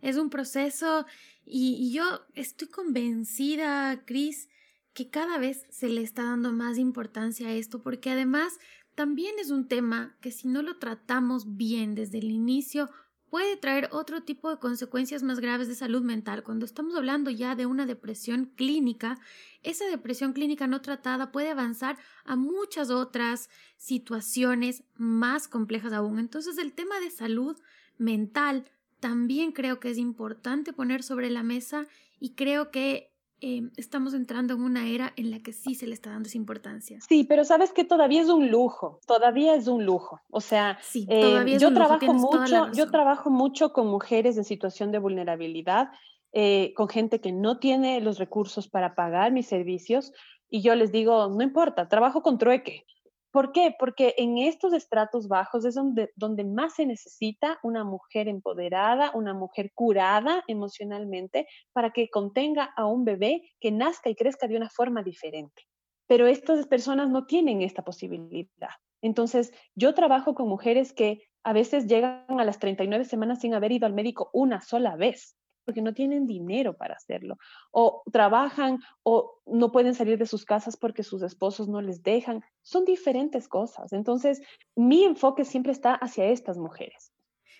Es 0.02 0.18
un 0.18 0.28
proceso 0.28 1.06
y, 1.42 1.76
y 1.80 1.94
yo 1.94 2.04
estoy 2.34 2.68
convencida, 2.68 4.04
Cris, 4.04 4.50
que 4.92 5.08
cada 5.08 5.38
vez 5.38 5.64
se 5.70 5.88
le 5.88 6.02
está 6.02 6.24
dando 6.24 6.52
más 6.52 6.76
importancia 6.76 7.48
a 7.48 7.52
esto, 7.52 7.82
porque 7.82 8.10
además 8.10 8.58
también 8.94 9.36
es 9.38 9.50
un 9.50 9.68
tema 9.68 10.18
que 10.20 10.30
si 10.30 10.48
no 10.48 10.60
lo 10.60 10.78
tratamos 10.78 11.56
bien 11.56 11.94
desde 11.94 12.18
el 12.18 12.30
inicio, 12.30 12.90
puede 13.30 13.56
traer 13.56 13.88
otro 13.92 14.22
tipo 14.22 14.50
de 14.50 14.58
consecuencias 14.58 15.22
más 15.22 15.40
graves 15.40 15.68
de 15.68 15.74
salud 15.74 16.02
mental. 16.02 16.42
Cuando 16.42 16.64
estamos 16.64 16.94
hablando 16.94 17.30
ya 17.30 17.54
de 17.54 17.66
una 17.66 17.86
depresión 17.86 18.52
clínica, 18.56 19.18
esa 19.62 19.86
depresión 19.86 20.32
clínica 20.32 20.66
no 20.66 20.80
tratada 20.80 21.32
puede 21.32 21.50
avanzar 21.50 21.98
a 22.24 22.36
muchas 22.36 22.90
otras 22.90 23.50
situaciones 23.76 24.84
más 24.94 25.48
complejas 25.48 25.92
aún. 25.92 26.18
Entonces 26.18 26.58
el 26.58 26.72
tema 26.72 27.00
de 27.00 27.10
salud 27.10 27.56
mental 27.98 28.64
también 29.00 29.52
creo 29.52 29.80
que 29.80 29.90
es 29.90 29.98
importante 29.98 30.72
poner 30.72 31.02
sobre 31.02 31.30
la 31.30 31.42
mesa 31.42 31.86
y 32.18 32.34
creo 32.34 32.70
que 32.70 33.15
eh, 33.40 33.62
estamos 33.76 34.14
entrando 34.14 34.54
en 34.54 34.62
una 34.62 34.88
era 34.88 35.12
en 35.16 35.30
la 35.30 35.40
que 35.40 35.52
sí 35.52 35.74
se 35.74 35.86
le 35.86 35.94
está 35.94 36.10
dando 36.10 36.26
esa 36.26 36.38
importancia. 36.38 36.98
Sí, 37.06 37.24
pero 37.24 37.44
sabes 37.44 37.72
que 37.72 37.84
todavía 37.84 38.22
es 38.22 38.28
un 38.28 38.50
lujo, 38.50 39.00
todavía 39.06 39.54
es 39.54 39.68
un 39.68 39.84
lujo. 39.84 40.20
O 40.30 40.40
sea, 40.40 40.78
eh, 40.94 41.58
yo 41.58 41.72
trabajo 41.74 42.14
mucho, 42.14 42.72
yo 42.72 42.90
trabajo 42.90 43.30
mucho 43.30 43.72
con 43.72 43.88
mujeres 43.88 44.38
en 44.38 44.44
situación 44.44 44.90
de 44.90 44.98
vulnerabilidad, 44.98 45.90
eh, 46.32 46.72
con 46.74 46.88
gente 46.88 47.20
que 47.20 47.32
no 47.32 47.58
tiene 47.58 48.00
los 48.00 48.18
recursos 48.18 48.68
para 48.68 48.94
pagar 48.94 49.32
mis 49.32 49.46
servicios 49.46 50.12
y 50.48 50.62
yo 50.62 50.74
les 50.74 50.92
digo, 50.92 51.28
no 51.28 51.42
importa, 51.42 51.88
trabajo 51.88 52.22
con 52.22 52.38
trueque. 52.38 52.86
¿Por 53.30 53.52
qué? 53.52 53.74
Porque 53.78 54.14
en 54.16 54.38
estos 54.38 54.72
estratos 54.72 55.28
bajos 55.28 55.64
es 55.64 55.74
donde, 55.74 56.10
donde 56.16 56.44
más 56.44 56.74
se 56.74 56.86
necesita 56.86 57.58
una 57.62 57.84
mujer 57.84 58.28
empoderada, 58.28 59.10
una 59.14 59.34
mujer 59.34 59.72
curada 59.74 60.42
emocionalmente 60.48 61.46
para 61.72 61.92
que 61.92 62.08
contenga 62.08 62.72
a 62.76 62.86
un 62.86 63.04
bebé 63.04 63.42
que 63.60 63.70
nazca 63.72 64.08
y 64.10 64.14
crezca 64.14 64.48
de 64.48 64.56
una 64.56 64.70
forma 64.70 65.02
diferente. 65.02 65.64
Pero 66.06 66.26
estas 66.26 66.66
personas 66.66 67.10
no 67.10 67.26
tienen 67.26 67.62
esta 67.62 67.84
posibilidad. 67.84 68.70
Entonces, 69.02 69.52
yo 69.74 69.92
trabajo 69.94 70.34
con 70.34 70.48
mujeres 70.48 70.92
que 70.92 71.22
a 71.44 71.52
veces 71.52 71.86
llegan 71.86 72.24
a 72.28 72.44
las 72.44 72.58
39 72.58 73.04
semanas 73.04 73.40
sin 73.40 73.54
haber 73.54 73.72
ido 73.72 73.86
al 73.86 73.92
médico 73.92 74.30
una 74.32 74.60
sola 74.60 74.96
vez 74.96 75.36
porque 75.66 75.82
no 75.82 75.92
tienen 75.92 76.26
dinero 76.26 76.74
para 76.74 76.94
hacerlo, 76.94 77.36
o 77.72 78.02
trabajan 78.10 78.78
o 79.02 79.42
no 79.44 79.70
pueden 79.72 79.94
salir 79.94 80.16
de 80.16 80.26
sus 80.26 80.46
casas 80.46 80.76
porque 80.76 81.02
sus 81.02 81.22
esposos 81.22 81.68
no 81.68 81.82
les 81.82 82.02
dejan. 82.02 82.42
Son 82.62 82.86
diferentes 82.86 83.48
cosas. 83.48 83.92
Entonces, 83.92 84.40
mi 84.74 85.04
enfoque 85.04 85.44
siempre 85.44 85.72
está 85.72 85.94
hacia 85.94 86.24
estas 86.26 86.56
mujeres. 86.56 87.12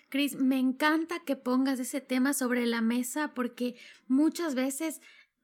Cris, 0.08 0.36
me 0.36 0.58
encanta 0.58 1.16
que 1.26 1.36
pongas 1.36 1.80
ese 1.80 2.00
tema 2.00 2.32
sobre 2.32 2.64
la 2.64 2.80
mesa 2.80 3.34
porque 3.34 3.74
muchas 4.06 4.54
veces 4.54 5.00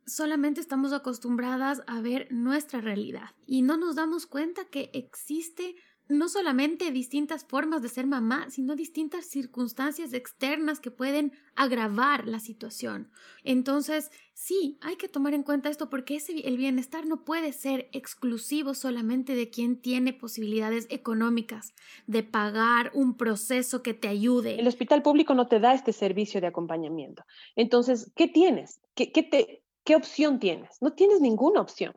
solamente 0.07 0.61
estamos 0.61 0.93
acostumbradas 0.93 1.83
a 1.87 2.01
ver 2.01 2.29
nuestra 2.31 2.81
realidad 2.81 3.31
y 3.47 3.63
no 3.63 3.77
nos 3.77 3.97
damos 3.97 4.27
cuenta 4.27 4.65
que 4.65 4.91
existe 4.93 5.77
no 6.09 6.29
solamente 6.29 6.91
distintas 6.91 7.45
formas 7.45 7.83
de 7.83 7.89
ser 7.89 8.07
mamá, 8.07 8.51
sino 8.51 8.77
distintas 8.77 9.27
circunstancias 9.27 10.13
externas 10.13 10.81
que 10.81 10.91
pueden 10.91 11.33
agravar 11.55 12.27
la 12.27 12.41
situación. 12.41 13.11
Entonces, 13.45 14.11
sí, 14.35 14.79
hay 14.81 14.97
que 14.97 15.09
tomar 15.09 15.35
en 15.35 15.43
cuenta 15.43 15.71
esto 15.71 15.89
porque 15.89 16.19
el 16.45 16.57
bienestar 16.57 17.07
no 17.07 17.25
puede 17.25 17.53
ser 17.53 17.89
exclusivo 17.93 18.75
solamente 18.75 19.35
de 19.35 19.51
quien 19.51 19.81
tiene 19.81 20.13
posibilidades 20.13 20.87
económicas 20.91 21.75
de 22.07 22.23
pagar 22.23 22.91
un 22.95 23.17
proceso 23.17 23.83
que 23.83 23.95
te 23.95 24.09
ayude. 24.09 24.59
El 24.59 24.69
hospital 24.69 25.03
público 25.03 25.35
no 25.35 25.49
te 25.49 25.61
da 25.61 25.75
este 25.75 25.93
servicio 25.93 26.41
de 26.41 26.49
acompañamiento. 26.49 27.25
Entonces, 27.57 28.13
¿qué 28.15 28.29
tienes? 28.29 28.81
¿Qué, 28.95 29.13
qué 29.13 29.97
opción 29.97 30.39
tienes? 30.39 30.77
No 30.81 30.93
tienes 30.93 31.21
ninguna 31.21 31.61
opción 31.61 31.95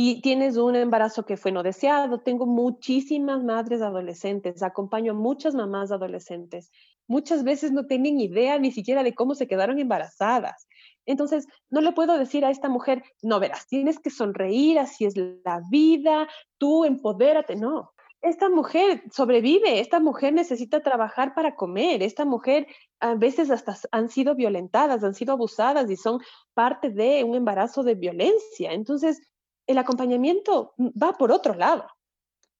y 0.00 0.20
tienes 0.20 0.56
un 0.56 0.76
embarazo 0.76 1.26
que 1.26 1.36
fue 1.36 1.50
no 1.50 1.64
deseado. 1.64 2.20
Tengo 2.20 2.46
muchísimas 2.46 3.42
madres 3.42 3.82
adolescentes, 3.82 4.62
acompaño 4.62 5.10
a 5.10 5.16
muchas 5.16 5.56
mamás 5.56 5.90
adolescentes. 5.90 6.70
Muchas 7.08 7.42
veces 7.42 7.72
no 7.72 7.84
tienen 7.84 8.20
idea 8.20 8.60
ni 8.60 8.70
siquiera 8.70 9.02
de 9.02 9.16
cómo 9.16 9.34
se 9.34 9.48
quedaron 9.48 9.80
embarazadas. 9.80 10.68
Entonces, 11.04 11.48
no 11.68 11.80
le 11.80 11.90
puedo 11.90 12.16
decir 12.16 12.44
a 12.44 12.50
esta 12.50 12.68
mujer, 12.68 13.02
no 13.22 13.40
verás, 13.40 13.66
tienes 13.66 13.98
que 13.98 14.10
sonreír, 14.10 14.78
así 14.78 15.04
es 15.04 15.16
la 15.16 15.62
vida, 15.68 16.28
tú 16.58 16.84
empodérate. 16.84 17.56
No, 17.56 17.90
esta 18.22 18.48
mujer 18.48 19.02
sobrevive, 19.10 19.80
esta 19.80 19.98
mujer 19.98 20.32
necesita 20.32 20.80
trabajar 20.80 21.34
para 21.34 21.56
comer, 21.56 22.04
esta 22.04 22.24
mujer 22.24 22.68
a 23.00 23.16
veces 23.16 23.50
hasta 23.50 23.76
han 23.90 24.10
sido 24.10 24.36
violentadas, 24.36 25.02
han 25.02 25.14
sido 25.14 25.32
abusadas 25.32 25.90
y 25.90 25.96
son 25.96 26.20
parte 26.54 26.90
de 26.90 27.24
un 27.24 27.34
embarazo 27.34 27.82
de 27.82 27.96
violencia. 27.96 28.70
Entonces, 28.70 29.20
el 29.68 29.78
acompañamiento 29.78 30.74
va 31.00 31.12
por 31.12 31.30
otro 31.30 31.54
lado. 31.54 31.86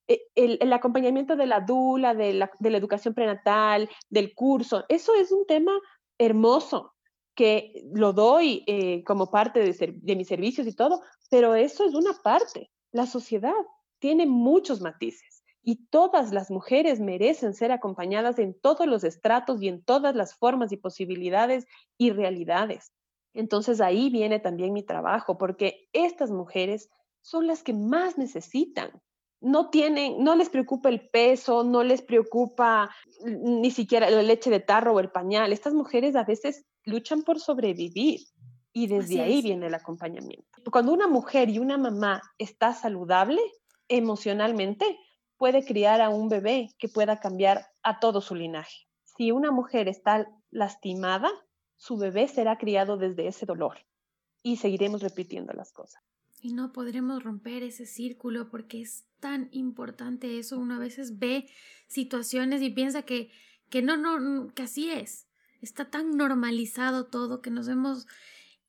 E, 0.07 0.21
el, 0.37 0.73
acompañamiento 0.73 1.35
de 1.37 1.47
la 1.47 1.61
dula, 1.61 2.15
de 2.15 2.35
la, 2.35 2.51
educación 2.61 3.15
prenatal, 3.15 3.89
del 4.09 4.35
curso, 4.35 4.85
eso 4.89 5.15
es 5.15 5.33
un 5.33 5.45
tema 5.47 5.73
hermoso 6.19 6.95
que 7.35 7.73
lo 7.93 8.13
doy 8.13 8.63
eh, 8.67 9.03
como 9.05 9.31
parte 9.31 9.61
de, 9.61 9.95
de 9.97 10.17
mis 10.17 10.29
servicios 10.29 10.67
y 10.67 10.75
todo, 10.75 11.01
pero 11.31 11.55
eso 11.55 11.85
es 11.85 11.95
una 11.95 12.13
parte. 12.23 12.71
La 12.93 13.07
sociedad 13.07 13.53
tiene 13.99 14.27
muchos 14.27 14.81
matices 14.81 15.43
y 15.63 15.87
todas 15.87 16.33
las 16.33 16.51
mujeres 16.51 17.01
merecen 17.01 17.55
ser 17.55 17.73
acompañadas 17.73 18.39
en 18.39 18.59
todos 18.59 18.87
los 18.87 19.05
estratos 19.05 19.63
y 19.63 19.69
en 19.69 19.83
todas 19.83 20.15
las 20.15 20.35
formas 20.35 20.73
y 20.73 20.77
posibilidades 20.77 21.67
y 21.97 22.11
realidades. 22.11 22.93
Entonces 23.35 23.81
ahí 23.81 24.11
viene 24.11 24.41
también 24.41 24.73
mi 24.73 24.83
trabajo, 24.83 25.39
porque 25.39 25.89
estas 25.93 26.31
mujeres 26.31 26.91
son 27.21 27.47
las 27.47 27.63
que 27.63 27.73
más 27.73 28.19
necesitan. 28.19 28.91
No 29.41 29.71
tienen, 29.71 30.25
no 30.25 30.35
les 30.35 30.49
preocupa 30.49 30.89
el 30.89 31.09
peso, 31.11 31.63
no 31.63 31.85
les 31.85 32.03
preocupa 32.03 32.91
ni 33.25 33.71
siquiera 33.71 34.11
la 34.11 34.23
leche 34.23 34.51
de 34.51 34.61
tarro 34.61 34.95
o 34.95 35.01
el 35.01 35.11
pañal. 35.11 35.53
Estas 35.53 35.75
mujeres 35.75 36.17
a 36.17 36.25
veces 36.25 36.65
luchan 36.85 37.23
por 37.23 37.39
sobrevivir 37.39 38.21
y 38.73 38.87
desde 38.87 39.21
ahí 39.21 39.43
viene 39.43 39.67
el 39.67 39.75
acompañamiento. 39.75 40.47
Cuando 40.73 40.93
una 40.93 41.07
mujer 41.07 41.49
y 41.51 41.59
una 41.59 41.79
mamá 41.79 42.23
está 42.39 42.73
saludable 42.73 43.41
emocionalmente, 43.89 44.99
puede 45.37 45.65
criar 45.65 46.01
a 46.01 46.11
un 46.11 46.29
bebé 46.29 46.75
que 46.79 46.89
pueda 46.89 47.21
cambiar 47.21 47.67
a 47.83 48.01
todo 48.01 48.21
su 48.21 48.35
linaje. 48.35 48.87
Si 49.05 49.31
una 49.33 49.51
mujer 49.51 49.89
está 49.89 50.29
lastimada, 50.51 51.31
su 51.79 51.97
bebé 51.97 52.29
será 52.29 52.59
criado 52.59 52.99
desde 52.99 53.29
ese 53.29 53.47
dolor 53.47 53.79
y 54.43 54.57
seguiremos 54.57 55.01
repitiendo 55.01 55.53
las 55.55 55.73
cosas. 55.73 56.03
Y 56.41 56.53
no 56.53 56.73
podremos 56.73 57.23
romper 57.23 57.63
ese 57.63 57.87
círculo 57.87 58.49
porque 58.51 58.81
es 58.83 59.07
tan 59.21 59.49
importante 59.53 60.39
eso. 60.39 60.59
Uno 60.59 60.75
a 60.75 60.79
veces 60.79 61.19
ve 61.19 61.49
situaciones 61.87 62.63
y 62.63 62.71
piensa 62.71 63.03
que, 63.03 63.31
que 63.71 63.83
no, 63.83 63.97
no, 63.97 64.53
que 64.55 64.63
así 64.63 64.91
es. 64.91 65.27
Está 65.61 65.91
tan 65.91 66.17
normalizado 66.17 67.07
todo 67.07 67.41
que 67.41 67.51
nos 67.51 67.67
hemos 67.69 68.07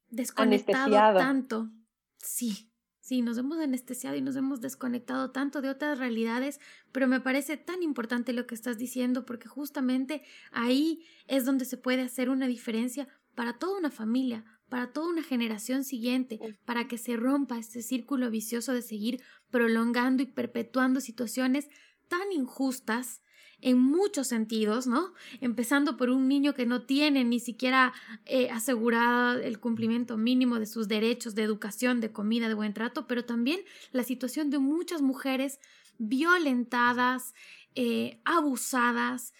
desconectado 0.09 1.17
tanto. 1.17 1.69
Sí, 2.17 2.68
sí, 3.09 3.23
nos 3.23 3.39
hemos 3.39 3.57
anestesiado 3.57 4.15
y 4.15 4.21
nos 4.21 4.35
hemos 4.35 4.61
desconectado 4.61 5.31
tanto 5.31 5.63
de 5.63 5.71
otras 5.71 5.97
realidades, 5.97 6.59
pero 6.91 7.07
me 7.07 7.19
parece 7.19 7.57
tan 7.57 7.81
importante 7.81 8.33
lo 8.33 8.45
que 8.45 8.53
estás 8.53 8.77
diciendo 8.77 9.25
porque 9.25 9.47
justamente 9.47 10.21
ahí 10.51 11.03
es 11.25 11.43
donde 11.43 11.65
se 11.65 11.75
puede 11.75 12.03
hacer 12.03 12.29
una 12.29 12.45
diferencia 12.45 13.07
para 13.33 13.57
toda 13.57 13.79
una 13.79 13.89
familia, 13.89 14.45
para 14.69 14.93
toda 14.93 15.09
una 15.09 15.23
generación 15.23 15.83
siguiente, 15.85 16.39
para 16.65 16.87
que 16.87 16.99
se 16.99 17.17
rompa 17.17 17.57
este 17.57 17.81
círculo 17.81 18.29
vicioso 18.29 18.73
de 18.73 18.83
seguir 18.83 19.23
prolongando 19.49 20.21
y 20.21 20.27
perpetuando 20.27 21.01
situaciones 21.01 21.67
tan 22.09 22.31
injustas 22.31 23.23
en 23.61 23.77
muchos 23.77 24.27
sentidos, 24.27 24.87
¿no? 24.87 25.13
Empezando 25.41 25.97
por 25.97 26.09
un 26.09 26.27
niño 26.27 26.53
que 26.53 26.65
no 26.65 26.83
tiene 26.83 27.23
ni 27.23 27.39
siquiera 27.39 27.93
eh, 28.25 28.49
asegurado 28.49 29.39
el 29.39 29.59
cumplimiento 29.59 30.17
mínimo 30.17 30.59
de 30.59 30.65
sus 30.65 30.87
derechos 30.87 31.35
de 31.35 31.43
educación, 31.43 31.99
de 31.99 32.11
comida, 32.11 32.47
de 32.47 32.53
buen 32.53 32.73
trato, 32.73 33.07
pero 33.07 33.25
también 33.25 33.61
la 33.91 34.03
situación 34.03 34.49
de 34.49 34.59
muchas 34.59 35.01
mujeres 35.01 35.59
violentadas, 35.97 37.33
eh, 37.75 38.21
abusadas, 38.23 39.33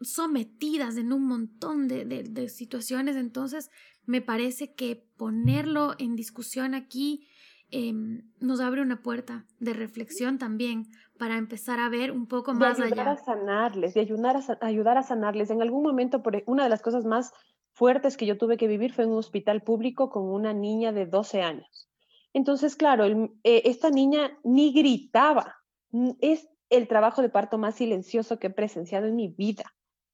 sometidas 0.00 0.96
en 0.96 1.12
un 1.12 1.26
montón 1.26 1.86
de, 1.86 2.04
de 2.04 2.48
situaciones. 2.48 3.16
Entonces, 3.16 3.70
me 4.04 4.20
parece 4.20 4.74
que 4.74 5.06
ponerlo 5.16 5.94
en 5.98 6.16
discusión 6.16 6.74
aquí 6.74 7.28
em, 7.72 8.22
nos 8.38 8.60
abre 8.60 8.82
una 8.82 9.02
puerta 9.02 9.44
de 9.58 9.72
reflexión 9.72 10.38
también 10.38 10.86
para 11.18 11.36
empezar 11.36 11.80
a 11.80 11.88
ver 11.88 12.12
un 12.12 12.26
poco 12.26 12.54
más 12.54 12.78
de 12.78 12.84
ayudar 12.84 13.08
a 13.08 13.16
sanarles, 13.16 13.94
de 13.94 14.00
ayudar 14.00 14.36
a, 14.36 14.66
ayudar 14.66 14.98
a 14.98 15.02
sanarles. 15.02 15.50
En 15.50 15.62
algún 15.62 15.82
momento, 15.82 16.22
por, 16.22 16.36
e, 16.36 16.44
una 16.46 16.64
de 16.64 16.68
las 16.68 16.82
cosas 16.82 17.04
más 17.04 17.32
fuertes 17.72 18.16
que 18.16 18.26
yo 18.26 18.38
tuve 18.38 18.56
que 18.56 18.68
vivir 18.68 18.92
fue 18.92 19.04
en 19.04 19.10
un 19.10 19.18
hospital 19.18 19.62
público 19.62 20.10
con 20.10 20.24
una 20.24 20.52
niña 20.52 20.92
de 20.92 21.06
12 21.06 21.42
años. 21.42 21.88
Entonces, 22.32 22.76
claro, 22.76 23.04
eh, 23.06 23.62
esta 23.64 23.90
niña 23.90 24.38
ni 24.42 24.72
gritaba. 24.72 25.56
Es 26.20 26.48
el 26.70 26.88
trabajo 26.88 27.20
de 27.20 27.28
parto 27.28 27.58
más 27.58 27.74
silencioso 27.74 28.38
que 28.38 28.46
he 28.46 28.50
presenciado 28.50 29.06
en 29.06 29.16
mi 29.16 29.28
vida. 29.28 29.64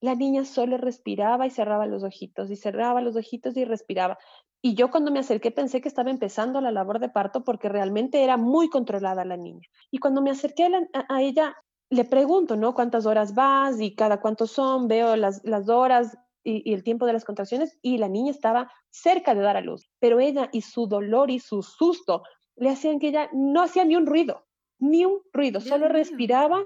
La 0.01 0.15
niña 0.15 0.45
solo 0.45 0.77
respiraba 0.79 1.47
y 1.47 1.51
cerraba 1.51 1.87
los 1.87 2.05
ojitos 2.05 2.51
y 2.51 2.57
cerraba 2.57 3.01
los 3.01 3.17
ojitos 3.17 3.57
y 3.57 3.65
respiraba. 3.65 4.19
Y 4.63 4.75
yo 4.75 4.91
cuando 4.91 5.11
me 5.11 5.21
acerqué 5.21 5.51
pensé 5.51 5.81
que 5.81 5.89
estaba 5.89 6.11
empezando 6.11 6.61
la 6.61 6.71
labor 6.71 6.99
de 6.99 7.09
parto 7.09 7.45
porque 7.45 7.69
realmente 7.69 8.23
era 8.23 8.37
muy 8.37 8.69
controlada 8.69 9.25
la 9.25 9.37
niña. 9.37 9.67
Y 9.91 9.99
cuando 9.99 10.23
me 10.23 10.31
acerqué 10.31 10.69
a, 11.09 11.23
ella, 11.23 11.57
le 11.91 12.05
pregunto, 12.05 12.57
¿no? 12.57 12.75
¿Cuántas 12.75 13.07
horas 13.07 13.35
vas 13.35 13.81
y 13.81 13.95
cada 13.95 14.21
cuánto 14.21 14.47
son? 14.47 14.89
Veo 14.89 15.17
las, 15.17 15.41
las 15.45 15.69
horas 15.69 16.17
y, 16.45 16.73
el 16.73 16.83
tiempo 16.83 17.07
de 17.07 17.13
las 17.13 17.25
contracciones 17.25 17.79
y 17.83 17.99
la 17.99 18.09
niña 18.09 18.31
estaba 18.31 18.71
cerca 18.91 19.35
de 19.35 19.43
dar 19.43 19.57
a 19.57 19.61
luz. 19.61 19.89
Pero 20.01 20.21
ella 20.21 20.49
y 20.53 20.63
su 20.63 20.87
dolor 20.87 21.31
y 21.31 21.39
su 21.39 21.63
susto 21.63 22.23
le 22.57 22.71
hacían 22.71 22.99
que 22.99 23.09
ella 23.09 23.31
no 23.33 23.63
hacía 23.63 23.85
ni 23.85 23.97
un 23.97 24.07
ruido, 24.07 24.45
ni 24.79 25.05
un 25.05 25.21
ruido, 25.33 25.61
solo 25.61 25.89
respiraba 25.89 26.63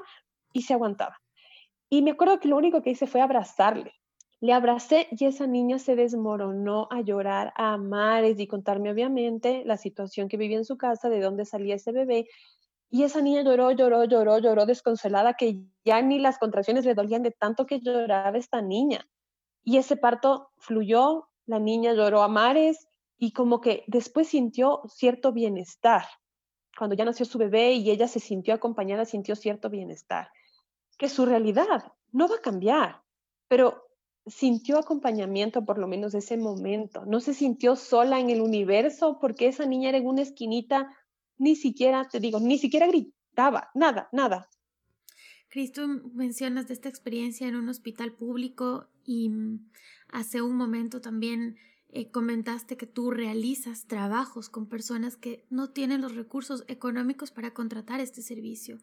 y 0.53 0.62
se 0.62 0.74
aguantaba. 0.74 1.21
Y 1.93 2.01
me 2.01 2.12
acuerdo 2.12 2.40
que 2.40 2.49
lo 2.49 2.57
único 2.57 2.80
que 2.80 2.88
hice 2.88 3.07
fue 3.07 3.20
abrazarle. 3.20 3.93
Le 4.40 4.55
abracé 4.55 5.09
y 5.11 5.26
esa 5.26 5.47
niña 5.47 5.78
se 5.78 5.95
desmoronó 5.95 6.88
a 6.90 7.03
llorar 7.03 7.53
a 7.55 7.76
mares 7.76 8.40
y 8.40 8.47
contarme 8.47 8.90
obviamente 8.90 9.62
la 9.66 9.76
situación 9.76 10.26
que 10.26 10.38
vivía 10.38 10.57
en 10.57 10.64
su 10.64 10.78
casa, 10.78 11.11
de 11.11 11.20
dónde 11.20 11.45
salía 11.45 11.74
ese 11.74 11.93
bebé. 11.93 12.28
Y 12.88 13.03
esa 13.03 13.20
niña 13.20 13.43
lloró, 13.43 13.72
lloró, 13.72 14.05
lloró, 14.05 14.38
lloró 14.38 14.64
desconsolada, 14.64 15.34
que 15.34 15.59
ya 15.84 16.01
ni 16.01 16.18
las 16.18 16.38
contracciones 16.38 16.86
le 16.86 16.95
dolían 16.95 17.22
de 17.22 17.30
tanto 17.30 17.66
que 17.66 17.80
lloraba 17.80 18.38
esta 18.38 18.62
niña. 18.62 19.07
Y 19.62 19.76
ese 19.76 19.99
parto 19.99 20.49
fluyó, 20.57 21.28
la 21.45 21.59
niña 21.59 21.93
lloró 21.93 22.22
a 22.22 22.28
mares 22.28 22.88
y 23.18 23.32
como 23.32 23.61
que 23.61 23.84
después 23.86 24.28
sintió 24.28 24.80
cierto 24.88 25.30
bienestar. 25.32 26.07
Cuando 26.78 26.97
ya 26.97 27.05
nació 27.05 27.26
su 27.26 27.36
bebé 27.36 27.74
y 27.74 27.90
ella 27.90 28.09
se 28.09 28.18
sintió 28.18 28.55
acompañada, 28.55 29.05
sintió 29.05 29.36
cierto 29.36 29.68
bienestar. 29.68 30.30
Que 31.03 31.09
su 31.09 31.26
realidad 31.26 31.92
no 32.12 32.28
va 32.28 32.36
a 32.36 32.40
cambiar, 32.40 33.03
pero 33.48 33.88
sintió 34.24 34.78
acompañamiento 34.78 35.64
por 35.64 35.76
lo 35.76 35.88
menos 35.88 36.14
ese 36.14 36.36
momento. 36.36 37.05
No 37.07 37.18
se 37.18 37.34
sintió 37.34 37.74
sola 37.74 38.20
en 38.20 38.30
el 38.30 38.40
universo 38.40 39.18
porque 39.20 39.48
esa 39.48 39.66
niña 39.66 39.88
era 39.88 39.98
en 39.98 40.07
una 40.07 40.22
esquinita, 40.22 40.96
ni 41.38 41.57
siquiera, 41.57 42.07
te 42.09 42.20
digo, 42.20 42.38
ni 42.38 42.57
siquiera 42.57 42.86
gritaba, 42.86 43.72
nada, 43.74 44.11
nada. 44.12 44.48
Cristo, 45.48 45.88
mencionas 45.88 46.68
de 46.68 46.74
esta 46.74 46.88
experiencia 46.88 47.48
en 47.48 47.57
un 47.57 47.68
hospital 47.68 48.12
público 48.12 48.86
y 49.05 49.28
hace 50.07 50.40
un 50.40 50.55
momento 50.57 51.00
también 51.00 51.57
eh, 51.93 52.11
comentaste 52.11 52.76
que 52.76 52.86
tú 52.86 53.11
realizas 53.11 53.86
trabajos 53.86 54.49
con 54.49 54.66
personas 54.66 55.16
que 55.16 55.47
no 55.51 55.70
tienen 55.70 56.01
los 56.01 56.16
recursos 56.16 56.64
económicos 56.66 57.30
para 57.30 57.55
contratar 57.55 58.01
este 58.01 58.22
servicio. 58.22 58.78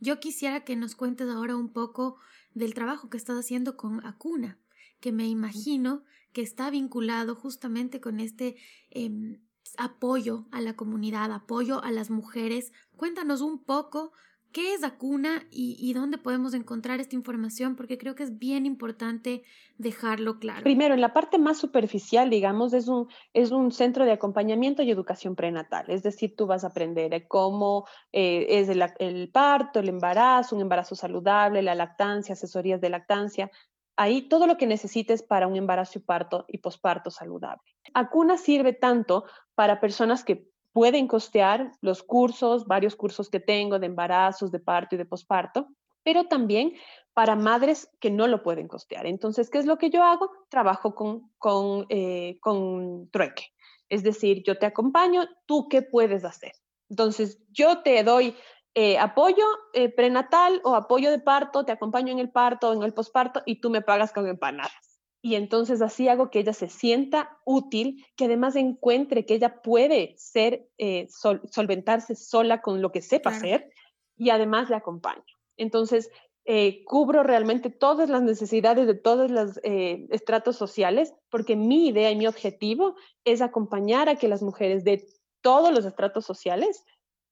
Yo 0.00 0.20
quisiera 0.20 0.64
que 0.64 0.76
nos 0.76 0.94
cuentes 0.94 1.28
ahora 1.28 1.56
un 1.56 1.72
poco 1.72 2.18
del 2.54 2.74
trabajo 2.74 3.08
que 3.08 3.16
estás 3.16 3.38
haciendo 3.38 3.76
con 3.76 4.04
Acuna 4.04 4.58
que 5.00 5.12
me 5.12 5.28
imagino 5.28 6.04
que 6.32 6.42
está 6.42 6.70
vinculado 6.70 7.34
justamente 7.34 8.00
con 8.00 8.20
este 8.20 8.56
em, 8.90 9.40
apoyo 9.76 10.46
a 10.50 10.60
la 10.60 10.76
comunidad, 10.76 11.32
apoyo 11.32 11.82
a 11.82 11.90
las 11.90 12.10
mujeres. 12.10 12.72
Cuéntanos 12.96 13.40
un 13.40 13.64
poco 13.64 14.12
qué 14.52 14.74
es 14.74 14.84
Acuna 14.84 15.46
y, 15.50 15.76
y, 15.78 15.92
dónde 15.92 16.18
podemos 16.18 16.54
encontrar 16.54 17.00
esta 17.00 17.14
información, 17.14 17.76
porque 17.76 17.98
creo 17.98 18.14
que 18.14 18.22
es 18.22 18.38
bien 18.38 18.66
importante 18.66 19.42
dejarlo 19.76 20.38
claro. 20.38 20.62
Primero, 20.62 20.94
en 20.94 21.00
la 21.00 21.12
parte 21.12 21.38
más 21.38 21.58
superficial, 21.58 22.30
digamos, 22.30 22.72
es 22.72 22.88
un, 22.88 23.08
es 23.32 23.50
un 23.50 23.72
centro 23.72 24.04
de 24.04 24.12
acompañamiento 24.12 24.82
y 24.82 24.90
educación 24.90 25.36
prenatal. 25.36 25.86
Es 25.88 26.02
decir, 26.02 26.34
tú 26.36 26.46
vas 26.46 26.64
a 26.64 26.68
aprender 26.68 27.26
cómo 27.28 27.86
eh, 28.12 28.46
es 28.48 28.68
el, 28.68 28.84
el 28.98 29.30
parto, 29.30 29.80
el 29.80 29.88
embarazo, 29.88 30.56
un 30.56 30.62
embarazo 30.62 30.94
saludable, 30.94 31.62
la 31.62 31.74
lactancia, 31.74 32.32
asesorías 32.32 32.80
de 32.80 32.90
lactancia, 32.90 33.50
ahí 33.96 34.28
todo 34.28 34.46
lo 34.46 34.56
que 34.56 34.66
necesites 34.66 35.22
para 35.22 35.46
un 35.46 35.56
embarazo 35.56 35.98
y 35.98 36.02
parto 36.02 36.44
y 36.48 36.58
posparto 36.58 37.10
saludable. 37.10 37.62
Acuna 37.94 38.38
sirve 38.38 38.72
tanto 38.72 39.24
para 39.54 39.80
personas 39.80 40.24
que 40.24 40.48
pueden 40.78 41.08
costear 41.08 41.72
los 41.80 42.04
cursos, 42.04 42.68
varios 42.68 42.94
cursos 42.94 43.28
que 43.28 43.40
tengo 43.40 43.80
de 43.80 43.86
embarazos, 43.86 44.52
de 44.52 44.60
parto 44.60 44.94
y 44.94 44.98
de 44.98 45.06
posparto, 45.06 45.66
pero 46.04 46.28
también 46.28 46.72
para 47.14 47.34
madres 47.34 47.90
que 47.98 48.12
no 48.12 48.28
lo 48.28 48.44
pueden 48.44 48.68
costear. 48.68 49.04
Entonces, 49.04 49.50
¿qué 49.50 49.58
es 49.58 49.66
lo 49.66 49.76
que 49.76 49.90
yo 49.90 50.04
hago? 50.04 50.30
Trabajo 50.48 50.94
con, 50.94 51.32
con, 51.36 51.86
eh, 51.88 52.38
con 52.40 53.10
trueque. 53.10 53.46
Es 53.88 54.04
decir, 54.04 54.44
yo 54.46 54.56
te 54.56 54.66
acompaño, 54.66 55.26
¿tú 55.46 55.68
qué 55.68 55.82
puedes 55.82 56.24
hacer? 56.24 56.52
Entonces, 56.88 57.40
yo 57.50 57.82
te 57.82 58.04
doy 58.04 58.36
eh, 58.76 58.98
apoyo 58.98 59.44
eh, 59.72 59.88
prenatal 59.88 60.60
o 60.62 60.76
apoyo 60.76 61.10
de 61.10 61.18
parto, 61.18 61.64
te 61.64 61.72
acompaño 61.72 62.12
en 62.12 62.20
el 62.20 62.30
parto 62.30 62.70
o 62.70 62.72
en 62.72 62.84
el 62.84 62.94
posparto 62.94 63.42
y 63.46 63.60
tú 63.60 63.68
me 63.68 63.82
pagas 63.82 64.12
con 64.12 64.28
empanadas. 64.28 64.87
Y 65.20 65.34
entonces 65.34 65.82
así 65.82 66.08
hago 66.08 66.30
que 66.30 66.40
ella 66.40 66.52
se 66.52 66.68
sienta 66.68 67.38
útil, 67.44 68.04
que 68.16 68.26
además 68.26 68.56
encuentre 68.56 69.26
que 69.26 69.34
ella 69.34 69.62
puede 69.62 70.14
ser, 70.16 70.68
eh, 70.78 71.08
solventarse 71.08 72.14
sola 72.14 72.60
con 72.60 72.80
lo 72.80 72.92
que 72.92 73.02
sepa 73.02 73.30
hacer 73.30 73.70
y 74.16 74.30
además 74.30 74.70
le 74.70 74.76
acompaño. 74.76 75.24
Entonces, 75.56 76.10
cubro 76.86 77.24
realmente 77.24 77.68
todas 77.68 78.08
las 78.08 78.22
necesidades 78.22 78.86
de 78.86 78.94
todos 78.94 79.30
los 79.30 79.60
estratos 79.64 80.56
sociales, 80.56 81.12
porque 81.30 81.56
mi 81.56 81.88
idea 81.88 82.10
y 82.10 82.16
mi 82.16 82.26
objetivo 82.26 82.94
es 83.24 83.42
acompañar 83.42 84.08
a 84.08 84.16
que 84.16 84.28
las 84.28 84.42
mujeres 84.42 84.84
de 84.84 85.04
todos 85.42 85.72
los 85.72 85.84
estratos 85.84 86.24
sociales 86.24 86.84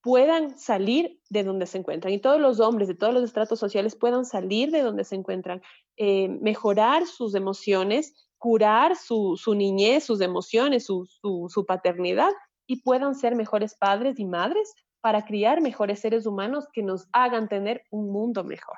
puedan 0.07 0.57
salir 0.57 1.21
de 1.31 1.43
donde 1.43 1.67
se 1.67 1.79
encuentran 1.79 2.15
y 2.15 2.21
todos 2.21 2.41
los 2.41 2.61
hombres 2.61 2.87
de 2.87 2.95
todos 2.95 3.13
los 3.13 3.25
estratos 3.25 3.59
sociales 3.59 3.97
puedan 3.97 4.25
salir 4.25 4.71
de 4.71 4.83
donde 4.83 5.03
se 5.03 5.17
encuentran, 5.17 5.63
eh, 5.97 6.29
mejorar 6.29 7.09
sus 7.09 7.35
emociones, 7.35 8.15
curar 8.39 8.95
su, 8.95 9.37
niñez, 9.57 10.05
sus 10.05 10.21
emociones, 10.21 10.87
su, 10.87 11.09
su 11.49 11.67
paternidad 11.67 12.31
y 12.69 12.83
puedan 12.83 13.17
ser 13.17 13.35
mejores 13.35 13.75
padres 13.75 14.21
y 14.21 14.27
madres 14.27 14.73
para 15.01 15.25
criar 15.25 15.61
mejores 15.61 15.99
seres 15.99 16.25
humanos 16.25 16.69
que 16.73 16.85
nos 16.85 17.09
hagan 17.11 17.49
tener 17.49 17.83
un 17.91 18.13
mundo 18.13 18.45
mejor 18.45 18.77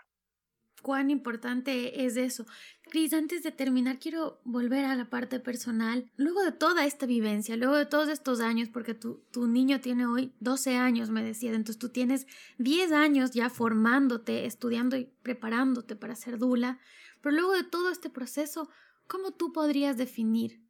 cuán 0.83 1.11
importante 1.11 2.05
es 2.05 2.17
eso. 2.17 2.47
Cris, 2.83 3.13
antes 3.13 3.43
de 3.43 3.53
terminar, 3.53 3.99
quiero 3.99 4.41
volver 4.45 4.85
a 4.85 4.97
la 4.97 5.11
parte 5.11 5.41
personal. 5.41 6.11
Luego 6.17 6.43
de 6.43 6.53
toda 6.53 6.87
esta 6.87 7.07
vivencia, 7.07 7.57
luego 7.57 7.77
de 7.77 7.87
todos 7.87 8.09
estos 8.09 8.41
años, 8.41 8.69
porque 8.69 8.95
tu, 8.95 9.23
tu 9.31 9.47
niño 9.47 9.81
tiene 9.81 10.07
hoy 10.07 10.33
12 10.41 10.77
años, 10.77 11.11
me 11.11 11.23
decías, 11.23 11.55
entonces 11.55 11.79
tú 11.79 11.91
tienes 11.91 12.27
10 12.59 12.93
años 12.93 13.33
ya 13.33 13.51
formándote, 13.51 14.47
estudiando 14.47 14.97
y 14.97 15.07
preparándote 15.23 15.97
para 15.97 16.15
ser 16.15 16.39
dula, 16.39 16.79
pero 17.21 17.35
luego 17.35 17.53
de 17.53 17.65
todo 17.65 17.91
este 17.91 18.11
proceso, 18.11 18.69
¿cómo 19.07 19.33
tú 19.33 19.53
podrías 19.53 19.97
definir 19.97 20.63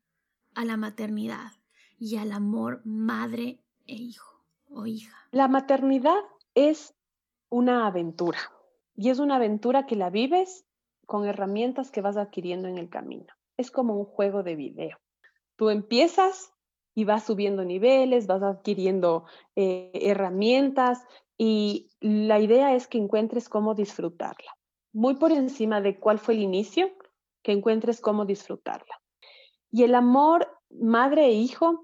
a 0.55 0.65
la 0.65 0.77
maternidad 0.77 1.53
y 1.99 2.17
al 2.17 2.33
amor 2.33 2.81
madre 2.85 3.61
e 3.87 3.95
hijo 3.95 4.45
o 4.71 4.87
hija? 4.87 5.17
La 5.31 5.47
maternidad 5.47 6.21
es 6.55 6.95
una 7.51 7.87
aventura 7.87 8.39
y 8.99 9.11
es 9.11 9.21
una 9.21 9.37
aventura 9.37 9.87
que 9.87 9.95
la 9.95 10.11
vives 10.11 10.67
con 11.07 11.25
herramientas 11.25 11.93
que 11.93 12.01
vas 12.01 12.17
adquiriendo 12.17 12.67
en 12.67 12.79
el 12.79 12.91
camino. 12.91 13.33
Es 13.57 13.71
como 13.71 13.97
un 13.97 14.05
juego 14.05 14.43
de 14.43 14.57
video. 14.57 14.99
Tú 15.57 15.71
empiezas 15.71 16.53
y 16.97 17.05
vas 17.05 17.25
subiendo 17.25 17.65
niveles, 17.65 18.27
vas 18.27 18.43
adquiriendo 18.43 19.25
eh, 19.55 19.93
herramientas 19.95 21.07
y 21.39 21.91
la 22.01 22.41
idea 22.41 22.75
es 22.75 22.89
que 22.89 22.99
encuentres 22.99 23.49
cómo 23.49 23.77
disfrutarla. 23.77 24.51
Muy 24.93 25.15
por 25.15 25.31
encima 25.31 25.81
de 25.81 26.01
cuál 26.01 26.19
fue 26.19 26.35
el 26.35 26.41
inicio, 26.41 26.91
que 27.45 27.53
encuentres 27.53 28.01
cómo 28.01 28.25
disfrutarla. 28.25 29.01
Y 29.71 29.85
el 29.85 29.95
amor 29.95 30.49
madre 30.71 31.27
e 31.27 31.33
hijo, 31.35 31.83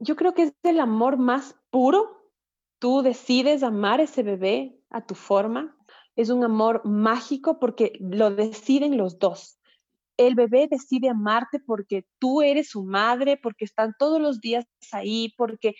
yo 0.00 0.16
creo 0.16 0.34
que 0.34 0.42
es 0.42 0.54
el 0.64 0.80
amor 0.80 1.16
más 1.16 1.54
puro. 1.70 2.24
Tú 2.80 3.02
decides 3.02 3.62
amar 3.62 4.00
ese 4.00 4.24
bebé 4.24 4.80
a 4.90 5.06
tu 5.06 5.14
forma, 5.14 5.75
es 6.16 6.30
un 6.30 6.42
amor 6.44 6.82
mágico 6.84 7.58
porque 7.60 7.92
lo 8.00 8.30
deciden 8.30 8.96
los 8.96 9.18
dos. 9.18 9.58
El 10.16 10.34
bebé 10.34 10.66
decide 10.68 11.10
amarte 11.10 11.60
porque 11.60 12.06
tú 12.18 12.40
eres 12.40 12.70
su 12.70 12.84
madre, 12.84 13.36
porque 13.36 13.66
están 13.66 13.94
todos 13.98 14.20
los 14.20 14.40
días 14.40 14.64
ahí, 14.92 15.34
porque 15.36 15.74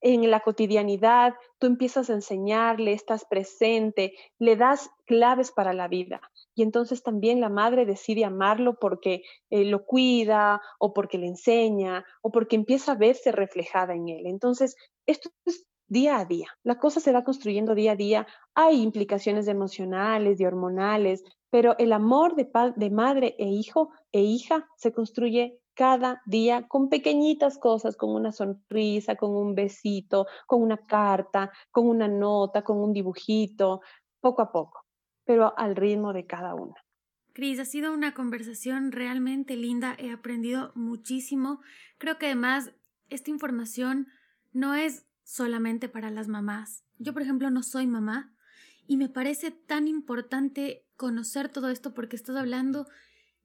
en 0.00 0.30
la 0.30 0.40
cotidianidad 0.40 1.34
tú 1.58 1.66
empiezas 1.66 2.08
a 2.08 2.12
enseñarle, 2.12 2.92
estás 2.92 3.24
presente, 3.24 4.14
le 4.38 4.56
das 4.56 4.90
claves 5.06 5.50
para 5.50 5.72
la 5.72 5.88
vida. 5.88 6.20
Y 6.54 6.62
entonces 6.62 7.02
también 7.02 7.40
la 7.40 7.48
madre 7.48 7.86
decide 7.86 8.24
amarlo 8.24 8.78
porque 8.78 9.22
eh, 9.50 9.64
lo 9.64 9.84
cuida 9.84 10.60
o 10.78 10.92
porque 10.92 11.18
le 11.18 11.26
enseña 11.26 12.04
o 12.22 12.30
porque 12.30 12.56
empieza 12.56 12.92
a 12.92 12.96
verse 12.96 13.32
reflejada 13.32 13.94
en 13.94 14.08
él. 14.08 14.26
Entonces, 14.26 14.76
esto 15.06 15.30
es 15.46 15.66
día 15.88 16.18
a 16.18 16.24
día. 16.24 16.48
La 16.62 16.78
cosa 16.78 17.00
se 17.00 17.12
va 17.12 17.24
construyendo 17.24 17.74
día 17.74 17.92
a 17.92 17.96
día. 17.96 18.26
Hay 18.54 18.82
implicaciones 18.82 19.48
emocionales 19.48 20.40
y 20.40 20.44
hormonales, 20.44 21.24
pero 21.50 21.76
el 21.78 21.92
amor 21.92 22.36
de, 22.36 22.48
de 22.76 22.90
madre 22.90 23.34
e 23.38 23.48
hijo 23.48 23.90
e 24.12 24.22
hija 24.22 24.68
se 24.76 24.92
construye 24.92 25.58
cada 25.74 26.20
día 26.26 26.66
con 26.66 26.88
pequeñitas 26.88 27.56
cosas, 27.56 27.96
con 27.96 28.10
una 28.10 28.32
sonrisa, 28.32 29.14
con 29.14 29.36
un 29.36 29.54
besito, 29.54 30.26
con 30.46 30.60
una 30.60 30.76
carta, 30.76 31.52
con 31.70 31.86
una 31.88 32.08
nota, 32.08 32.62
con 32.62 32.78
un 32.78 32.92
dibujito, 32.92 33.80
poco 34.20 34.42
a 34.42 34.50
poco, 34.50 34.84
pero 35.24 35.56
al 35.56 35.76
ritmo 35.76 36.12
de 36.12 36.26
cada 36.26 36.54
una. 36.54 36.74
Cris, 37.32 37.60
ha 37.60 37.64
sido 37.64 37.92
una 37.92 38.12
conversación 38.12 38.90
realmente 38.90 39.54
linda, 39.54 39.94
he 39.96 40.10
aprendido 40.10 40.72
muchísimo. 40.74 41.60
Creo 41.96 42.18
que 42.18 42.26
además 42.26 42.72
esta 43.08 43.30
información 43.30 44.08
no 44.52 44.74
es 44.74 45.07
solamente 45.28 45.90
para 45.90 46.10
las 46.10 46.26
mamás. 46.26 46.84
Yo, 46.96 47.12
por 47.12 47.20
ejemplo, 47.20 47.50
no 47.50 47.62
soy 47.62 47.86
mamá 47.86 48.34
y 48.86 48.96
me 48.96 49.10
parece 49.10 49.50
tan 49.50 49.86
importante 49.86 50.86
conocer 50.96 51.50
todo 51.50 51.68
esto 51.68 51.92
porque 51.92 52.16
estás 52.16 52.34
hablando 52.34 52.86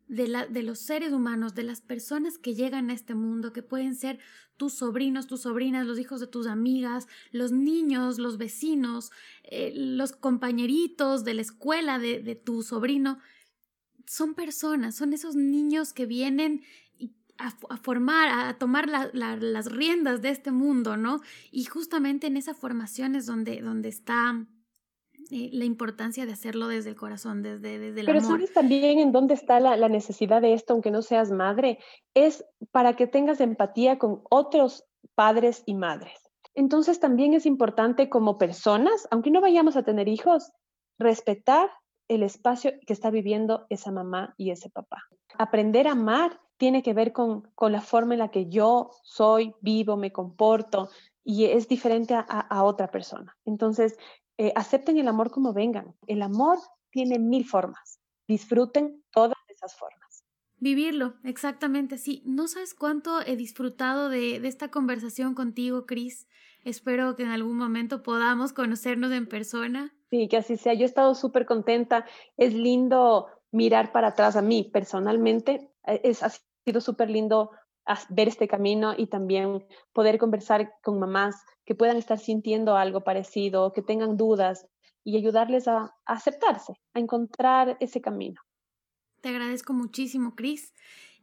de, 0.07 0.29
la, 0.29 0.47
de 0.47 0.63
los 0.63 0.79
seres 0.79 1.11
humanos, 1.11 1.55
de 1.55 1.63
las 1.63 1.81
personas 1.81 2.37
que 2.37 2.55
llegan 2.55 2.89
a 2.89 2.93
este 2.93 3.15
mundo, 3.15 3.51
que 3.51 3.63
pueden 3.63 3.95
ser 3.95 4.19
tus 4.55 4.75
sobrinos, 4.75 5.27
tus 5.27 5.41
sobrinas, 5.41 5.85
los 5.85 5.99
hijos 5.99 6.21
de 6.21 6.27
tus 6.27 6.47
amigas, 6.47 7.09
los 7.31 7.51
niños, 7.51 8.17
los 8.17 8.37
vecinos, 8.37 9.11
eh, 9.43 9.73
los 9.75 10.13
compañeritos 10.13 11.25
de 11.25 11.33
la 11.33 11.41
escuela 11.41 11.99
de, 11.99 12.23
de 12.23 12.35
tu 12.35 12.63
sobrino. 12.63 13.19
son 14.05 14.35
personas, 14.35 14.95
son 14.95 15.11
esos 15.11 15.35
niños 15.35 15.91
que 15.91 16.05
vienen 16.05 16.61
a, 17.43 17.77
formar, 17.77 18.47
a 18.47 18.57
tomar 18.57 18.87
las 18.87 19.71
riendas 19.71 20.21
de 20.21 20.29
este 20.29 20.51
mundo, 20.51 20.97
¿no? 20.97 21.19
Y 21.51 21.65
justamente 21.65 22.27
en 22.27 22.37
esa 22.37 22.53
formación 22.53 23.15
es 23.15 23.25
donde, 23.25 23.61
donde 23.61 23.89
está 23.89 24.45
eh, 25.31 25.49
la 25.51 25.65
importancia 25.65 26.25
de 26.25 26.33
hacerlo 26.33 26.67
desde 26.67 26.89
el 26.89 26.95
corazón, 26.95 27.43
desde, 27.43 27.79
desde 27.79 28.01
el 28.01 28.05
Pero 28.05 28.21
sabes 28.21 28.53
también 28.53 28.99
en 28.99 29.11
dónde 29.11 29.33
está 29.33 29.59
la, 29.59 29.77
la 29.77 29.89
necesidad 29.89 30.41
de 30.41 30.53
esto, 30.53 30.73
aunque 30.73 30.91
no 30.91 31.01
seas 31.01 31.31
madre, 31.31 31.79
es 32.13 32.45
para 32.71 32.95
que 32.95 33.07
tengas 33.07 33.41
empatía 33.41 33.99
con 33.99 34.21
otros 34.29 34.85
padres 35.15 35.63
y 35.65 35.75
madres. 35.75 36.19
Entonces 36.55 36.99
también 36.99 37.33
es 37.33 37.45
importante 37.45 38.09
como 38.09 38.37
personas, 38.37 39.07
aunque 39.11 39.31
no 39.31 39.41
vayamos 39.41 39.75
a 39.75 39.83
tener 39.83 40.07
hijos, 40.07 40.51
respetar 40.99 41.69
el 42.07 42.23
espacio 42.23 42.73
que 42.85 42.93
está 42.93 43.09
viviendo 43.09 43.65
esa 43.69 43.91
mamá 43.91 44.35
y 44.37 44.51
ese 44.51 44.69
papá. 44.69 45.03
Aprender 45.37 45.87
a 45.87 45.93
amar 45.93 46.39
tiene 46.57 46.83
que 46.83 46.93
ver 46.93 47.11
con, 47.11 47.49
con 47.55 47.71
la 47.71 47.81
forma 47.81 48.13
en 48.13 48.19
la 48.19 48.31
que 48.31 48.49
yo 48.49 48.91
soy, 49.03 49.53
vivo, 49.61 49.97
me 49.97 50.11
comporto 50.11 50.89
y 51.23 51.45
es 51.45 51.67
diferente 51.67 52.13
a, 52.13 52.21
a 52.21 52.63
otra 52.63 52.91
persona. 52.91 53.37
Entonces, 53.45 53.97
eh, 54.37 54.51
acepten 54.55 54.97
el 54.97 55.07
amor 55.07 55.31
como 55.31 55.53
vengan. 55.53 55.95
El 56.07 56.21
amor 56.21 56.59
tiene 56.89 57.19
mil 57.19 57.45
formas. 57.45 57.99
Disfruten 58.27 59.03
todas 59.11 59.37
esas 59.47 59.75
formas. 59.75 60.23
Vivirlo, 60.57 61.15
exactamente, 61.23 61.97
sí. 61.97 62.23
No 62.25 62.47
sabes 62.47 62.73
cuánto 62.73 63.21
he 63.21 63.35
disfrutado 63.35 64.09
de, 64.09 64.39
de 64.39 64.47
esta 64.47 64.69
conversación 64.69 65.35
contigo, 65.35 65.85
Cris. 65.85 66.27
Espero 66.63 67.15
que 67.15 67.23
en 67.23 67.29
algún 67.29 67.57
momento 67.57 68.01
podamos 68.03 68.53
conocernos 68.53 69.11
en 69.11 69.27
persona. 69.27 69.93
Sí, 70.09 70.29
que 70.29 70.37
así 70.37 70.55
sea. 70.55 70.73
Yo 70.73 70.83
he 70.83 70.85
estado 70.85 71.15
súper 71.15 71.45
contenta. 71.45 72.05
Es 72.37 72.53
lindo 72.53 73.27
mirar 73.51 73.91
para 73.91 74.09
atrás 74.09 74.35
a 74.37 74.41
mí 74.41 74.69
personalmente. 74.71 75.69
Eh, 75.87 76.01
es, 76.03 76.23
ha 76.23 76.31
sido 76.65 76.81
súper 76.81 77.09
lindo 77.09 77.51
ver 78.09 78.27
este 78.29 78.47
camino 78.47 78.93
y 78.97 79.07
también 79.07 79.65
poder 79.91 80.17
conversar 80.17 80.73
con 80.81 80.99
mamás 80.99 81.43
que 81.65 81.75
puedan 81.75 81.97
estar 81.97 82.17
sintiendo 82.17 82.77
algo 82.77 83.03
parecido, 83.03 83.73
que 83.73 83.81
tengan 83.81 84.17
dudas 84.17 84.67
y 85.03 85.17
ayudarles 85.17 85.67
a, 85.67 85.93
aceptarse, 86.05 86.73
a 86.93 86.99
encontrar 86.99 87.77
ese 87.79 88.01
camino. 88.01 88.41
Te 89.21 89.29
agradezco 89.29 89.73
muchísimo, 89.73 90.35
Cris. 90.35 90.73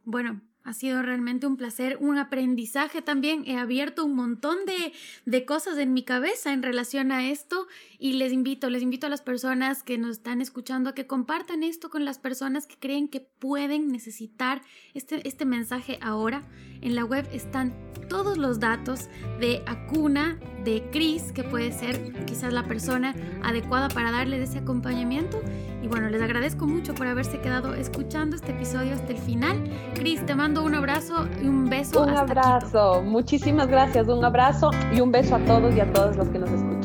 Bueno, 0.04 0.42
ha 0.70 0.72
sido 0.72 1.02
realmente 1.02 1.48
un 1.48 1.56
placer, 1.56 1.98
un 2.00 2.16
aprendizaje 2.16 3.02
también. 3.02 3.42
He 3.44 3.56
abierto 3.56 4.04
un 4.04 4.14
montón 4.14 4.56
de, 4.66 4.92
de, 5.26 5.44
cosas 5.44 5.78
en 5.78 5.92
mi 5.92 6.04
cabeza 6.04 6.52
en 6.52 6.62
relación 6.62 7.10
a 7.10 7.28
esto 7.28 7.66
y 7.98 8.12
les 8.12 8.32
invito, 8.32 8.70
les 8.70 8.82
invito 8.82 9.08
a 9.08 9.10
las 9.10 9.20
personas 9.20 9.82
que 9.82 9.98
nos 9.98 10.12
están 10.12 10.40
escuchando 10.40 10.90
a 10.90 10.94
que 10.94 11.08
compartan 11.08 11.64
esto 11.64 11.90
con 11.90 12.04
las 12.04 12.20
personas 12.20 12.68
que 12.68 12.76
creen 12.78 13.08
que 13.08 13.20
pueden 13.20 13.88
necesitar 13.88 14.62
este, 14.94 15.26
este 15.26 15.44
mensaje 15.44 15.98
ahora. 16.00 16.44
En 16.82 16.94
la 16.94 17.04
web 17.04 17.28
están 17.32 17.74
todos 18.08 18.38
los 18.38 18.60
datos 18.60 19.08
de 19.40 19.62
Acuna, 19.66 20.38
de 20.64 20.82
Cris, 20.90 21.32
que 21.32 21.44
puede 21.44 21.72
ser 21.72 22.24
quizás 22.26 22.52
la 22.52 22.64
persona 22.64 23.14
adecuada 23.42 23.88
para 23.88 24.10
darles 24.10 24.50
ese 24.50 24.58
acompañamiento. 24.58 25.40
Y 25.82 25.86
bueno, 25.86 26.10
les 26.10 26.20
agradezco 26.20 26.66
mucho 26.66 26.94
por 26.94 27.06
haberse 27.06 27.40
quedado 27.40 27.74
escuchando 27.74 28.36
este 28.36 28.52
episodio 28.52 28.94
hasta 28.94 29.12
el 29.12 29.18
final. 29.18 29.62
Cris, 29.94 30.26
te 30.26 30.34
mando 30.34 30.59
un 30.62 30.74
abrazo 30.74 31.26
y 31.42 31.46
un 31.46 31.68
beso. 31.68 32.02
Un 32.02 32.10
abrazo, 32.10 33.02
muchísimas 33.02 33.68
gracias, 33.68 34.08
un 34.08 34.24
abrazo 34.24 34.70
y 34.92 35.00
un 35.00 35.10
beso 35.10 35.36
a 35.36 35.38
todos 35.40 35.74
y 35.74 35.80
a 35.80 35.92
todas 35.92 36.16
los 36.16 36.28
que 36.28 36.38
nos 36.38 36.50
escuchan. 36.50 36.79